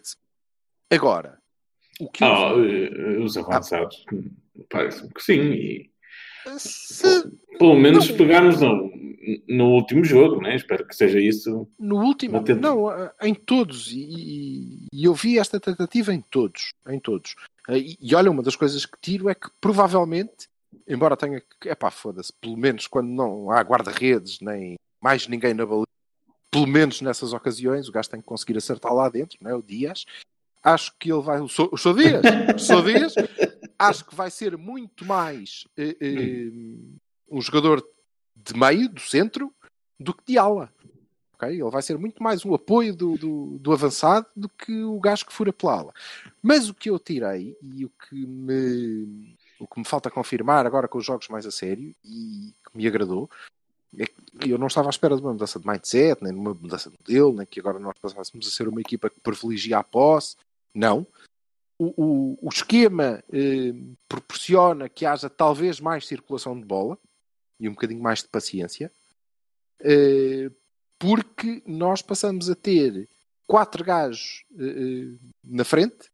Agora, 0.91 1.39
o 1.99 2.09
que 2.09 2.23
Ah, 2.23 2.51
eh, 2.57 3.17
os 3.23 3.37
avançados. 3.37 4.05
Parece-me 4.69 5.09
que 5.13 5.23
sim. 5.23 5.39
E, 5.39 5.89
se 6.57 7.23
pelo 7.57 7.75
menos 7.75 8.09
Não. 8.09 8.17
pegarmos 8.17 8.59
no, 8.61 8.91
no 9.47 9.65
último 9.71 10.03
jogo, 10.03 10.41
né? 10.41 10.55
Espero 10.55 10.85
que 10.87 10.95
seja 10.95 11.19
isso. 11.19 11.67
no 11.79 11.97
último, 12.03 12.33
Não 12.37 12.43
tento. 12.43 12.59
não, 12.61 12.87
em 13.21 13.33
todos, 13.33 13.91
e, 13.91 14.87
e- 14.93 15.05
eu 15.05 15.13
vi 15.13 15.39
esta 15.39 15.59
tentativa 15.59 16.13
em 16.13 16.21
todos, 16.21 16.71
em 16.89 16.99
todos. 16.99 17.35
Ah, 17.67 17.77
E, 17.77 17.97
e 18.01 18.13
olha, 18.15 18.29
uma 18.31 18.43
das 18.43 18.55
coisas 18.55 18.85
que 18.85 18.97
tiro 19.01 19.29
é 19.29 19.35
que 19.35 19.47
provavelmente, 19.61 20.47
embora 20.87 21.15
tenha 21.15 21.41
que, 21.61 21.69
epá, 21.69 21.89
foda-se, 21.91 22.33
pelo 22.41 22.57
menos 22.57 22.87
quando 22.87 23.07
não 23.09 23.49
há 23.51 23.61
guarda-redes, 23.61 24.39
nem 24.41 24.75
mais 25.01 25.27
ninguém 25.27 25.53
na 25.53 25.65
baliza, 25.65 25.87
pelo 26.51 26.67
menos 26.67 27.01
nessas 27.01 27.33
ocasiões, 27.33 27.87
o 27.87 27.91
gajo 27.91 28.09
tem 28.09 28.19
que 28.19 28.25
conseguir 28.27 28.57
acertar 28.57 28.93
lá 28.93 29.09
dentro, 29.09 29.37
não 29.41 29.51
é? 29.51 29.55
o 29.55 29.61
Dias. 29.61 30.05
Acho 30.63 30.93
que 30.99 31.11
ele 31.11 31.21
vai. 31.21 31.41
O 31.41 31.47
Sou, 31.49 31.67
o 31.71 31.77
Sou 31.77 31.93
Dias, 31.93 32.21
o 32.55 32.59
Sou 32.59 32.81
Dias, 32.83 33.13
acho 33.77 34.05
que 34.05 34.15
vai 34.15 34.29
ser 34.29 34.57
muito 34.57 35.05
mais 35.05 35.67
eh, 35.77 35.95
um 37.29 37.41
jogador 37.41 37.85
de 38.35 38.57
meio, 38.57 38.89
do 38.89 39.01
centro, 39.01 39.53
do 39.99 40.13
que 40.13 40.23
de 40.27 40.37
ala. 40.37 40.71
ok? 41.33 41.49
Ele 41.49 41.69
vai 41.69 41.81
ser 41.81 41.97
muito 41.97 42.21
mais 42.21 42.45
um 42.45 42.53
apoio 42.53 42.95
do, 42.95 43.17
do, 43.17 43.57
do 43.59 43.71
avançado 43.71 44.27
do 44.35 44.49
que 44.49 44.83
o 44.83 44.99
gajo 44.99 45.25
que 45.25 45.33
fura 45.33 45.53
pela 45.53 45.79
ala. 45.79 45.93
Mas 46.41 46.69
o 46.69 46.73
que 46.73 46.89
eu 46.89 46.99
tirei 46.99 47.57
e 47.61 47.85
o 47.85 47.89
que 47.89 48.15
me, 48.15 49.35
o 49.59 49.67
que 49.67 49.79
me 49.79 49.85
falta 49.85 50.11
confirmar 50.11 50.65
agora 50.65 50.87
com 50.87 50.97
os 50.97 51.05
jogos 51.05 51.27
mais 51.29 51.45
a 51.45 51.51
sério 51.51 51.95
e 52.03 52.53
que 52.65 52.77
me 52.77 52.87
agradou 52.87 53.29
é 53.97 54.05
que 54.05 54.49
eu 54.49 54.57
não 54.57 54.67
estava 54.67 54.89
à 54.89 54.89
espera 54.89 55.15
de 55.15 55.21
uma 55.21 55.33
mudança 55.33 55.59
de 55.59 55.67
mindset, 55.67 56.23
nem 56.23 56.33
de 56.33 56.39
uma 56.39 56.53
mudança 56.53 56.89
de 56.89 56.97
modelo, 56.99 57.33
nem 57.33 57.45
que 57.45 57.59
agora 57.59 57.77
nós 57.77 57.93
passássemos 58.01 58.47
a 58.47 58.51
ser 58.51 58.67
uma 58.67 58.81
equipa 58.81 59.09
que 59.09 59.19
privilegia 59.19 59.77
a 59.77 59.83
posse. 59.83 60.35
Não. 60.73 61.05
O, 61.77 61.93
o, 62.03 62.39
o 62.41 62.49
esquema 62.49 63.23
eh, 63.31 63.73
proporciona 64.07 64.87
que 64.87 65.05
haja 65.05 65.29
talvez 65.29 65.79
mais 65.79 66.07
circulação 66.07 66.57
de 66.59 66.65
bola 66.65 66.97
e 67.59 67.67
um 67.67 67.71
bocadinho 67.73 68.01
mais 68.01 68.19
de 68.21 68.27
paciência, 68.29 68.91
eh, 69.79 70.49
porque 70.99 71.61
nós 71.65 72.01
passamos 72.01 72.49
a 72.49 72.55
ter 72.55 73.09
quatro 73.47 73.83
gajos 73.83 74.45
eh, 74.57 74.63
eh, 74.63 75.17
na 75.43 75.63
frente, 75.65 76.09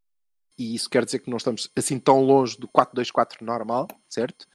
e 0.57 0.75
isso 0.75 0.89
quer 0.89 1.05
dizer 1.05 1.19
que 1.19 1.29
não 1.29 1.37
estamos 1.37 1.69
assim 1.75 1.99
tão 1.99 2.21
longe 2.21 2.57
do 2.57 2.67
4-2-4 2.67 3.41
normal, 3.41 3.87
certo? 4.09 4.47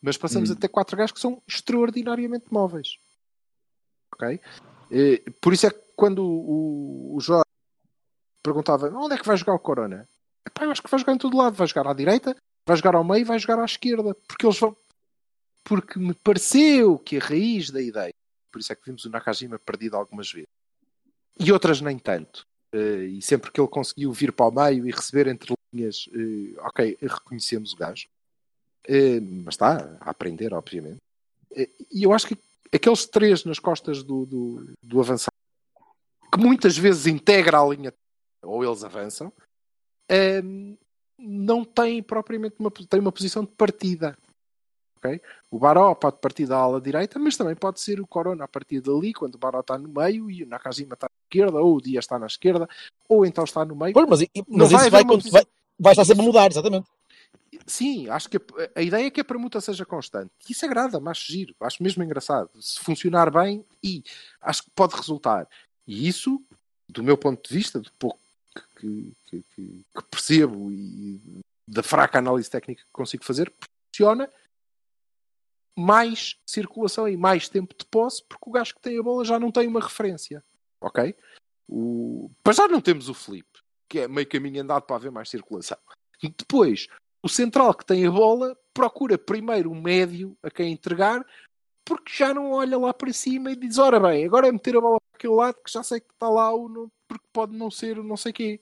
Mas 0.00 0.16
passamos 0.16 0.50
Hum. 0.50 0.54
a 0.54 0.56
ter 0.56 0.68
quatro 0.68 0.96
gajos 0.96 1.12
que 1.12 1.20
são 1.20 1.40
extraordinariamente 1.46 2.46
móveis. 2.52 2.98
Ok? 4.14 4.40
Eh, 4.90 5.22
por 5.40 5.52
isso 5.52 5.66
é 5.66 5.70
que 5.70 5.80
quando 5.96 6.24
o, 6.24 7.16
o 7.16 7.20
Jorge 7.20 7.44
perguntava 8.42 8.88
onde 8.94 9.14
é 9.14 9.18
que 9.18 9.26
vai 9.26 9.36
jogar 9.36 9.54
o 9.54 9.58
Corona? 9.58 10.08
Epá, 10.46 10.64
eu 10.64 10.70
acho 10.70 10.82
que 10.82 10.90
vai 10.90 11.00
jogar 11.00 11.14
em 11.14 11.18
todo 11.18 11.36
lado. 11.36 11.54
Vai 11.54 11.66
jogar 11.66 11.90
à 11.90 11.94
direita, 11.94 12.36
vai 12.66 12.76
jogar 12.76 12.94
ao 12.94 13.04
meio 13.04 13.24
vai 13.24 13.38
jogar 13.38 13.58
à 13.58 13.64
esquerda. 13.64 14.14
Porque 14.26 14.46
eles 14.46 14.58
vão. 14.58 14.76
Porque 15.64 15.98
me 15.98 16.14
pareceu 16.14 16.98
que 16.98 17.16
a 17.16 17.20
raiz 17.20 17.70
da 17.70 17.80
ideia, 17.80 18.12
por 18.50 18.60
isso 18.60 18.72
é 18.72 18.76
que 18.76 18.84
vimos 18.84 19.04
o 19.04 19.10
Nakajima 19.10 19.58
perdido 19.58 19.96
algumas 19.96 20.30
vezes, 20.32 20.48
e 21.38 21.52
outras 21.52 21.80
nem 21.80 21.98
tanto. 21.98 22.44
Eh, 22.74 23.04
e 23.04 23.22
sempre 23.22 23.50
que 23.50 23.60
ele 23.60 23.68
conseguiu 23.68 24.12
vir 24.12 24.32
para 24.32 24.46
o 24.46 24.50
meio 24.50 24.86
e 24.86 24.90
receber 24.90 25.26
entre 25.26 25.54
linhas, 25.72 26.08
eh, 26.12 26.58
ok, 26.60 26.98
reconhecemos 27.00 27.72
o 27.72 27.76
gajo. 27.76 28.08
Eh, 28.88 29.20
mas 29.20 29.54
está 29.54 29.98
a 30.00 30.10
aprender, 30.10 30.52
obviamente. 30.54 30.96
E 31.90 32.02
eu 32.02 32.12
acho 32.12 32.26
que 32.26 32.38
aqueles 32.72 33.04
três 33.04 33.44
nas 33.44 33.58
costas 33.58 34.02
do, 34.02 34.24
do, 34.24 34.72
do 34.82 35.00
avançado, 35.00 35.36
que 36.32 36.38
muitas 36.38 36.78
vezes 36.78 37.06
integra 37.06 37.60
a 37.60 37.66
linha, 37.66 37.92
ou 38.42 38.64
eles 38.64 38.82
avançam, 38.82 39.30
não 41.18 41.64
têm 41.64 42.02
propriamente 42.02 42.56
uma, 42.58 42.70
têm 42.70 43.00
uma 43.00 43.12
posição 43.12 43.44
de 43.44 43.50
partida. 43.52 44.16
ok? 44.96 45.20
O 45.50 45.58
Baró 45.58 45.94
pode 45.94 46.18
partir 46.18 46.46
da 46.46 46.56
ala 46.56 46.80
direita, 46.80 47.18
mas 47.18 47.36
também 47.36 47.54
pode 47.54 47.80
ser 47.80 48.00
o 48.00 48.06
Corona 48.06 48.44
a 48.44 48.48
partir 48.48 48.80
dali, 48.80 49.12
quando 49.12 49.34
o 49.36 49.38
Baró 49.38 49.60
está 49.60 49.78
no 49.78 49.88
meio 49.88 50.30
e 50.30 50.42
o 50.42 50.46
Nakajima 50.48 50.94
está 50.94 51.06
à 51.06 51.10
esquerda, 51.26 51.58
ou 51.60 51.76
o 51.76 51.80
Dias 51.80 52.04
está 52.04 52.18
na 52.18 52.26
esquerda, 52.26 52.68
ou 53.08 53.24
então 53.24 53.44
está 53.44 53.64
no 53.64 53.76
meio. 53.76 53.92
Pois, 53.94 54.08
mas, 54.08 54.22
e- 54.22 54.30
Não 54.48 54.58
mas 54.58 54.70
vai 54.72 54.80
isso 54.82 54.90
vai, 54.90 55.04
posição- 55.04 55.32
vai, 55.32 55.46
vai 55.78 55.92
estar 55.92 56.04
sempre 56.04 56.22
a 56.22 56.26
mudar, 56.26 56.50
exatamente. 56.50 56.86
Sim, 57.66 58.08
acho 58.08 58.28
que 58.30 58.38
a, 58.38 58.40
a 58.76 58.82
ideia 58.82 59.06
é 59.06 59.10
que 59.10 59.20
a 59.20 59.24
permuta 59.24 59.60
seja 59.60 59.84
constante. 59.84 60.30
Isso 60.48 60.64
agrada-me, 60.64 61.08
acho 61.08 61.30
giro, 61.30 61.54
acho 61.60 61.82
mesmo 61.82 62.02
engraçado. 62.02 62.50
Se 62.60 62.80
funcionar 62.80 63.30
bem, 63.30 63.64
e 63.84 64.02
acho 64.40 64.64
que 64.64 64.70
pode 64.74 64.96
resultar. 64.96 65.46
E 65.86 66.08
isso, 66.08 66.42
do 66.88 67.02
meu 67.02 67.16
ponto 67.16 67.46
de 67.46 67.54
vista, 67.54 67.78
do 67.78 67.92
pouco 67.98 68.18
que, 68.76 69.12
que- 69.26 69.42
que- 69.54 69.84
que 69.94 70.02
percebo 70.10 70.70
e 70.70 71.40
da 71.66 71.82
fraca 71.82 72.18
análise 72.18 72.50
técnica 72.50 72.82
que 72.82 72.92
consigo 72.92 73.24
fazer, 73.24 73.50
proporciona 73.50 74.30
mais 75.76 76.36
circulação 76.46 77.08
e 77.08 77.16
mais 77.16 77.48
tempo 77.48 77.74
de 77.76 77.84
posse, 77.86 78.22
porque 78.28 78.48
o 78.48 78.52
gajo 78.52 78.74
que 78.74 78.80
tem 78.80 78.98
a 78.98 79.02
bola 79.02 79.24
já 79.24 79.38
não 79.38 79.50
tem 79.50 79.66
uma 79.66 79.80
referência. 79.80 80.44
Ok? 80.80 81.14
O... 81.68 82.30
Para 82.42 82.52
já 82.52 82.68
não 82.68 82.80
temos 82.80 83.08
o 83.08 83.14
flip, 83.14 83.46
que 83.88 84.00
é 84.00 84.08
meio 84.08 84.28
caminho 84.28 84.62
andado 84.62 84.82
para 84.82 84.96
haver 84.96 85.10
mais 85.10 85.30
circulação. 85.30 85.78
Depois, 86.22 86.88
o 87.22 87.28
central 87.28 87.74
que 87.74 87.86
tem 87.86 88.06
a 88.06 88.10
bola 88.10 88.56
procura 88.74 89.16
primeiro 89.16 89.70
o 89.70 89.74
médio 89.74 90.36
a 90.42 90.50
quem 90.50 90.72
entregar, 90.72 91.24
porque 91.84 92.12
já 92.12 92.34
não 92.34 92.52
olha 92.52 92.78
lá 92.78 92.92
para 92.92 93.12
cima 93.12 93.50
e 93.50 93.56
diz: 93.56 93.78
Ora 93.78 93.98
bem, 93.98 94.24
agora 94.24 94.48
é 94.48 94.52
meter 94.52 94.76
a 94.76 94.80
bola 94.80 94.98
aquele 95.22 95.34
lado 95.34 95.56
que 95.64 95.72
já 95.72 95.82
sei 95.82 96.00
que 96.00 96.12
está 96.12 96.28
lá, 96.28 96.52
ou 96.52 96.68
não, 96.68 96.90
porque 97.06 97.24
pode 97.32 97.56
não 97.56 97.70
ser 97.70 97.98
o 97.98 98.02
não 98.02 98.16
sei 98.16 98.32
quê. 98.32 98.60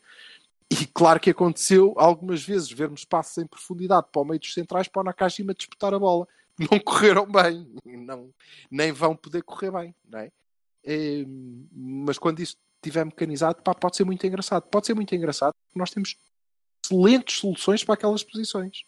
E 0.71 0.87
claro 0.87 1.19
que 1.19 1.31
aconteceu 1.31 1.95
algumas 1.97 2.45
vezes 2.45 2.71
vermos 2.71 3.05
passos 3.05 3.39
em 3.39 3.47
profundidade 3.47 4.07
para 4.13 4.23
o 4.23 4.25
meio 4.25 4.39
dos 4.39 4.53
centrais 4.53 4.87
para 4.87 5.01
o 5.01 5.05
Nakajima 5.05 5.55
disputar 5.55 5.93
a 5.95 5.99
bola. 5.99 6.29
Não 6.59 6.79
correram 6.85 7.27
bem, 7.27 7.67
não, 7.85 8.31
nem 8.71 8.93
vão 8.93 9.17
poder 9.17 9.43
correr 9.43 9.71
bem, 9.73 9.95
não 10.09 10.21
é? 10.21 10.31
Eh, 10.85 11.25
mas 11.73 12.19
quando 12.19 12.41
isso 12.41 12.57
estiver 12.77 13.05
mecanizado, 13.05 13.63
pá, 13.63 13.75
pode 13.75 13.97
ser 13.97 14.05
muito 14.05 14.25
engraçado. 14.27 14.63
Pode 14.65 14.87
ser 14.87 14.95
muito 14.95 15.15
engraçado 15.15 15.55
porque 15.55 15.79
nós 15.79 15.91
temos 15.91 16.17
excelentes 16.85 17.39
soluções 17.39 17.83
para 17.83 17.95
aquelas 17.95 18.23
posições. 18.23 18.85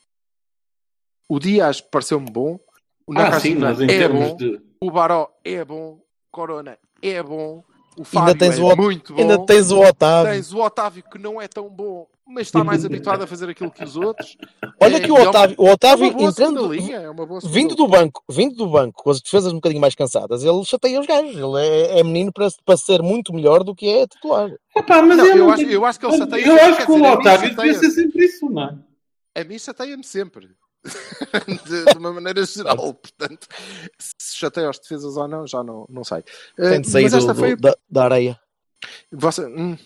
O 1.29 1.39
Dias 1.39 1.81
pareceu-me 1.81 2.31
bom, 2.31 2.61
o 3.07 3.13
Ah, 3.19 3.41
sim, 3.41 3.55
Nakajima 3.55 3.69
mas 3.71 3.81
em 3.81 3.91
é 3.91 4.09
bom, 4.09 4.37
de. 4.37 4.61
o 4.81 4.91
Baró 4.91 5.35
é 5.45 5.65
bom, 5.65 6.01
Corona 6.31 6.79
é 7.03 7.23
bom, 7.23 7.63
O 7.99 8.05
Fábio 8.05 8.35
tens 8.39 8.59
é 8.59 8.63
o 8.63 8.67
Ot- 8.67 8.77
muito 8.77 9.13
bom. 9.15 9.21
Ainda 9.21 9.45
tens 9.45 9.71
o 9.71 9.79
Otávio. 9.81 10.33
Tens 10.33 10.53
o 10.53 10.61
Otávio 10.61 11.03
que 11.11 11.19
não 11.19 11.41
é 11.43 11.47
tão 11.47 11.69
bom, 11.69 12.07
mas 12.27 12.47
está 12.47 12.65
mais 12.65 12.85
habituado 12.87 13.23
a 13.23 13.27
fazer 13.27 13.51
aquilo 13.51 13.71
que 13.71 13.85
os 13.85 13.97
outros. 13.97 14.35
Olha 14.81 14.97
É, 14.97 15.01
que 15.01 15.13
o 15.13 15.17
é 15.19 15.21
uma- 15.21 15.29
Otávio, 15.31 15.57
o 15.59 15.67
É 15.69 15.73
Otávio 15.73 16.05
uma 16.07 16.13
boa 16.17 16.31
entrando, 16.31 16.61
segunda 16.61 16.75
linha, 16.77 16.97
é 16.97 17.11
uma 17.11 17.27
boa 17.27 17.41
segunda 17.43 17.59
vindo 17.61 17.75
do 17.75 17.87
banco, 17.87 18.23
vindo 18.31 18.55
do 18.57 18.67
banco, 18.67 19.03
com 19.03 19.11
as 19.11 19.21
defesas 19.21 19.53
um 19.53 19.57
bocadinho 19.57 19.81
mais 19.81 19.95
cansadas, 19.95 20.43
ele 20.43 20.65
chateia 20.65 20.99
os 21.01 21.07
gajos. 21.07 21.37
Ele 21.37 21.67
é, 21.67 22.01
é 22.01 22.03
menino 22.03 22.33
para, 22.33 22.49
para 22.65 22.77
ser 22.79 23.03
muito 23.03 23.35
melhor 23.35 23.63
do 23.63 23.75
que 23.75 23.87
é 23.87 24.07
titular. 24.07 24.51
Epá, 24.75 25.03
mas 25.03 25.19
Não, 25.19 25.27
eu, 25.27 25.31
eu 25.33 25.45
não 25.45 25.51
acho- 25.51 25.59
tenho- 25.63 25.73
eu 25.73 25.85
acho 25.85 26.01
que 26.01 26.07
ele 26.07 26.17
chateia 26.17 26.47
Eu 26.47 26.55
acho 26.57 26.87
que 26.87 26.93
o 26.93 27.03
Otávio 27.13 27.55
devia 27.57 27.75
ser 27.75 27.91
sempre 27.91 28.25
isso, 28.25 28.49
não 28.49 28.63
é? 28.63 29.41
A 29.41 29.45
mim 29.45 29.59
chateia-me 29.59 30.05
sempre. 30.05 30.49
de, 31.67 31.85
de 31.93 31.99
uma 31.99 32.13
maneira 32.13 32.45
geral, 32.45 32.95
portanto, 32.95 33.47
se 33.99 34.37
chateia 34.37 34.69
os 34.71 34.79
defesas 34.79 35.17
ou 35.17 35.29
não, 35.29 35.47
já 35.47 35.63
não, 35.63 35.87
não 35.89 36.03
sei. 36.05 36.25
Eh, 36.59 36.71
Tem 36.71 36.81
de 36.81 36.91
sair 36.91 37.11
mas 37.11 37.25
do- 37.25 37.35
foi. 37.35 37.57
da, 37.57 37.77
da 37.89 38.05
areia. 38.05 38.41
Você- 39.13 39.47
hum, 39.47 39.77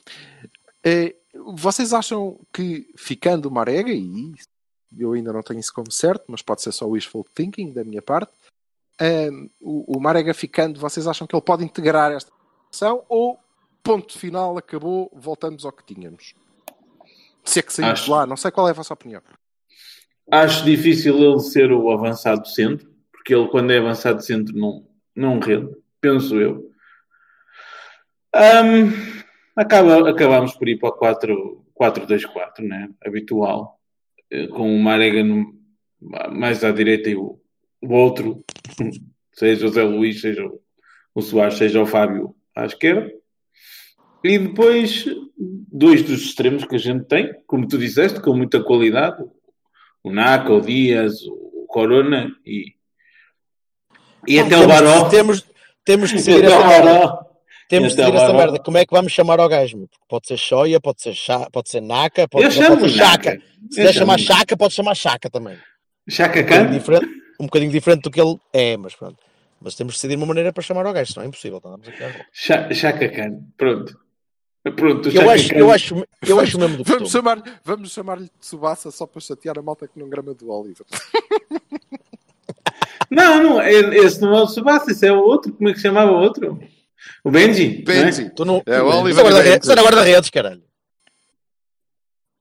eh, 0.85 1.15
vocês 1.55 1.93
acham 1.93 2.41
que 2.53 2.91
ficando 2.97 3.47
o 3.47 3.53
Marega, 3.53 3.91
e 3.93 4.33
eu 4.99 5.13
ainda 5.13 5.33
não 5.33 5.43
tenho 5.43 5.61
isso 5.61 5.73
como 5.75 5.91
certo, 5.93 6.25
mas 6.29 6.41
pode 6.43 6.63
ser 6.63 6.73
só 6.73 6.87
wishful 6.87 7.25
thinking 7.35 7.73
da 7.73 7.85
minha 7.85 8.01
parte, 8.01 8.33
eh, 8.99 9.29
o, 9.61 9.97
o 9.99 10.01
Marega 10.01 10.33
ficando, 10.33 10.81
vocês 10.81 11.07
acham 11.07 11.27
que 11.27 11.35
ele 11.37 11.43
pode 11.43 11.63
integrar 11.65 12.13
esta 12.13 12.33
ação 12.73 13.05
ou 13.09 13.39
ponto 13.83 14.19
final, 14.19 14.57
acabou, 14.57 15.11
voltamos 15.15 15.65
ao 15.67 15.73
que 15.73 15.95
tínhamos? 15.95 16.35
Se 17.45 17.59
é 17.61 17.63
que 17.63 17.73
saímos 17.73 17.93
Acho- 18.01 18.05
de 18.07 18.11
lá, 18.11 18.27
não 18.27 18.37
sei 18.37 18.51
qual 18.51 18.67
é 18.67 18.71
a 18.71 18.75
vossa 18.75 18.95
opinião. 18.95 19.21
Acho 20.31 20.65
difícil 20.65 21.17
ele 21.19 21.41
ser 21.41 21.71
o 21.73 21.91
avançado 21.91 22.47
centro, 22.49 22.91
porque 23.13 23.35
ele, 23.35 23.49
quando 23.49 23.71
é 23.73 23.79
avançado 23.79 24.23
centro, 24.23 24.57
não, 24.57 24.87
não 25.15 25.39
rende, 25.39 25.71
penso 26.01 26.41
eu. 26.41 26.71
Ahm, 28.35 28.91
acaba, 29.55 30.11
acabamos 30.11 30.55
por 30.55 30.69
ir 30.69 30.79
para 30.79 30.89
o 30.91 30.93
4 30.93 31.63
4-2-4, 31.79 32.61
né? 32.67 32.89
habitual, 33.05 33.79
eh, 34.31 34.47
com 34.49 34.75
o 34.75 34.83
Marega 34.83 35.23
no- 35.23 35.55
mais 36.33 36.65
à 36.65 36.71
direita 36.73 37.11
e 37.11 37.15
o, 37.17 37.39
o 37.83 37.93
outro, 37.93 38.43
seja 39.33 39.67
o 39.67 39.69
Zé 39.69 39.83
Luís, 39.83 40.21
seja 40.23 40.45
o, 40.47 40.61
o 41.15 41.21
Soares, 41.21 41.59
seja 41.59 41.81
o 41.81 41.87
Fábio 41.87 42.35
à 42.55 42.65
esquerda. 42.65 43.13
E 44.25 44.39
depois, 44.39 45.05
dois 45.39 46.03
dos 46.03 46.23
extremos 46.23 46.65
que 46.65 46.75
a 46.75 46.79
gente 46.79 47.05
tem, 47.05 47.33
como 47.47 47.69
tu 47.69 47.77
disseste, 47.79 48.21
com 48.21 48.35
muita 48.35 48.63
qualidade, 48.65 49.23
o 50.07 50.13
Naka, 50.13 50.53
o 50.53 50.61
Dias, 50.61 51.15
o 51.27 51.67
Corona 51.69 52.31
e, 52.47 52.75
e 54.27 54.39
até 54.39 54.57
o 54.57 54.67
Baró. 54.67 55.09
temos, 55.09 55.45
temos 55.85 56.13
que 56.13 56.19
até 56.19 56.47
essa 56.47 56.67
merda. 56.67 57.27
Temos 57.69 57.91
E 57.91 57.95
o 57.95 57.97
decidir 57.97 58.17
essa 58.17 58.33
merda. 58.33 58.59
Como 58.61 58.79
é 58.79 58.87
que 58.87 58.93
vamos 58.95 59.13
chamar 59.13 59.41
ao 59.41 59.49
gajo? 59.49 59.77
Porque 59.79 59.97
Pode 60.09 60.27
ser 60.29 60.37
Shoya, 60.37 60.81
pode 60.81 61.03
ser, 61.03 61.15
chá, 61.15 61.49
pode 61.51 61.69
ser 61.69 61.81
Naka, 61.81 62.29
pode, 62.29 62.45
ser. 62.53 62.89
Chaka. 62.89 63.33
Se 63.71 63.77
quiser 63.81 63.93
chamar 63.93 64.19
Chaka, 64.21 64.57
pode 64.57 64.73
chamar 64.75 64.95
Chaka 64.95 65.29
também. 65.29 65.59
Chaka 66.09 66.39
Um 66.39 66.43
bocadinho, 66.45 66.69
Khan? 66.71 66.79
diferente, 66.79 67.07
um 67.41 67.45
bocadinho 67.47 67.73
diferente 67.73 68.03
do 68.03 68.11
que 68.13 68.21
ele 68.21 68.37
é, 68.53 68.77
mas 68.77 68.95
pronto. 68.95 69.17
Mas 69.61 69.75
temos 69.75 69.95
de 69.95 69.99
decidir 69.99 70.17
uma 70.17 70.27
maneira 70.27 70.53
para 70.53 70.63
chamar 70.63 70.87
ao 70.87 70.93
gajo, 70.93 71.13
senão 71.13 71.25
é 71.25 71.29
impossível. 71.29 71.59
Vamos 71.61 71.89
aqui 71.89 72.05
às 72.05 72.13
voltas. 72.13 72.27
Cha- 72.33 72.73
Chaka 72.73 73.09
Khan. 73.09 73.41
Pronto. 73.57 73.99
Pronto, 74.75 75.09
eu, 75.09 75.31
acho, 75.31 75.53
eu, 75.55 75.71
acho, 75.71 75.95
eu 76.27 76.41
acho 76.41 76.59
mesmo 76.59 76.77
do 76.79 76.85
Vamos 76.85 77.03
costume. 77.03 77.11
chamar, 77.11 77.61
vamos 77.65 77.93
chamar-lhe 77.93 78.29
Tsubasa 78.41 78.91
só 78.91 79.07
para 79.07 79.21
chatear 79.21 79.59
a 79.59 79.63
malta 79.63 79.87
que 79.87 79.99
não 79.99 80.09
grama 80.09 80.35
do 80.35 80.51
Oliver. 80.51 80.85
Não, 83.11 83.41
não, 83.43 83.61
é- 83.61 83.71
esse 83.99 84.21
não 84.21 84.35
é 84.35 84.43
o 84.43 84.49
Subasa, 84.49 84.91
esse 84.91 85.07
é 85.07 85.13
o 85.13 85.19
outro. 85.21 85.53
Como 85.53 85.69
é 85.69 85.73
que 85.73 85.79
chamava 85.79 86.11
o 86.11 86.17
outro? 86.21 86.59
O 87.23 87.31
Benji. 87.31 87.85
não 87.87 87.95
é? 87.95 88.05
Benji. 88.05 88.31
Tu 88.31 88.45
não, 88.45 88.61
É 88.67 88.83
o 88.83 88.89
Isso 88.89 88.99
Oliver 89.21 89.25
Benji. 89.45 89.59
isso 89.63 89.71
era 89.73 89.83
guarda-redes, 89.83 90.29
caralho. 90.31 90.63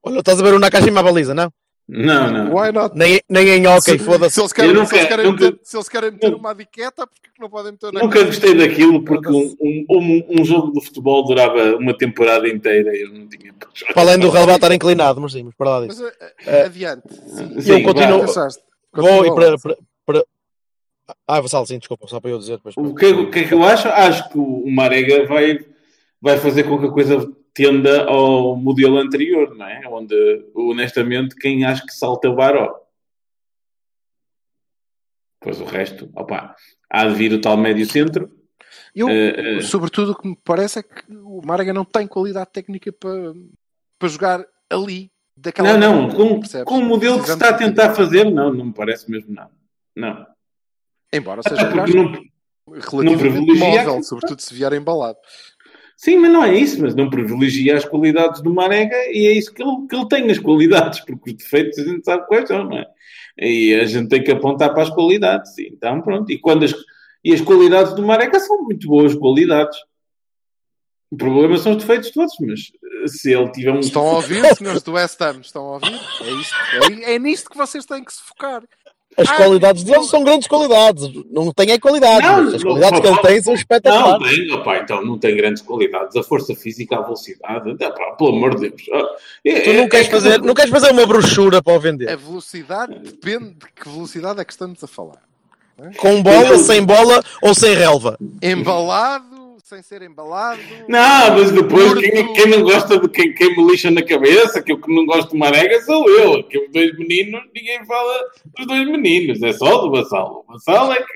Olha, 0.03 0.19
estás 0.19 0.39
a 0.39 0.43
ver 0.43 0.53
o 0.55 0.59
Nakashima 0.59 1.01
à 1.01 1.03
baliza, 1.03 1.35
não? 1.35 1.51
Não, 1.87 2.31
não. 2.31 2.55
Why 2.55 2.71
not? 2.71 2.97
Nem, 2.97 3.21
nem 3.29 3.47
em 3.49 3.67
hockey, 3.67 3.91
Se, 3.91 3.99
foda-se. 3.99 4.33
se 4.35 4.41
eles 4.41 4.53
querem, 4.53 4.73
nunca- 4.73 4.87
se 4.87 4.95
eles 4.95 5.07
querem 5.07 5.25
nunca- 5.25 5.45
meter, 5.45 5.59
se 5.63 5.77
eles 5.77 5.89
querem 5.89 6.11
meter 6.11 6.33
uma 6.33 6.55
diqueta, 6.55 7.05
porque 7.05 7.29
que 7.35 7.41
não 7.41 7.49
podem 7.49 7.73
meter 7.73 7.91
na 7.91 8.01
Nunca 8.01 8.23
gostei 8.23 8.55
daquilo 8.55 9.03
porque 9.03 9.29
um, 9.29 9.55
um, 9.89 10.25
um, 10.39 10.45
jogo 10.45 10.71
de 10.71 10.85
futebol 10.85 11.25
durava 11.25 11.75
uma 11.75 11.95
temporada 11.95 12.47
inteira 12.47 12.95
e 12.95 13.01
eu 13.01 13.13
não 13.13 13.27
tinha. 13.27 13.53
Para 13.93 14.01
além 14.01 14.19
do 14.19 14.29
relevado 14.29 14.55
estar 14.55 14.73
inclinado, 14.73 15.19
mas 15.19 15.33
sim, 15.33 15.43
mas 15.43 15.53
para 15.53 15.69
lá 15.69 15.85
disso. 15.85 16.01
Mas 16.01 16.47
eh, 16.47 16.61
adiante. 16.63 17.03
Sim. 17.13 17.61
Sim, 17.61 17.71
eu 17.71 17.83
continuo-? 17.83 18.25
Vou 18.93 19.25
e 19.25 19.35
para, 19.35 19.57
para, 19.57 19.77
para... 20.05 20.25
Ah, 21.27 21.41
Vassal, 21.41 21.65
sim, 21.65 21.77
desculpa, 21.77 22.07
só 22.07 22.21
para 22.21 22.31
eu 22.31 22.39
dizer 22.39 22.55
depois. 22.55 22.75
O 22.77 22.95
que, 22.95 23.05
o 23.07 23.29
que 23.29 23.39
é 23.39 23.43
que 23.47 23.53
eu 23.53 23.63
acho? 23.63 23.89
Acho 23.89 24.29
que 24.29 24.37
o 24.37 24.71
Marega 24.71 25.27
vai, 25.27 25.59
vai 26.21 26.37
fazer 26.37 26.63
com 26.63 26.79
que 26.79 26.85
a 26.85 26.91
coisa 26.91 27.31
tenda 27.55 28.05
ao 28.05 28.55
modelo 28.57 28.97
anterior, 28.97 29.55
não 29.55 29.65
é? 29.65 29.81
Onde, 29.87 30.45
honestamente, 30.53 31.35
quem 31.35 31.63
acha 31.63 31.83
que 31.85 31.93
salta 31.93 32.27
é 32.27 32.29
o 32.29 32.35
Baró. 32.35 32.81
Pois 35.39 35.61
o 35.61 35.63
resto, 35.63 36.09
opa, 36.13 36.53
há 36.89 37.07
de 37.07 37.15
vir 37.15 37.33
o 37.33 37.39
tal 37.39 37.55
médio 37.55 37.85
centro. 37.85 38.29
Eu, 38.93 39.09
eh. 39.09 39.61
sobretudo, 39.61 40.11
o 40.11 40.15
que 40.15 40.27
me 40.27 40.37
parece 40.43 40.79
é 40.79 40.83
que 40.83 41.03
o 41.09 41.41
Marga 41.45 41.73
não 41.73 41.85
tem 41.85 42.07
qualidade 42.07 42.49
técnica 42.51 42.91
para, 42.91 43.33
para 43.97 44.09
jogar 44.09 44.45
ali. 44.69 45.09
Daquela 45.37 45.77
Não, 45.77 46.07
não, 46.07 46.15
com, 46.15 46.39
percebes? 46.39 46.65
com 46.65 46.79
o 46.79 46.85
modelo 46.85 47.19
que 47.19 47.27
se 47.27 47.33
está 47.33 47.49
a 47.49 47.57
tentar 47.57 47.93
fazer, 47.93 48.23
não, 48.25 48.53
não 48.53 48.65
me 48.65 48.73
parece 48.73 49.09
mesmo 49.09 49.33
nada. 49.33 49.51
Não. 49.95 50.25
Embora 51.11 51.41
seja 51.43 51.69
não, 51.69 51.85
relativamente 51.85 53.19
privilegia 53.19 53.83
móvel, 53.83 54.03
sobretudo 54.03 54.41
se 54.41 54.53
vier 54.53 54.73
embalado. 54.73 55.17
Sim, 55.97 56.17
mas 56.17 56.31
não 56.31 56.43
é 56.43 56.53
isso, 56.55 56.81
mas 56.81 56.93
não 56.93 57.09
privilegia 57.09 57.77
as 57.77 57.85
qualidades 57.85 58.41
do 58.41 58.53
Marega 58.53 58.97
e 59.11 59.27
é 59.27 59.31
isso 59.31 59.53
que 59.53 59.63
ele, 59.63 59.87
que 59.89 59.95
ele 59.95 60.07
tem, 60.07 60.29
as 60.29 60.39
qualidades, 60.39 60.99
porque 60.99 61.31
os 61.31 61.37
defeitos 61.37 61.79
a 61.79 61.83
gente 61.83 62.03
sabe 62.03 62.27
quais 62.27 62.47
são, 62.47 62.65
não 62.65 62.77
é? 62.77 62.85
E 63.37 63.73
a 63.75 63.85
gente 63.85 64.09
tem 64.09 64.23
que 64.23 64.31
apontar 64.31 64.73
para 64.73 64.83
as 64.83 64.89
qualidades, 64.89 65.57
então 65.57 66.01
pronto. 66.01 66.31
E, 66.31 66.37
quando 66.37 66.65
as, 66.65 66.73
e 67.23 67.33
as 67.33 67.41
qualidades 67.41 67.93
do 67.93 68.05
Marega 68.05 68.39
são 68.39 68.63
muito 68.63 68.87
boas 68.87 69.15
qualidades. 69.15 69.77
O 71.11 71.17
problema 71.17 71.57
são 71.57 71.73
os 71.73 71.77
defeitos 71.77 72.11
todos, 72.11 72.33
mas 72.41 72.71
se 73.07 73.31
ele 73.31 73.51
tiver 73.51 73.71
um. 73.71 73.79
Estão 73.79 74.07
a 74.07 74.13
ouvir, 74.15 74.43
senhores 74.55 74.83
do 74.83 74.93
West 74.93 75.21
Ham? 75.21 75.39
Estão 75.41 75.65
a 75.65 75.73
ouvir? 75.73 75.93
É, 76.21 76.31
isto, 76.31 76.55
é, 77.03 77.15
é 77.15 77.19
nisto 77.19 77.49
que 77.49 77.57
vocês 77.57 77.85
têm 77.85 78.03
que 78.03 78.13
se 78.13 78.21
focar. 78.21 78.63
As 79.17 79.29
Ah, 79.29 79.35
qualidades 79.35 79.83
deles 79.83 80.07
são 80.09 80.23
grandes 80.23 80.47
qualidades. 80.47 81.09
Não 81.31 81.51
tem 81.53 81.71
é 81.71 81.79
qualidades, 81.79 82.21
Não, 82.29 82.35
as 82.39 82.53
não, 82.53 82.59
qualidades 82.71 82.99
que 82.99 83.07
ele 83.07 83.15
não, 83.15 83.21
tem 83.21 83.41
são 83.41 83.53
Não, 83.53 83.59
espetaculares. 83.59 84.29
tem, 84.35 84.51
opá, 84.53 84.77
então 84.79 85.05
não 85.05 85.17
tem 85.17 85.35
grandes 85.37 85.61
qualidades. 85.61 86.15
A 86.17 86.23
força 86.23 86.53
física, 86.53 86.97
a 86.97 87.01
velocidade, 87.01 87.69
opá, 87.71 88.11
pelo 88.17 88.29
amor 88.35 88.55
de 88.55 88.69
Deus. 88.69 88.81
Ah, 88.93 89.05
é- 89.45 89.61
Tu 89.61 89.73
não 89.73 89.83
é- 89.83 89.89
queres, 89.89 90.07
é 90.07 90.11
fazer, 90.11 90.41
não 90.41 90.53
queres 90.53 90.71
fazer 90.71 90.91
uma 90.91 91.05
brochura 91.05 91.61
para 91.63 91.73
o 91.73 91.79
vender? 91.79 92.09
A 92.09 92.15
velocidade 92.17 92.99
depende 92.99 93.51
de 93.51 93.65
que 93.73 93.87
velocidade 93.89 94.39
é 94.41 94.45
que 94.45 94.51
estamos 94.51 94.83
a 94.83 94.87
falar. 94.87 95.21
Com 95.97 96.23
bola, 96.23 96.57
sem 96.57 96.83
bola 96.83 97.21
ou 97.41 97.53
sem 97.53 97.73
relva? 97.73 98.17
Embalado, 98.41 99.34
sem 99.65 99.81
ser 99.81 100.03
embalado. 100.03 100.61
Não, 100.87 101.37
mas 101.37 101.51
depois 101.51 101.93
quem, 101.99 102.33
quem 102.33 102.47
não 102.51 102.61
gosta 102.61 102.99
de 102.99 103.09
quem, 103.09 103.33
quem 103.33 103.57
me 103.57 103.65
lixa 103.71 103.89
na 103.89 104.03
cabeça, 104.05 104.61
que 104.61 104.71
eu 104.71 104.79
que 104.79 104.93
não 104.93 105.07
gosto 105.07 105.31
de 105.31 105.37
Marega 105.39 105.81
sou 105.81 106.07
eu. 106.07 106.43
Que 106.43 106.59
os 106.59 106.71
dois 106.71 106.95
meninos, 106.99 107.41
ninguém 107.53 107.83
fala 107.83 108.19
dos 108.55 108.67
dois 108.67 108.87
meninos, 108.87 109.41
é 109.41 109.51
só 109.53 109.79
do 109.79 109.89
Vassalo. 109.89 110.45
O 110.47 110.53
Vassalo 110.53 110.93
é 110.93 111.01
que. 111.01 111.13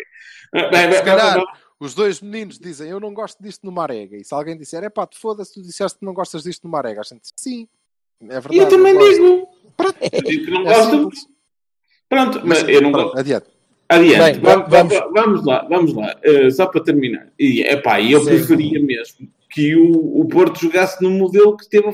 Bem, 0.51 0.71
bem, 0.71 0.93
Se 0.93 1.03
calhar, 1.03 1.43
os 1.79 1.93
dois 1.93 2.21
meninos 2.21 2.57
dizem 2.57 2.89
eu 2.89 2.99
não 2.99 3.13
gosto 3.13 3.41
disto 3.41 3.63
no 3.63 3.71
Marega. 3.71 4.17
E 4.17 4.23
se 4.25 4.33
alguém 4.33 4.57
disser, 4.57 4.83
é 4.83 4.89
pá, 4.89 5.05
te 5.05 5.19
foda-se, 5.19 5.53
tu 5.53 5.61
disseste 5.61 5.99
que 5.99 6.05
não 6.05 6.13
gostas 6.15 6.41
disto 6.41 6.63
no 6.63 6.71
Marega. 6.71 7.01
A 7.01 7.03
gente 7.03 7.21
diz, 7.21 7.33
sim, 7.37 7.67
é 8.23 8.39
verdade. 8.39 8.55
E 8.55 8.57
eu 8.57 8.67
também 8.67 8.97
digo. 8.97 9.47
Pronto, 9.77 9.95
Eu 10.01 10.51
não 10.51 10.61
é 10.61 10.73
gosto. 10.73 10.89
simples. 10.91 11.19
Pronto, 12.09 12.41
mas 12.43 12.67
eu 12.67 12.81
não 12.81 12.91
Pronto, 12.91 13.03
gosto. 13.05 13.19
adiante. 13.19 13.45
Adiante, 13.91 14.39
Bem, 14.39 14.41
Va- 14.41 14.55
va- 14.57 14.67
vamos. 14.67 14.93
va- 14.93 15.07
vamos 15.11 15.45
lá, 15.45 15.67
vamos 15.67 15.93
lá. 15.95 16.15
Eh, 16.21 16.51
só 16.51 16.67
para 16.67 16.83
terminar. 16.83 17.31
E, 17.39 17.61
epá, 17.63 17.99
eu 17.99 18.19
Sim. 18.19 18.25
preferia 18.27 18.79
mesmo 18.79 19.27
que 19.49 19.75
o, 19.75 20.19
o 20.21 20.27
Porto 20.27 20.59
jogasse 20.61 21.01
no 21.03 21.09
modelo 21.09 21.57
que 21.57 21.63
esteve 21.63 21.87
a, 21.87 21.93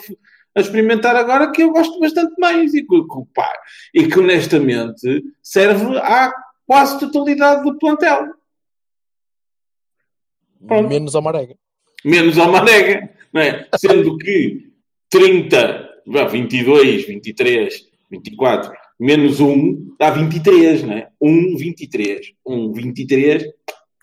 a 0.56 0.62
experimentar 0.62 1.16
agora, 1.16 1.52
que 1.52 1.64
eu 1.64 1.72
gosto 1.72 1.98
bastante 2.00 2.34
mais. 2.38 2.74
E 2.74 2.84
que, 2.86 3.02
pá, 3.34 3.50
e 3.94 4.08
que 4.08 4.20
honestamente 4.20 5.24
serve 5.42 5.98
à 6.00 6.34
quase 6.68 7.00
totalidade 7.00 7.64
do 7.64 7.78
plantel. 7.78 8.28
Pronto. 10.68 10.90
Menos 10.90 11.16
ao 11.16 11.22
Marega. 11.22 11.56
Menos 12.04 12.38
ao 12.38 12.52
Marega. 12.52 13.10
Não 13.32 13.42
é? 13.42 13.68
Sendo 13.78 14.18
que 14.18 14.70
30, 15.10 15.90
vá, 16.08 16.26
22, 16.26 17.06
23, 17.08 17.86
24, 18.12 18.74
menos 19.00 19.40
1 19.40 19.96
dá 20.00 20.10
23, 20.12 20.84
não 20.84 20.94
é? 20.94 21.10
1, 21.22 21.58
23. 21.58 22.34
1, 22.46 22.74
23. 22.74 23.44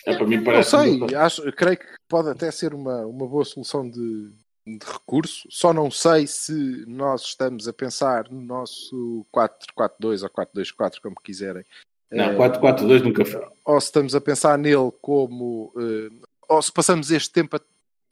É, 0.05 0.17
para 0.17 0.27
mim 0.27 0.37
Não 0.37 0.45
parece. 0.45 0.71
sei, 0.71 1.15
acho, 1.15 1.53
creio 1.53 1.79
que 1.79 1.87
pode 2.09 2.29
até 2.29 2.51
ser 2.51 2.75
uma, 2.75 3.07
uma 3.07 3.27
boa 3.27 3.45
solução 3.45 3.89
de, 3.89 4.31
de 4.67 4.85
recurso. 4.85 5.47
Só 5.49 5.73
não 5.73 5.91
sei 5.93 6.27
se 6.27 6.53
nós 6.89 7.23
estamos 7.23 7.69
a 7.69 7.73
pensar 7.73 8.29
no 8.31 8.41
nosso 8.41 9.25
4-4-2 9.33 10.23
ou 10.25 10.31
4-2-4, 10.31 11.01
como 11.03 11.15
quiserem. 11.23 11.65
Não, 12.11 12.25
Eh, 12.33 12.37
4-4-2 12.37 13.03
nunca 13.03 13.25
foi. 13.25 13.41
ou 13.65 13.81
se 13.81 13.87
estamos 13.87 14.15
a 14.15 14.21
pensar 14.21 14.59
nele 14.59 14.91
como. 15.01 15.73
eh, 15.79 16.11
ou 16.49 16.61
se 16.61 16.71
passamos 16.73 17.11
este 17.11 17.31
tempo 17.33 17.57
a, 17.57 17.61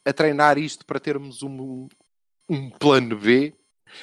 a 0.08 0.12
treinar 0.12 0.56
isto 0.58 0.86
para 0.86 1.00
termos 1.00 1.42
um, 1.42 1.88
um 2.48 2.70
plano 2.70 3.18
B 3.18 3.52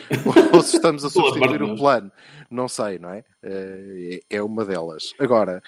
ou 0.54 0.62
se 0.62 0.76
estamos 0.78 1.04
a 1.04 1.10
substituir 1.10 1.62
o 1.64 1.76
plano. 1.78 2.12
Não 2.50 2.68
sei, 2.68 2.98
não 3.00 3.10
é? 3.10 3.24
Eh, 3.44 4.22
É 4.30 4.42
uma 4.42 4.64
delas. 4.66 5.14
Agora, 5.20 5.62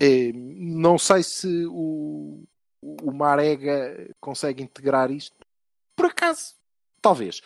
eh, 0.00 0.32
não 0.34 0.98
sei 0.98 1.22
se 1.22 1.64
o, 1.66 2.42
o 2.82 3.12
Marega 3.12 4.10
consegue 4.20 4.62
integrar 4.62 5.10
isto. 5.10 5.36
Por 5.96 6.06
acaso, 6.06 6.54
talvez. 7.00 7.40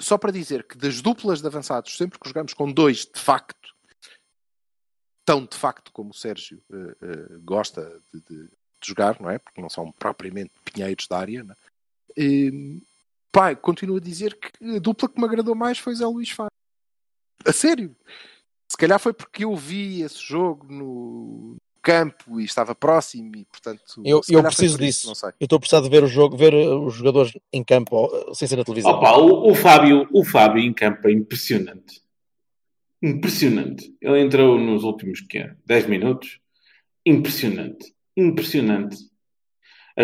Só 0.00 0.16
para 0.18 0.32
dizer 0.32 0.64
que 0.66 0.76
das 0.78 1.00
duplas 1.00 1.40
de 1.40 1.46
avançados, 1.46 1.96
sempre 1.96 2.18
que 2.18 2.28
jogamos 2.28 2.54
com 2.54 2.72
dois 2.72 3.06
de 3.06 3.20
facto, 3.20 3.70
tão 5.24 5.44
de 5.46 5.56
facto 5.56 5.92
como 5.92 6.10
o 6.10 6.14
Sérgio 6.14 6.60
eh, 6.72 6.96
eh, 7.02 7.36
gosta 7.44 8.00
de, 8.12 8.20
de- 8.22 8.44
de 8.48 8.88
jogar, 8.88 9.20
não 9.20 9.30
é? 9.30 9.38
Porque 9.38 9.60
não 9.60 9.68
são 9.68 9.92
propriamente 9.92 10.50
pinheiros 10.64 11.06
da 11.06 11.18
área, 11.18 11.44
não 11.44 11.52
é? 11.52 11.56
Pá, 13.32 13.54
continuo 13.56 13.96
a 13.96 14.00
dizer 14.00 14.38
que 14.38 14.76
a 14.76 14.78
dupla 14.78 15.08
que 15.08 15.18
me 15.18 15.26
agradou 15.26 15.54
mais 15.54 15.78
foi 15.78 15.94
Zé 15.94 16.06
Luís 16.06 16.30
Fábio. 16.30 16.50
A 17.44 17.52
sério. 17.52 17.96
Se 18.68 18.76
calhar 18.76 18.98
foi 19.00 19.12
porque 19.12 19.44
eu 19.44 19.54
vi 19.56 20.02
esse 20.02 20.20
jogo 20.22 20.66
no 20.72 21.56
campo 21.82 22.40
e 22.40 22.44
estava 22.44 22.74
próximo 22.74 23.34
e, 23.34 23.44
portanto... 23.44 23.82
Eu, 24.04 24.20
eu 24.28 24.42
preciso 24.42 24.74
isso, 24.76 24.78
disso. 24.78 25.06
não 25.08 25.14
sei. 25.16 25.30
Eu 25.40 25.44
estou 25.46 25.56
a 25.56 25.60
precisar 25.60 25.82
de 25.82 25.88
ver 25.88 26.04
o 26.04 26.06
jogo, 26.06 26.36
ver 26.36 26.54
uh, 26.54 26.86
os 26.86 26.94
jogadores 26.94 27.32
em 27.52 27.64
campo, 27.64 27.96
ó, 27.96 28.32
sem 28.34 28.46
ser 28.46 28.56
na 28.56 28.64
televisão. 28.64 28.92
Opa, 28.92 29.16
o, 29.18 29.50
o 29.50 29.54
Fábio, 29.54 30.06
o 30.12 30.24
Fábio 30.24 30.62
em 30.62 30.72
campo 30.72 31.08
é 31.08 31.12
impressionante. 31.12 32.00
Impressionante. 33.02 33.92
Ele 34.00 34.20
entrou 34.20 34.58
nos 34.58 34.84
últimos 34.84 35.20
que 35.22 35.38
é, 35.38 35.56
10 35.66 35.86
minutos. 35.88 36.38
Impressionante. 37.04 37.92
Impressionante. 38.16 38.96
A, 39.98 40.02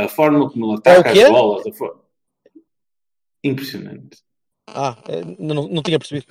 a, 0.00 0.04
a 0.06 0.08
forma 0.08 0.50
como 0.50 0.66
ele 0.66 0.78
ataca 0.78 1.08
É 1.08 1.12
o 1.12 1.14
quê? 1.14 1.22
as 1.22 1.30
bolas. 1.30 1.66
a 1.66 1.72
for- 1.72 2.04
Impressionante. 3.46 4.18
Ah, 4.68 4.96
eh, 5.08 5.22
não, 5.38 5.68
não 5.68 5.82
tinha 5.82 5.98
percebido. 5.98 6.26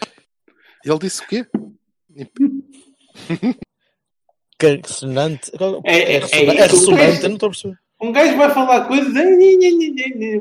Ele 0.84 1.00
disse 1.00 1.22
o 1.24 1.28
quê? 1.28 1.46
Que 4.60 4.68
ressonante. 4.78 5.52
É- 5.84 5.98
é- 5.98 6.16
É, 6.16 6.20
ressonante, 6.20 6.58
é 6.58 6.62
é 6.62 6.68
ressonante, 6.68 7.24
eu 7.24 7.30
não 7.30 7.36
estou 7.36 7.48
a 7.48 7.52
perceber. 7.52 7.78
Um 8.02 8.12
gajo 8.12 8.38
vai 8.38 8.50
falar 8.54 8.88
coisas. 8.88 9.14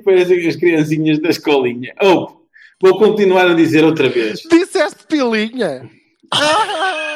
Parecem 0.04 0.48
as 0.48 0.56
criancinhas 0.56 1.20
da 1.20 1.28
escolinha. 1.30 1.94
Oh, 2.02 2.42
vou 2.82 2.98
continuar 2.98 3.46
a 3.50 3.54
dizer 3.54 3.84
outra 3.84 4.08
vez. 4.08 4.40
Disseste 4.50 5.06
pilinha! 5.06 5.88
Ah, 6.32 6.34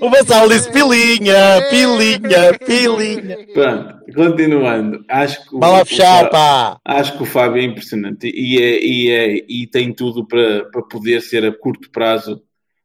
O 0.00 0.10
Vassal 0.10 0.48
disse 0.48 0.70
pilinha, 0.72 1.34
pilinha, 1.70 2.58
pilinha. 2.64 3.46
Pronto, 3.52 3.94
continuando. 4.14 5.04
Acho 5.08 5.48
que 5.48 5.56
o- 5.56 5.58
Vai 5.58 5.70
lá 5.70 5.84
fechar, 5.84 6.28
pá. 6.30 6.78
Acho 6.84 7.16
que 7.16 7.22
o 7.22 7.26
Fábio 7.26 7.60
é 7.60 7.64
impressionante 7.64 8.28
e, 8.28 8.58
é, 8.62 8.84
e, 8.84 9.10
é, 9.10 9.44
e 9.48 9.66
tem 9.66 9.92
tudo 9.92 10.26
para, 10.26 10.64
para 10.70 10.82
poder 10.82 11.20
ser 11.22 11.44
a 11.44 11.52
curto 11.56 11.90
prazo 11.90 12.42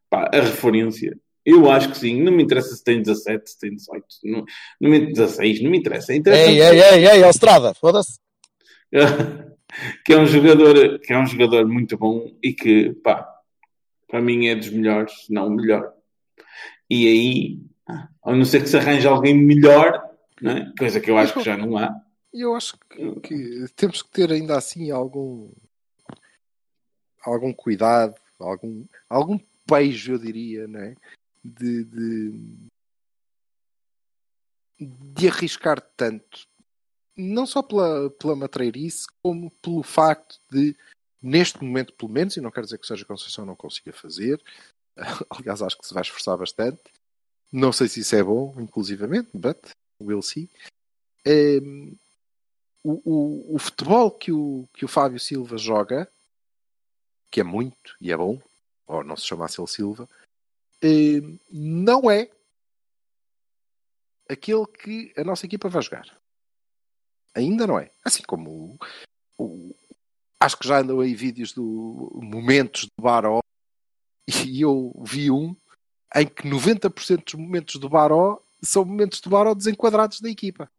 pá, 0.09 0.29
a 0.33 0.39
referência. 0.39 1.17
Eu 1.45 1.69
acho 1.71 1.89
que 1.89 1.97
sim. 1.97 2.21
Não 2.21 2.31
me 2.31 2.43
interessa 2.43 2.75
se 2.75 2.83
tem 2.83 3.01
17, 3.01 3.49
se 3.49 3.59
tem 3.59 3.75
18, 3.75 4.05
não, 4.23 4.43
não 4.79 4.89
me, 4.89 5.11
16, 5.11 5.61
não 5.63 5.71
me 5.71 5.77
interessa. 5.79 6.13
interessa 6.13 6.49
Ei, 6.51 6.61
ei, 6.61 6.81
ei, 6.81 7.07
ei, 7.07 7.29
Estrada, 7.29 7.73
foda-se. 7.73 8.19
que 10.05 10.13
é 10.13 10.17
um 10.17 10.25
jogador 10.25 10.99
que 10.99 11.13
é 11.13 11.17
um 11.17 11.25
jogador 11.25 11.65
muito 11.67 11.97
bom 11.97 12.25
e 12.43 12.53
que 12.53 12.93
pá, 13.03 13.25
para 14.07 14.21
mim 14.21 14.47
é 14.47 14.55
dos 14.55 14.69
melhores, 14.69 15.13
não 15.29 15.47
o 15.47 15.49
melhor. 15.51 15.93
E 16.93 17.07
aí, 17.07 18.05
a 18.21 18.35
não 18.35 18.43
ser 18.43 18.61
que 18.61 18.67
se 18.67 18.75
arranje 18.75 19.07
alguém 19.07 19.33
melhor, 19.33 20.13
é? 20.43 20.77
coisa 20.77 20.99
que 20.99 21.09
eu 21.09 21.17
acho 21.17 21.35
que 21.35 21.41
já 21.41 21.55
não 21.55 21.77
há. 21.77 22.03
E 22.33 22.41
eu 22.41 22.53
acho 22.53 22.77
que, 22.89 23.19
que 23.21 23.65
temos 23.77 24.01
que 24.01 24.09
ter 24.09 24.29
ainda 24.29 24.57
assim 24.57 24.91
algum 24.91 25.49
algum 27.23 27.53
cuidado, 27.53 28.19
algum, 28.37 28.85
algum 29.07 29.39
beijo, 29.65 30.11
eu 30.11 30.17
diria, 30.17 30.67
não 30.67 30.81
é? 30.81 30.95
De, 31.41 31.85
de, 31.85 32.33
de 34.77 35.27
arriscar 35.29 35.79
tanto. 35.95 36.45
Não 37.15 37.45
só 37.45 37.63
pela, 37.63 38.09
pela 38.09 38.35
matreirice, 38.35 39.07
como 39.23 39.49
pelo 39.61 39.81
facto 39.81 40.41
de, 40.51 40.75
neste 41.21 41.63
momento, 41.63 41.93
pelo 41.93 42.11
menos, 42.11 42.35
e 42.35 42.41
não 42.41 42.51
quero 42.51 42.65
dizer 42.65 42.79
que 42.79 42.87
Sérgio 42.87 43.07
Conceição 43.07 43.45
não 43.45 43.55
consiga 43.55 43.93
fazer, 43.93 44.43
aliás, 45.29 45.61
acho 45.61 45.77
que 45.77 45.87
se 45.87 45.93
vai 45.93 46.01
esforçar 46.01 46.37
bastante. 46.37 46.81
Não 47.51 47.71
sei 47.71 47.87
se 47.87 47.99
isso 47.99 48.15
é 48.15 48.23
bom, 48.23 48.53
inclusivamente, 48.59 49.29
but 49.33 49.57
we'll 50.01 50.21
see. 50.21 50.49
Ehm, 51.25 51.95
o, 52.83 53.01
o, 53.05 53.55
o 53.55 53.59
futebol 53.59 54.11
que 54.11 54.31
o, 54.31 54.67
que 54.73 54.85
o 54.85 54.87
Fábio 54.87 55.19
Silva 55.19 55.57
joga, 55.57 56.11
que 57.29 57.41
é 57.41 57.43
muito 57.43 57.95
e 57.99 58.11
é 58.11 58.17
bom, 58.17 58.41
ou 58.87 59.03
não 59.03 59.15
se 59.15 59.25
chamasse 59.25 59.59
ele 59.59 59.67
Silva, 59.67 60.09
ehm, 60.81 61.37
não 61.51 62.09
é 62.09 62.29
aquele 64.29 64.65
que 64.65 65.13
a 65.17 65.23
nossa 65.23 65.45
equipa 65.45 65.69
vai 65.69 65.81
jogar. 65.81 66.05
Ainda 67.35 67.67
não 67.67 67.79
é. 67.79 67.91
Assim 68.03 68.23
como 68.23 68.77
o, 69.37 69.43
o- 69.43 69.75
acho 70.39 70.57
que 70.57 70.67
já 70.67 70.79
andam 70.79 70.99
aí 70.99 71.13
vídeos 71.13 71.53
do 71.53 72.19
momentos 72.21 72.85
do 72.85 73.03
Baró 73.03 73.39
e 74.45 74.61
eu 74.61 74.91
vi 75.03 75.29
um 75.31 75.55
em 76.15 76.25
que 76.25 76.47
90% 76.47 77.23
dos 77.23 77.33
momentos 77.35 77.75
do 77.77 77.87
Baró 77.89 78.39
são 78.61 78.83
momentos 78.85 79.21
do 79.21 79.29
Baró 79.29 79.53
desenquadrados 79.53 80.19
da 80.21 80.29
equipa. 80.29 80.69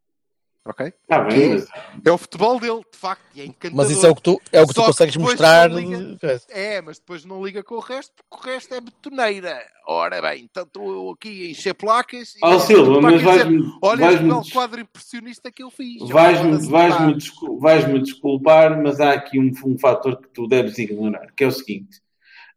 Ok? 0.64 0.92
Que 0.92 1.18
bem, 1.24 1.42
é- 1.42 1.54
mas 1.54 1.68
é 2.04 2.12
o 2.12 2.16
futebol 2.18 2.60
dele, 2.60 2.82
de 2.92 2.96
facto, 2.96 3.24
e 3.34 3.40
é 3.40 3.44
encantador. 3.46 3.76
Mas 3.78 3.90
isso 3.90 4.06
é 4.06 4.10
o 4.10 4.14
que 4.14 4.22
tu, 4.22 4.40
é 4.52 4.62
o 4.62 4.66
que 4.68 4.72
tu 4.74 4.80
Só 4.80 4.86
consegues 4.86 5.16
mostrar. 5.16 5.68
liga. 5.72 6.16
É, 6.50 6.80
mas 6.80 7.00
depois 7.00 7.24
não 7.24 7.44
liga 7.44 7.64
com 7.64 7.74
o 7.74 7.80
resto, 7.80 8.12
porque 8.30 8.48
o 8.48 8.52
resto 8.52 8.72
é 8.72 8.80
betoneira. 8.80 9.60
Ora 9.88 10.22
bem, 10.22 10.44
então 10.44 10.62
estou 10.62 10.88
eu 10.92 11.10
aqui 11.10 11.46
a 11.46 11.50
encher 11.50 11.74
placas. 11.74 12.36
e 12.36 12.38
eu 12.44 12.60
Silva, 12.60 13.00
mas 13.00 13.14
dizer, 13.14 13.24
vais-me 13.24 13.72
Olha 13.82 14.12
este 14.12 14.22
belo 14.22 14.40
des- 14.42 14.52
quadro 14.52 14.80
impressionista 14.80 15.50
que 15.50 15.64
eu 15.64 15.70
fiz. 15.72 16.08
vais-me 16.08 16.52
Foda-se, 16.52 16.70
vais-me 16.70 17.12
pá. 17.12 17.18
descul- 17.18 17.58
vais-me 17.58 17.98
desculpar, 18.00 18.80
mas 18.80 19.00
há 19.00 19.14
aqui 19.14 19.40
um, 19.40 19.50
um 19.66 19.76
fator 19.76 20.16
que 20.20 20.28
tu 20.28 20.46
deves 20.46 20.78
ignorar, 20.78 21.32
que 21.36 21.42
é 21.42 21.46
o 21.48 21.50
seguinte. 21.50 22.00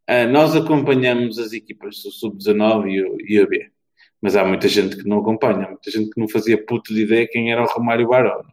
Ah, 0.08 0.26
nós 0.28 0.56
acompanhamos 0.56 1.39
as 1.39 1.51
equipas 1.53 2.01
do 2.03 2.12
Sub-19 2.12 2.89
e, 2.91 3.01
o- 3.03 3.18
e 3.22 3.39
a 3.39 3.47
B. 3.47 3.70
Mas 4.22 4.36
há 4.36 4.45
muita 4.45 4.68
gente 4.68 4.97
que 4.97 5.08
não 5.08 5.20
acompanha, 5.20 5.68
muita 5.70 5.91
gente 5.91 6.10
que 6.12 6.20
não 6.20 6.28
fazia 6.28 6.64
puto 6.64 6.93
de 6.93 7.03
ideia 7.03 7.28
quem 7.30 7.51
era 7.51 7.64
o 7.64 7.68
Romário 7.68 8.08
Barão. 8.08 8.43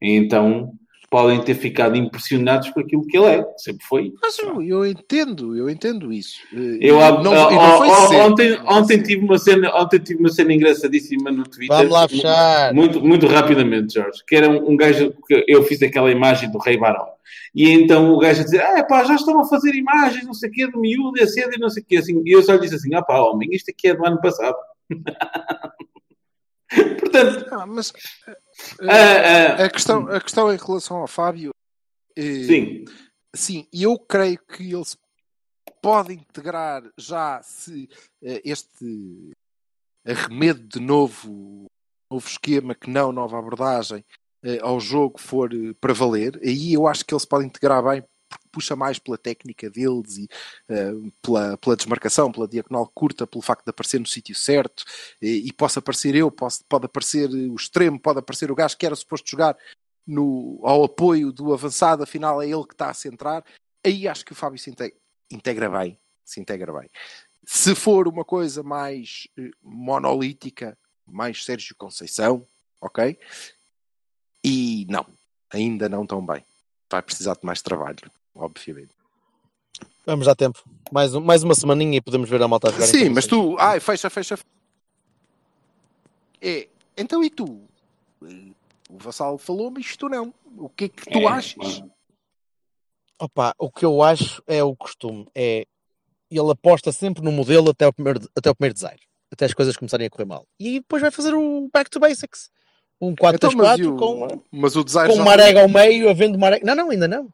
E 0.00 0.12
então 0.12 0.74
podem 1.12 1.42
ter 1.42 1.54
ficado 1.54 1.94
impressionados 1.94 2.70
com 2.70 2.80
aquilo 2.80 3.06
que 3.06 3.18
ele 3.18 3.26
é. 3.26 3.44
Sempre 3.58 3.84
foi. 3.86 4.10
Mas 4.22 4.38
eu, 4.38 4.62
eu 4.62 4.86
entendo, 4.86 5.54
eu 5.54 5.68
entendo 5.68 6.10
isso. 6.10 6.38
Eh, 6.54 6.78
Eu, 6.80 6.96
não, 7.22 7.32
ó- 7.34 7.50
não 7.50 7.76
foi 7.76 7.88
ó- 7.88 8.06
sempre, 8.06 8.16
ontem, 8.22 8.60
ontem, 8.66 8.84
sempre. 8.96 9.02
tive 9.08 9.24
uma 9.26 9.36
cena, 9.38 9.76
ontem 9.76 9.98
tive 9.98 10.20
uma 10.20 10.30
cena 10.30 10.54
engraçadíssima 10.54 11.30
no 11.30 11.44
Twitter. 11.44 11.76
Vamos 11.76 11.92
lá 11.92 12.08
fechar. 12.08 12.72
Muito, 12.72 12.98
muito 13.04 13.26
rapidamente, 13.26 13.92
Jorge. 13.92 14.22
Que 14.26 14.36
era 14.36 14.48
um, 14.48 14.70
um 14.70 14.74
gajo 14.76 15.12
que 15.28 15.44
eu 15.46 15.62
fiz 15.64 15.82
aquela 15.82 16.10
imagem 16.10 16.50
do 16.50 16.56
Rei 16.56 16.78
Barão. 16.78 17.06
E 17.54 17.70
então 17.70 18.10
o 18.14 18.18
gajo 18.18 18.40
a 18.40 18.44
dizer: 18.44 18.62
Ah, 18.62 18.82
pá, 18.82 19.04
já 19.04 19.14
estão 19.14 19.38
a 19.38 19.44
fazer 19.44 19.74
imagens, 19.74 20.24
não 20.24 20.32
sei 20.32 20.48
o 20.48 20.52
quê, 20.52 20.66
de 20.66 20.78
miúdo 20.78 21.18
e 21.18 21.22
a 21.22 21.26
cedo 21.26 21.50
e 21.54 21.60
não 21.60 21.68
sei 21.68 21.82
o 21.82 21.86
quê. 21.86 21.96
Assim, 21.98 22.22
e 22.24 22.32
eu 22.32 22.42
só 22.42 22.54
lhe 22.54 22.60
disse 22.60 22.76
assim: 22.76 22.94
Ah, 22.94 23.02
pá, 23.02 23.20
homem, 23.20 23.50
isto 23.52 23.70
aqui 23.70 23.88
é 23.88 23.94
do 23.94 24.06
ano 24.06 24.18
passado. 24.18 24.56
Portanto, 27.00 27.46
Ah, 27.52 27.66
mas 27.66 27.92
ah, 28.80 29.56
ah, 29.58 29.64
a, 29.64 29.70
questão, 29.70 30.08
a 30.08 30.20
questão 30.20 30.52
em 30.52 30.56
relação 30.56 30.98
ao 30.98 31.06
Fábio. 31.06 31.50
eh, 32.16 32.44
sim, 32.44 32.84
Sim, 33.34 33.66
eu 33.72 33.98
creio 33.98 34.38
que 34.46 34.72
ele 34.72 34.84
se 34.84 34.96
pode 35.80 36.12
integrar 36.12 36.82
já 36.98 37.42
se 37.42 37.88
eh, 38.22 38.42
este 38.44 39.32
arremedo 40.04 40.66
de 40.66 40.80
novo, 40.80 41.66
novo 42.10 42.28
esquema, 42.28 42.74
que 42.74 42.90
não 42.90 43.12
nova 43.12 43.38
abordagem, 43.38 44.04
ao 44.60 44.80
jogo 44.80 45.20
for 45.20 45.52
eh, 45.54 45.72
para 45.80 45.94
valer. 45.94 46.38
Aí 46.42 46.72
eu 46.72 46.86
acho 46.86 47.04
que 47.04 47.14
ele 47.14 47.20
se 47.20 47.28
pode 47.28 47.46
integrar 47.46 47.82
bem, 47.82 48.02
puxa 48.52 48.76
mais 48.76 48.98
pela 48.98 49.18
técnica 49.18 49.70
deles 49.70 50.18
e 50.18 50.28
eh, 50.68 50.92
pela, 51.22 51.56
pela 51.56 51.76
desmarcação, 51.76 52.30
pela 52.30 52.46
diagonal 52.46 52.86
curta, 52.94 53.26
pelo 53.26 53.42
facto 53.42 53.64
de 53.64 53.70
aparecer 53.70 53.98
no 53.98 54.06
sítio 54.06 54.34
certo 54.34 54.84
eh, 55.20 55.26
e 55.26 55.52
posso 55.52 55.78
aparecer 55.78 56.14
eu, 56.14 56.30
posso, 56.30 56.64
pode 56.68 56.86
aparecer 56.86 57.30
o 57.30 57.56
extremo, 57.56 57.98
pode 57.98 58.18
aparecer 58.18 58.50
o 58.50 58.54
gajo 58.54 58.76
que 58.76 58.86
era 58.86 58.94
suposto 58.94 59.28
jogar 59.30 59.56
no, 60.06 60.60
ao 60.62 60.84
apoio 60.84 61.32
do 61.32 61.52
avançado, 61.52 62.02
afinal 62.02 62.42
é 62.42 62.48
ele 62.48 62.66
que 62.66 62.74
está 62.74 62.90
a 62.90 62.94
centrar, 62.94 63.44
aí 63.84 64.06
acho 64.06 64.24
que 64.24 64.32
o 64.32 64.36
Fábio 64.36 64.58
se 64.58 64.70
integra, 64.70 64.98
integra 65.30 65.70
bem. 65.70 65.98
Se 66.24 66.40
integra 66.40 66.72
bem. 66.72 66.88
Se 67.44 67.74
for 67.74 68.06
uma 68.06 68.24
coisa 68.24 68.62
mais 68.62 69.26
eh, 69.36 69.50
monolítica, 69.62 70.78
mais 71.06 71.44
Sérgio 71.44 71.74
Conceição, 71.76 72.46
ok? 72.80 73.18
E 74.44 74.86
não, 74.88 75.06
ainda 75.50 75.88
não 75.88 76.06
tão 76.06 76.24
bem. 76.24 76.44
Vai 76.90 77.02
precisar 77.02 77.34
de 77.34 77.44
mais 77.44 77.60
trabalho, 77.60 78.10
obviamente. 78.34 78.90
Vamos 80.04 80.26
dar 80.26 80.34
tempo. 80.34 80.62
Mais, 80.90 81.14
um- 81.14 81.20
mais 81.20 81.42
uma 81.42 81.54
semaninha 81.54 81.96
e 81.96 82.00
podemos 82.00 82.28
ver 82.28 82.42
a 82.42 82.48
malta 82.48 82.68
a 82.68 82.72
jogar. 82.72 82.86
Sim, 82.86 83.08
mas 83.10 83.26
condições. 83.26 83.56
tu, 83.56 83.56
ai, 83.58 83.78
fecha, 83.80 84.10
fecha. 84.10 84.38
É, 86.40 86.68
então 86.96 87.22
e 87.22 87.30
tu? 87.30 87.62
O 88.90 88.98
Vassal 88.98 89.38
falou, 89.38 89.70
mas 89.70 89.96
tu 89.96 90.08
não. 90.08 90.34
O 90.56 90.68
que 90.68 90.84
é 90.84 90.88
que 90.88 91.08
tu 91.10 91.18
É, 91.18 91.26
achas? 91.26 91.82
Opa, 93.18 93.54
o 93.58 93.70
que 93.70 93.84
eu 93.84 94.02
acho 94.02 94.42
é 94.46 94.62
o 94.62 94.74
costume. 94.74 95.26
É 95.34 95.64
ele 96.30 96.50
aposta 96.50 96.90
sempre 96.92 97.22
no 97.22 97.30
modelo 97.30 97.70
até 97.70 97.86
o 97.86 97.92
primeiro, 97.92 98.20
até 98.34 98.50
o 98.50 98.54
primeiro 98.54 98.72
design, 98.74 98.98
até 99.30 99.44
as 99.44 99.52
coisas 99.54 99.76
começarem 99.76 100.06
a 100.06 100.10
correr 100.10 100.24
mal. 100.24 100.46
E 100.58 100.80
depois 100.80 101.02
vai 101.02 101.10
fazer 101.10 101.34
o 101.34 101.68
back 101.72 101.90
to 101.90 102.00
basics. 102.00 102.50
Um 103.00 103.14
4-3-4 103.14 103.34
Então, 103.34 103.52
mas, 103.56 103.78
e 103.78 103.84
o- 103.84 103.96
com, 103.96 104.42
mas 104.50 104.76
o 104.76 104.82
design 104.84 105.10
com 105.10 105.16
já 105.16 105.22
uma 105.22 105.32
arega 105.32 105.60
ao 105.62 105.68
meio, 105.68 106.08
havendo 106.08 106.36
uma 106.36 106.46
arega. 106.46 106.64
Não, 106.64 106.74
não, 106.74 106.90
ainda 106.90 107.06
não. 107.06 107.28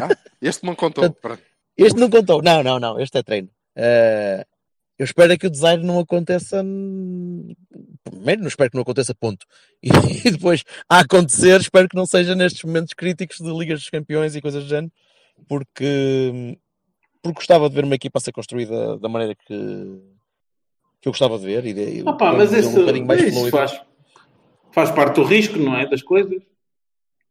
Ah, 0.00 0.16
este 0.40 0.64
não 0.64 0.74
contou. 0.74 1.10
Pronto. 1.12 1.42
Este 1.76 1.98
não 1.98 2.10
contou. 2.10 2.42
Não, 2.42 2.62
não, 2.62 2.78
não. 2.78 3.00
Este 3.00 3.18
é 3.18 3.22
treino. 3.22 3.48
Eh, 3.76 4.46
eu 5.00 5.04
espero 5.04 5.32
é 5.32 5.38
que 5.38 5.46
o 5.46 5.50
design 5.50 5.82
não 5.82 5.98
aconteça. 5.98 6.62
Primeiro, 8.04 8.42
não 8.42 8.48
espero 8.48 8.70
que 8.70 8.76
não 8.76 8.82
aconteça, 8.82 9.14
ponto. 9.14 9.46
E 9.82 10.30
depois, 10.30 10.62
a 10.86 11.00
acontecer, 11.00 11.58
espero 11.58 11.88
que 11.88 11.96
não 11.96 12.04
seja 12.04 12.34
nestes 12.34 12.62
momentos 12.64 12.92
críticos 12.92 13.38
de 13.38 13.50
Ligas 13.50 13.80
dos 13.80 13.88
Campeões 13.88 14.36
e 14.36 14.42
coisas 14.42 14.62
do 14.62 14.68
género, 14.68 14.92
porque, 15.48 16.58
porque 17.22 17.36
gostava 17.36 17.70
de 17.70 17.74
ver 17.74 17.84
uma 17.84 17.94
equipa 17.94 18.18
a 18.18 18.20
ser 18.20 18.32
construída 18.32 18.98
da 18.98 19.08
maneira 19.08 19.34
que, 19.34 19.54
que 21.00 21.08
eu 21.08 21.12
gostava 21.12 21.38
de 21.38 21.46
ver. 21.46 21.64
E 21.64 21.72
de, 21.72 22.02
Opa, 22.06 22.34
mas 22.34 22.52
isso, 22.52 22.68
um 22.68 22.80
bocadinho 22.80 23.06
mais 23.06 23.22
isso 23.22 23.50
faz, 23.50 23.80
faz 24.70 24.90
parte 24.90 25.14
do 25.14 25.24
risco, 25.24 25.58
não 25.58 25.76
é? 25.76 25.88
Das 25.88 26.02
coisas. 26.02 26.42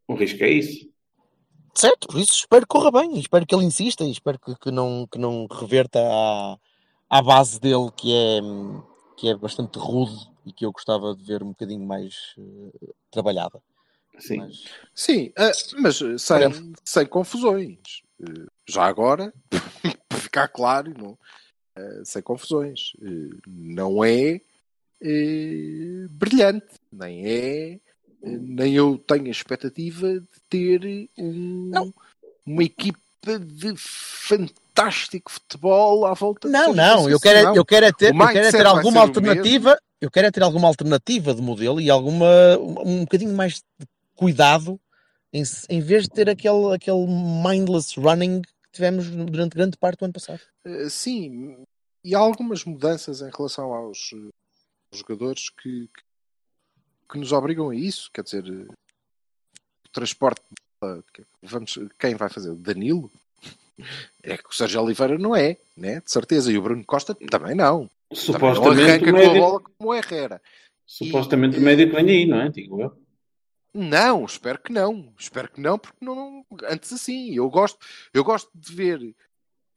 O 0.07 0.15
risco 0.15 0.43
é 0.43 0.49
isso. 0.49 0.89
Certo, 1.79 2.09
por 2.09 2.19
isso 2.19 2.33
espero 2.33 2.63
que 2.63 2.67
corra 2.67 2.91
bem, 2.91 3.17
espero 3.17 3.45
que 3.45 3.55
ele 3.55 3.63
insista 3.63 4.03
e 4.03 4.11
espero 4.11 4.37
que, 4.37 4.53
que 4.53 4.69
não, 4.69 5.07
que 5.09 5.17
não 5.17 5.47
reverta 5.49 5.97
à, 5.97 6.57
à 7.09 7.21
base 7.21 7.57
dele, 7.57 7.89
que 7.95 8.13
é, 8.13 8.41
que 9.15 9.29
é 9.29 9.35
bastante 9.37 9.79
rude 9.79 10.29
e 10.45 10.51
que 10.51 10.65
eu 10.65 10.73
gostava 10.73 11.15
de 11.15 11.23
ver 11.23 11.41
um 11.41 11.49
bocadinho 11.49 11.85
mais 11.85 12.35
eh, 12.37 12.89
trabalhada. 13.09 13.61
Sim. 14.17 14.39
Mas, 14.39 14.63
Sim, 14.93 15.31
ah, 15.37 15.51
mas 15.77 16.01
eh, 16.01 16.17
sem, 16.17 16.73
sem 16.83 17.05
confusões. 17.05 18.03
Eh, 18.21 18.47
Já 18.67 18.83
agora, 18.83 19.33
para 20.09 20.19
ficar 20.19 20.49
claro, 20.49 20.93
não, 20.97 21.17
sem 22.03 22.21
confusões. 22.21 22.91
Não 23.47 24.03
é 24.03 24.41
brilhante, 26.09 26.75
nem 26.91 27.25
é. 27.25 27.79
Nem 28.21 28.73
eu 28.75 28.97
tenho 28.97 29.27
a 29.27 29.31
expectativa 29.31 30.19
de 30.19 30.27
ter 30.49 31.09
um- 31.17 31.69
Não. 31.73 31.93
uma 32.45 32.63
equipa 32.63 32.99
de 33.39 33.73
fantástico 33.77 35.31
futebol 35.31 36.05
à 36.05 36.13
volta 36.13 36.47
de 36.47 36.53
não, 36.53 36.73
não, 36.73 37.09
eu 37.09 37.19
quero, 37.19 37.49
é- 37.49 37.57
eu 37.57 37.65
quero 37.65 37.85
é 37.85 37.91
ter, 37.91 38.13
eu 38.13 38.27
quero 38.27 38.47
é 38.47 38.51
ter 38.51 38.65
alguma 38.65 39.01
alternativa, 39.01 39.79
eu 40.01 40.09
quero 40.11 40.27
é 40.27 40.31
ter 40.31 40.43
alguma 40.43 40.67
alternativa 40.67 41.33
de 41.33 41.41
modelo 41.41 41.79
e 41.81 41.89
alguma, 41.89 42.57
um, 42.57 42.87
um 42.89 42.99
bocadinho 43.01 43.33
mais 43.35 43.55
de 43.79 43.87
cuidado 44.15 44.79
em, 45.33 45.43
em 45.69 45.81
vez 45.81 46.03
de 46.03 46.09
ter 46.09 46.29
aquele, 46.29 46.73
aquele 46.73 47.05
mindless 47.07 47.99
running 47.99 48.41
que 48.41 48.51
tivemos 48.71 49.09
durante 49.09 49.55
grande 49.55 49.77
parte 49.77 49.99
do 49.99 50.05
ano 50.05 50.13
passado. 50.13 50.41
Eh, 50.65 50.89
Sim, 50.89 51.57
e 52.03 52.15
há 52.15 52.19
algumas 52.19 52.63
mudanças 52.65 53.21
em 53.21 53.29
relação 53.29 53.73
aos 53.73 54.11
eh, 54.13 54.29
jogadores 54.93 55.49
que, 55.49 55.87
que, 55.87 56.01
que 57.09 57.17
nos 57.17 57.31
obrigam 57.31 57.69
a 57.69 57.75
isso. 57.75 58.09
Quer 58.13 58.23
dizer, 58.23 58.43
o 58.49 59.89
transporte. 59.91 60.41
Vamos, 61.41 61.77
quem 61.97 62.15
vai 62.15 62.29
fazer? 62.29 62.49
O 62.51 62.55
Danilo? 62.55 63.11
É 64.23 64.37
que 64.37 64.49
o 64.49 64.53
Sérgio 64.53 64.81
Oliveira 64.81 65.17
não 65.17 65.35
é, 65.35 65.57
né? 65.75 66.01
de 66.01 66.11
certeza. 66.11 66.51
E 66.51 66.57
o 66.57 66.61
Bruno 66.61 66.83
Costa 66.85 67.15
também 67.15 67.55
não. 67.55 67.89
Também 67.89 67.89
não 67.89 67.89
Supostamente, 68.15 68.89
arranca 68.91 69.09
o 69.09 69.13
com 69.13 69.19
a 69.19 69.33
bola 69.39 69.59
como 69.61 69.89
o 69.89 69.95
Herrera. 69.95 70.41
supostamente 70.85 71.57
o 71.57 71.61
médio 71.61 71.89
que 71.89 71.95
vem 71.95 72.09
aí, 72.09 72.25
não 72.25 72.41
é? 72.41 72.49
Digo 72.49 72.81
eu. 72.81 72.97
Não, 73.73 74.25
espero 74.25 74.59
que 74.59 74.73
não. 74.73 75.13
Espero 75.17 75.49
que 75.51 75.61
não, 75.61 75.77
porque 75.77 76.03
não, 76.03 76.15
não- 76.15 76.45
antes 76.63 76.91
assim, 76.91 77.35
eu 77.35 77.47
gosto, 77.49 77.77
eu 78.13 78.23
gosto 78.23 78.49
de 78.55 78.73
ver. 78.75 79.15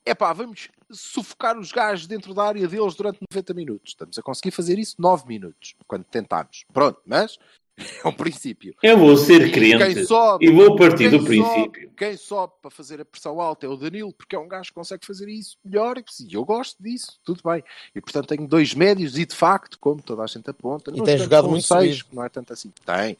É 0.04 0.14
pá, 0.14 0.32
vamos 0.32 0.68
sufocar 0.90 1.56
os 1.58 1.70
gajos 1.70 2.06
dentro 2.06 2.34
da 2.34 2.44
área 2.44 2.66
deles 2.66 2.94
durante 2.94 3.18
90 3.30 3.54
minutos. 3.54 3.90
Estamos 3.92 4.18
a 4.18 4.22
conseguir 4.22 4.50
fazer 4.50 4.78
isso 4.78 4.96
9 4.98 5.26
minutos, 5.28 5.74
quando 5.86 6.04
tentarmos. 6.04 6.64
Pronto, 6.72 7.00
mas 7.06 7.38
é 8.04 8.08
um 8.08 8.12
princípio. 8.12 8.74
Eu 8.82 8.98
vou 8.98 9.16
ser 9.16 9.50
crente 9.52 10.04
sobe- 10.04 10.44
e 10.44 10.50
vou 10.50 10.74
partir 10.76 11.08
do 11.08 11.24
princípio. 11.24 11.82
Sobe, 11.84 11.90
quem 11.96 12.16
sobe 12.16 12.52
para 12.60 12.70
fazer 12.70 13.00
a 13.00 13.04
pressão 13.04 13.40
alta 13.40 13.64
é 13.64 13.68
o 13.68 13.76
Danilo, 13.76 14.12
porque 14.12 14.34
é 14.34 14.38
um 14.38 14.48
gajo 14.48 14.70
que 14.70 14.74
consegue 14.74 15.06
fazer 15.06 15.28
isso 15.28 15.56
melhor. 15.64 15.96
E 15.98 16.34
eu 16.34 16.44
gosto 16.44 16.82
disso, 16.82 17.18
tudo 17.24 17.40
bem. 17.44 17.62
E 17.94 18.00
portanto 18.00 18.26
tenho 18.26 18.46
dois 18.48 18.74
médios 18.74 19.16
e 19.16 19.24
de 19.24 19.34
facto, 19.36 19.78
como 19.78 20.02
toda 20.02 20.22
a 20.22 20.26
gente 20.26 20.50
aponta, 20.50 20.90
E 20.90 20.96
não 20.96 21.04
tem 21.04 21.16
jogado 21.16 21.48
muito 21.48 21.66
seis, 21.66 22.04
não 22.12 22.24
é 22.24 22.28
tanto 22.28 22.52
assim. 22.52 22.72
Tem. 22.84 23.16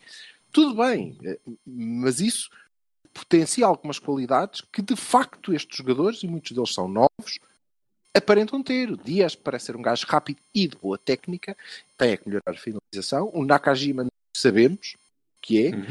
Tudo 0.51 0.75
bem, 0.83 1.17
eh, 1.25 1.39
mas 1.65 2.21
isso 2.21 2.51
potencia 3.13 3.67
algumas 3.67 3.99
qualidades 3.99 4.61
que 4.73 4.83
de 4.83 4.97
facto 4.97 5.53
estes 5.53 5.77
jogadores, 5.77 6.23
e 6.23 6.29
muitos 6.29 6.53
deles 6.53 6.73
são 6.73 6.89
novos, 6.89 7.39
aparentam 8.15 8.63
ter. 8.63 8.91
O 8.91 8.97
Dias 8.97 9.35
parece 9.35 9.67
ser 9.67 9.77
um 9.77 9.83
gajo 9.83 10.07
rápido 10.07 10.41
e 10.55 10.67
de 10.67 10.77
boa 10.77 10.99
técnica, 10.99 11.57
tem 11.97 12.13
é 12.13 12.17
que 12.17 12.29
melhorar 12.29 12.53
a 12.53 12.55
finalização. 12.55 13.31
O 13.33 13.45
Nakajima 13.45 14.07
sabemos 14.37 14.97
que 15.41 15.67
é. 15.67 15.71
Uhum. 15.71 15.85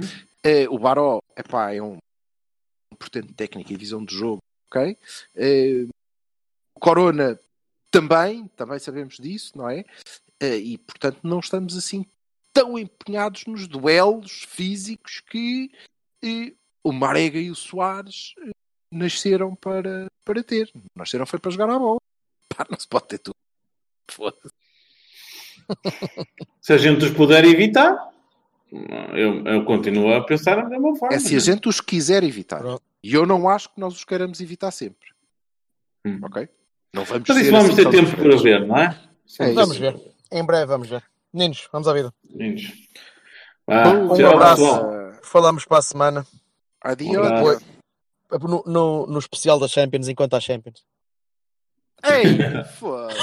Eh, 0.44 0.70
o 0.70 0.80
Baró 0.80 1.22
epá, 1.38 1.74
é 1.74 1.82
um 1.82 1.98
importante 2.92 3.34
técnica 3.34 3.74
e 3.74 3.78
visão 3.78 4.04
de 4.04 4.16
jogo, 4.16 4.42
ok? 4.68 4.98
Eh, 5.36 5.86
o 6.76 6.80
Corona 6.80 7.40
também, 7.92 8.48
também 8.56 8.80
sabemos 8.80 9.18
disso, 9.18 9.58
não 9.58 9.70
é? 9.70 9.86
Eh, 10.40 10.58
e 10.58 10.78
portanto 10.78 11.20
não 11.24 11.40
estamos 11.40 11.78
assim 11.78 12.06
tão 12.54 12.78
empenhados 12.78 13.46
nos 13.46 13.68
duelos 13.68 14.44
físicos 14.44 15.22
que 15.22 15.72
o 16.84 16.92
Marega 16.92 17.40
e 17.40 17.50
o 17.52 17.56
Soares 17.56 18.34
eh, 18.46 18.52
nasceram 18.92 19.56
para, 19.56 20.08
para 20.26 20.44
ter. 20.44 20.72
Nasceram 20.96 21.26
foi 21.26 21.40
para 21.40 21.52
jogar 21.52 21.70
à 21.70 21.78
bola. 21.80 22.00
Pá, 22.56 22.66
não 22.70 22.80
se 22.80 22.88
pode 22.88 23.08
ter 23.08 23.18
tudo. 23.20 23.36
Foda-se. 24.10 24.50
Se 26.62 26.74
a 26.74 26.78
gente 26.78 27.06
os 27.06 27.12
puder 27.12 27.46
evitar, 27.46 27.96
eu, 29.14 29.46
eu 29.46 29.64
continuo 29.64 30.14
a 30.14 30.26
pensar 30.26 30.56
da 30.58 30.66
mesma 30.68 30.96
forma. 30.98 31.16
É 31.16 31.20
se 31.20 31.36
a 31.36 31.40
gente 31.40 31.70
os 31.70 31.80
quiser 31.80 32.24
evitar. 32.24 32.60
Pronto. 32.60 32.84
E 33.04 33.14
eu 33.14 33.26
não 33.26 33.48
acho 33.48 33.70
que 33.70 33.80
nós 33.80 33.94
os 33.96 34.04
queiramos 34.04 34.42
evitar 34.42 34.70
sempre. 34.72 35.10
Hum. 36.06 36.20
Ok? 36.24 36.50
Não 36.94 37.06
vamos 37.06 37.28
Mas 37.28 37.38
ser 37.38 37.44
isso 37.44 37.52
vamos 37.52 37.70
assim 37.80 37.84
ter 37.84 37.90
tempo 37.90 38.16
para 38.18 38.36
ver, 38.38 38.68
não 38.68 38.78
é? 38.78 39.00
É. 39.40 39.54
Vamos 39.54 39.78
ver. 39.78 39.96
Em 40.32 40.46
breve 40.46 40.66
vamos 40.66 40.90
ver. 40.90 41.04
Meninos, 41.34 41.68
vamos 41.72 41.88
à 41.88 41.94
vida. 41.94 42.14
Meninos. 42.30 42.64
Vá, 43.66 43.88
Um 43.90 44.16
tchau, 44.16 44.34
abraço. 44.34 44.62
pessoal. 44.62 45.14
Falamos 45.24 45.66
para 45.66 45.78
a 45.78 45.82
semana. 45.82 46.28
Adiós. 46.82 47.16
Um 47.16 47.26
abraço. 47.26 47.66
No, 48.48 48.64
no, 48.66 49.08
no 49.08 49.20
especial 49.20 49.60
da 49.60 49.68
Champions, 49.68 50.08
enquanto 50.08 50.36
há 50.36 50.40
Champions. 50.40 50.84
Ei, 52.04 52.64
foda-se. 52.80 53.20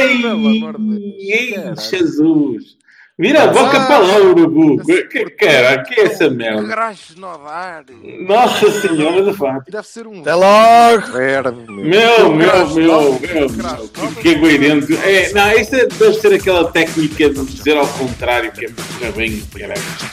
Ei, 0.00 0.22
Pelo 0.22 0.48
amor 0.48 0.78
de 0.78 0.98
Deus. 0.98 1.92
ei. 1.92 1.98
Jesus. 1.98 2.78
Vira 3.20 3.42
a 3.42 3.46
boca 3.48 3.80
para 3.86 3.98
lá, 3.98 4.16
urubu. 4.18 4.80
Que, 4.84 5.28
cara, 5.30 5.82
que 5.82 6.00
é 6.00 6.04
essa 6.04 6.30
merda? 6.30 6.62
Grasnodar. 6.62 7.84
Nossa 8.26 8.70
Senhora 8.80 9.24
da 9.24 9.34
Fátima. 9.34 9.64
Deve 9.68 9.86
ser 9.88 10.06
um 10.06 10.20
Até 10.20 10.34
logo! 10.36 11.12
verde. 11.12 11.66
Meu, 11.68 12.32
meu, 12.32 12.68
meu, 12.74 13.18
meu. 13.20 13.88
Que, 14.22 14.34
aguardente. 14.36 14.96
É, 14.98 15.32
não, 15.32 15.50
isto 15.52 15.74
é- 15.74 15.86
deve 15.86 16.14
ser 16.14 16.34
aquela 16.34 16.70
técnica 16.70 17.28
de 17.30 17.44
dizer 17.44 17.76
ao 17.76 17.88
contrário 17.88 18.52
que 18.52 18.66
é 18.66 19.10
bem. 19.12 19.42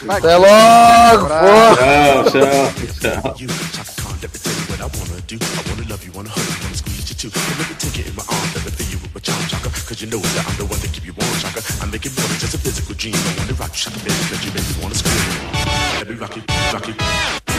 Até 0.09 0.35
logo! 0.35 1.27
porra. 1.27 2.23
Tchau, 2.23 2.73
tchau, 3.03 3.33
tchau. 3.33 3.35
I 4.75 4.81
wanna 4.81 5.21
do. 5.27 5.37
Love 5.89 6.05
you, 6.05 6.11
wanna 6.15 6.29
hug 6.29 6.41
you, 6.41 6.63
wanna 6.63 6.75
squeeze 6.75 7.09
you 7.09 7.15
too. 7.15 7.31
And 7.33 7.59
let 7.59 7.69
me 7.69 7.75
take 7.79 7.97
you 7.99 8.05
in 8.09 8.15
my 8.15 8.23
arms, 8.27 8.55
let 8.55 8.65
me 8.65 8.71
fill 8.71 8.87
you 8.91 8.97
with 9.01 9.13
my 9.15 9.21
charm, 9.21 9.41
Chaka. 9.47 9.64
Cause 9.95 10.01
you 10.01 10.11
know 10.11 10.19
that 10.19 10.45
I'm 10.45 10.57
the 10.57 10.65
one 10.65 10.77
to 10.81 10.89
keep 10.89 11.05
you 11.05 11.13
warm, 11.13 11.39
Chaka. 11.39 11.63
I 11.81 11.85
make 11.85 12.05
it 12.05 12.11
more 12.19 12.27
than 12.27 12.37
just 12.37 12.53
a 12.53 12.57
physical 12.57 12.95
dream. 12.95 13.15
I 13.15 13.39
wanna 13.39 13.53
rock 13.53 13.71
you, 13.71 13.87
Chaka, 13.87 13.97
baby, 13.99 14.27
cause 14.27 14.43
you 14.43 14.51
make 14.51 14.67
me 14.67 14.83
wanna 14.83 14.95
scream. 14.95 15.23
Let 15.95 16.09
me 16.09 16.15
rock 16.15 16.35
you, 16.35 16.43
rock 16.73 16.87
you. 16.89 17.54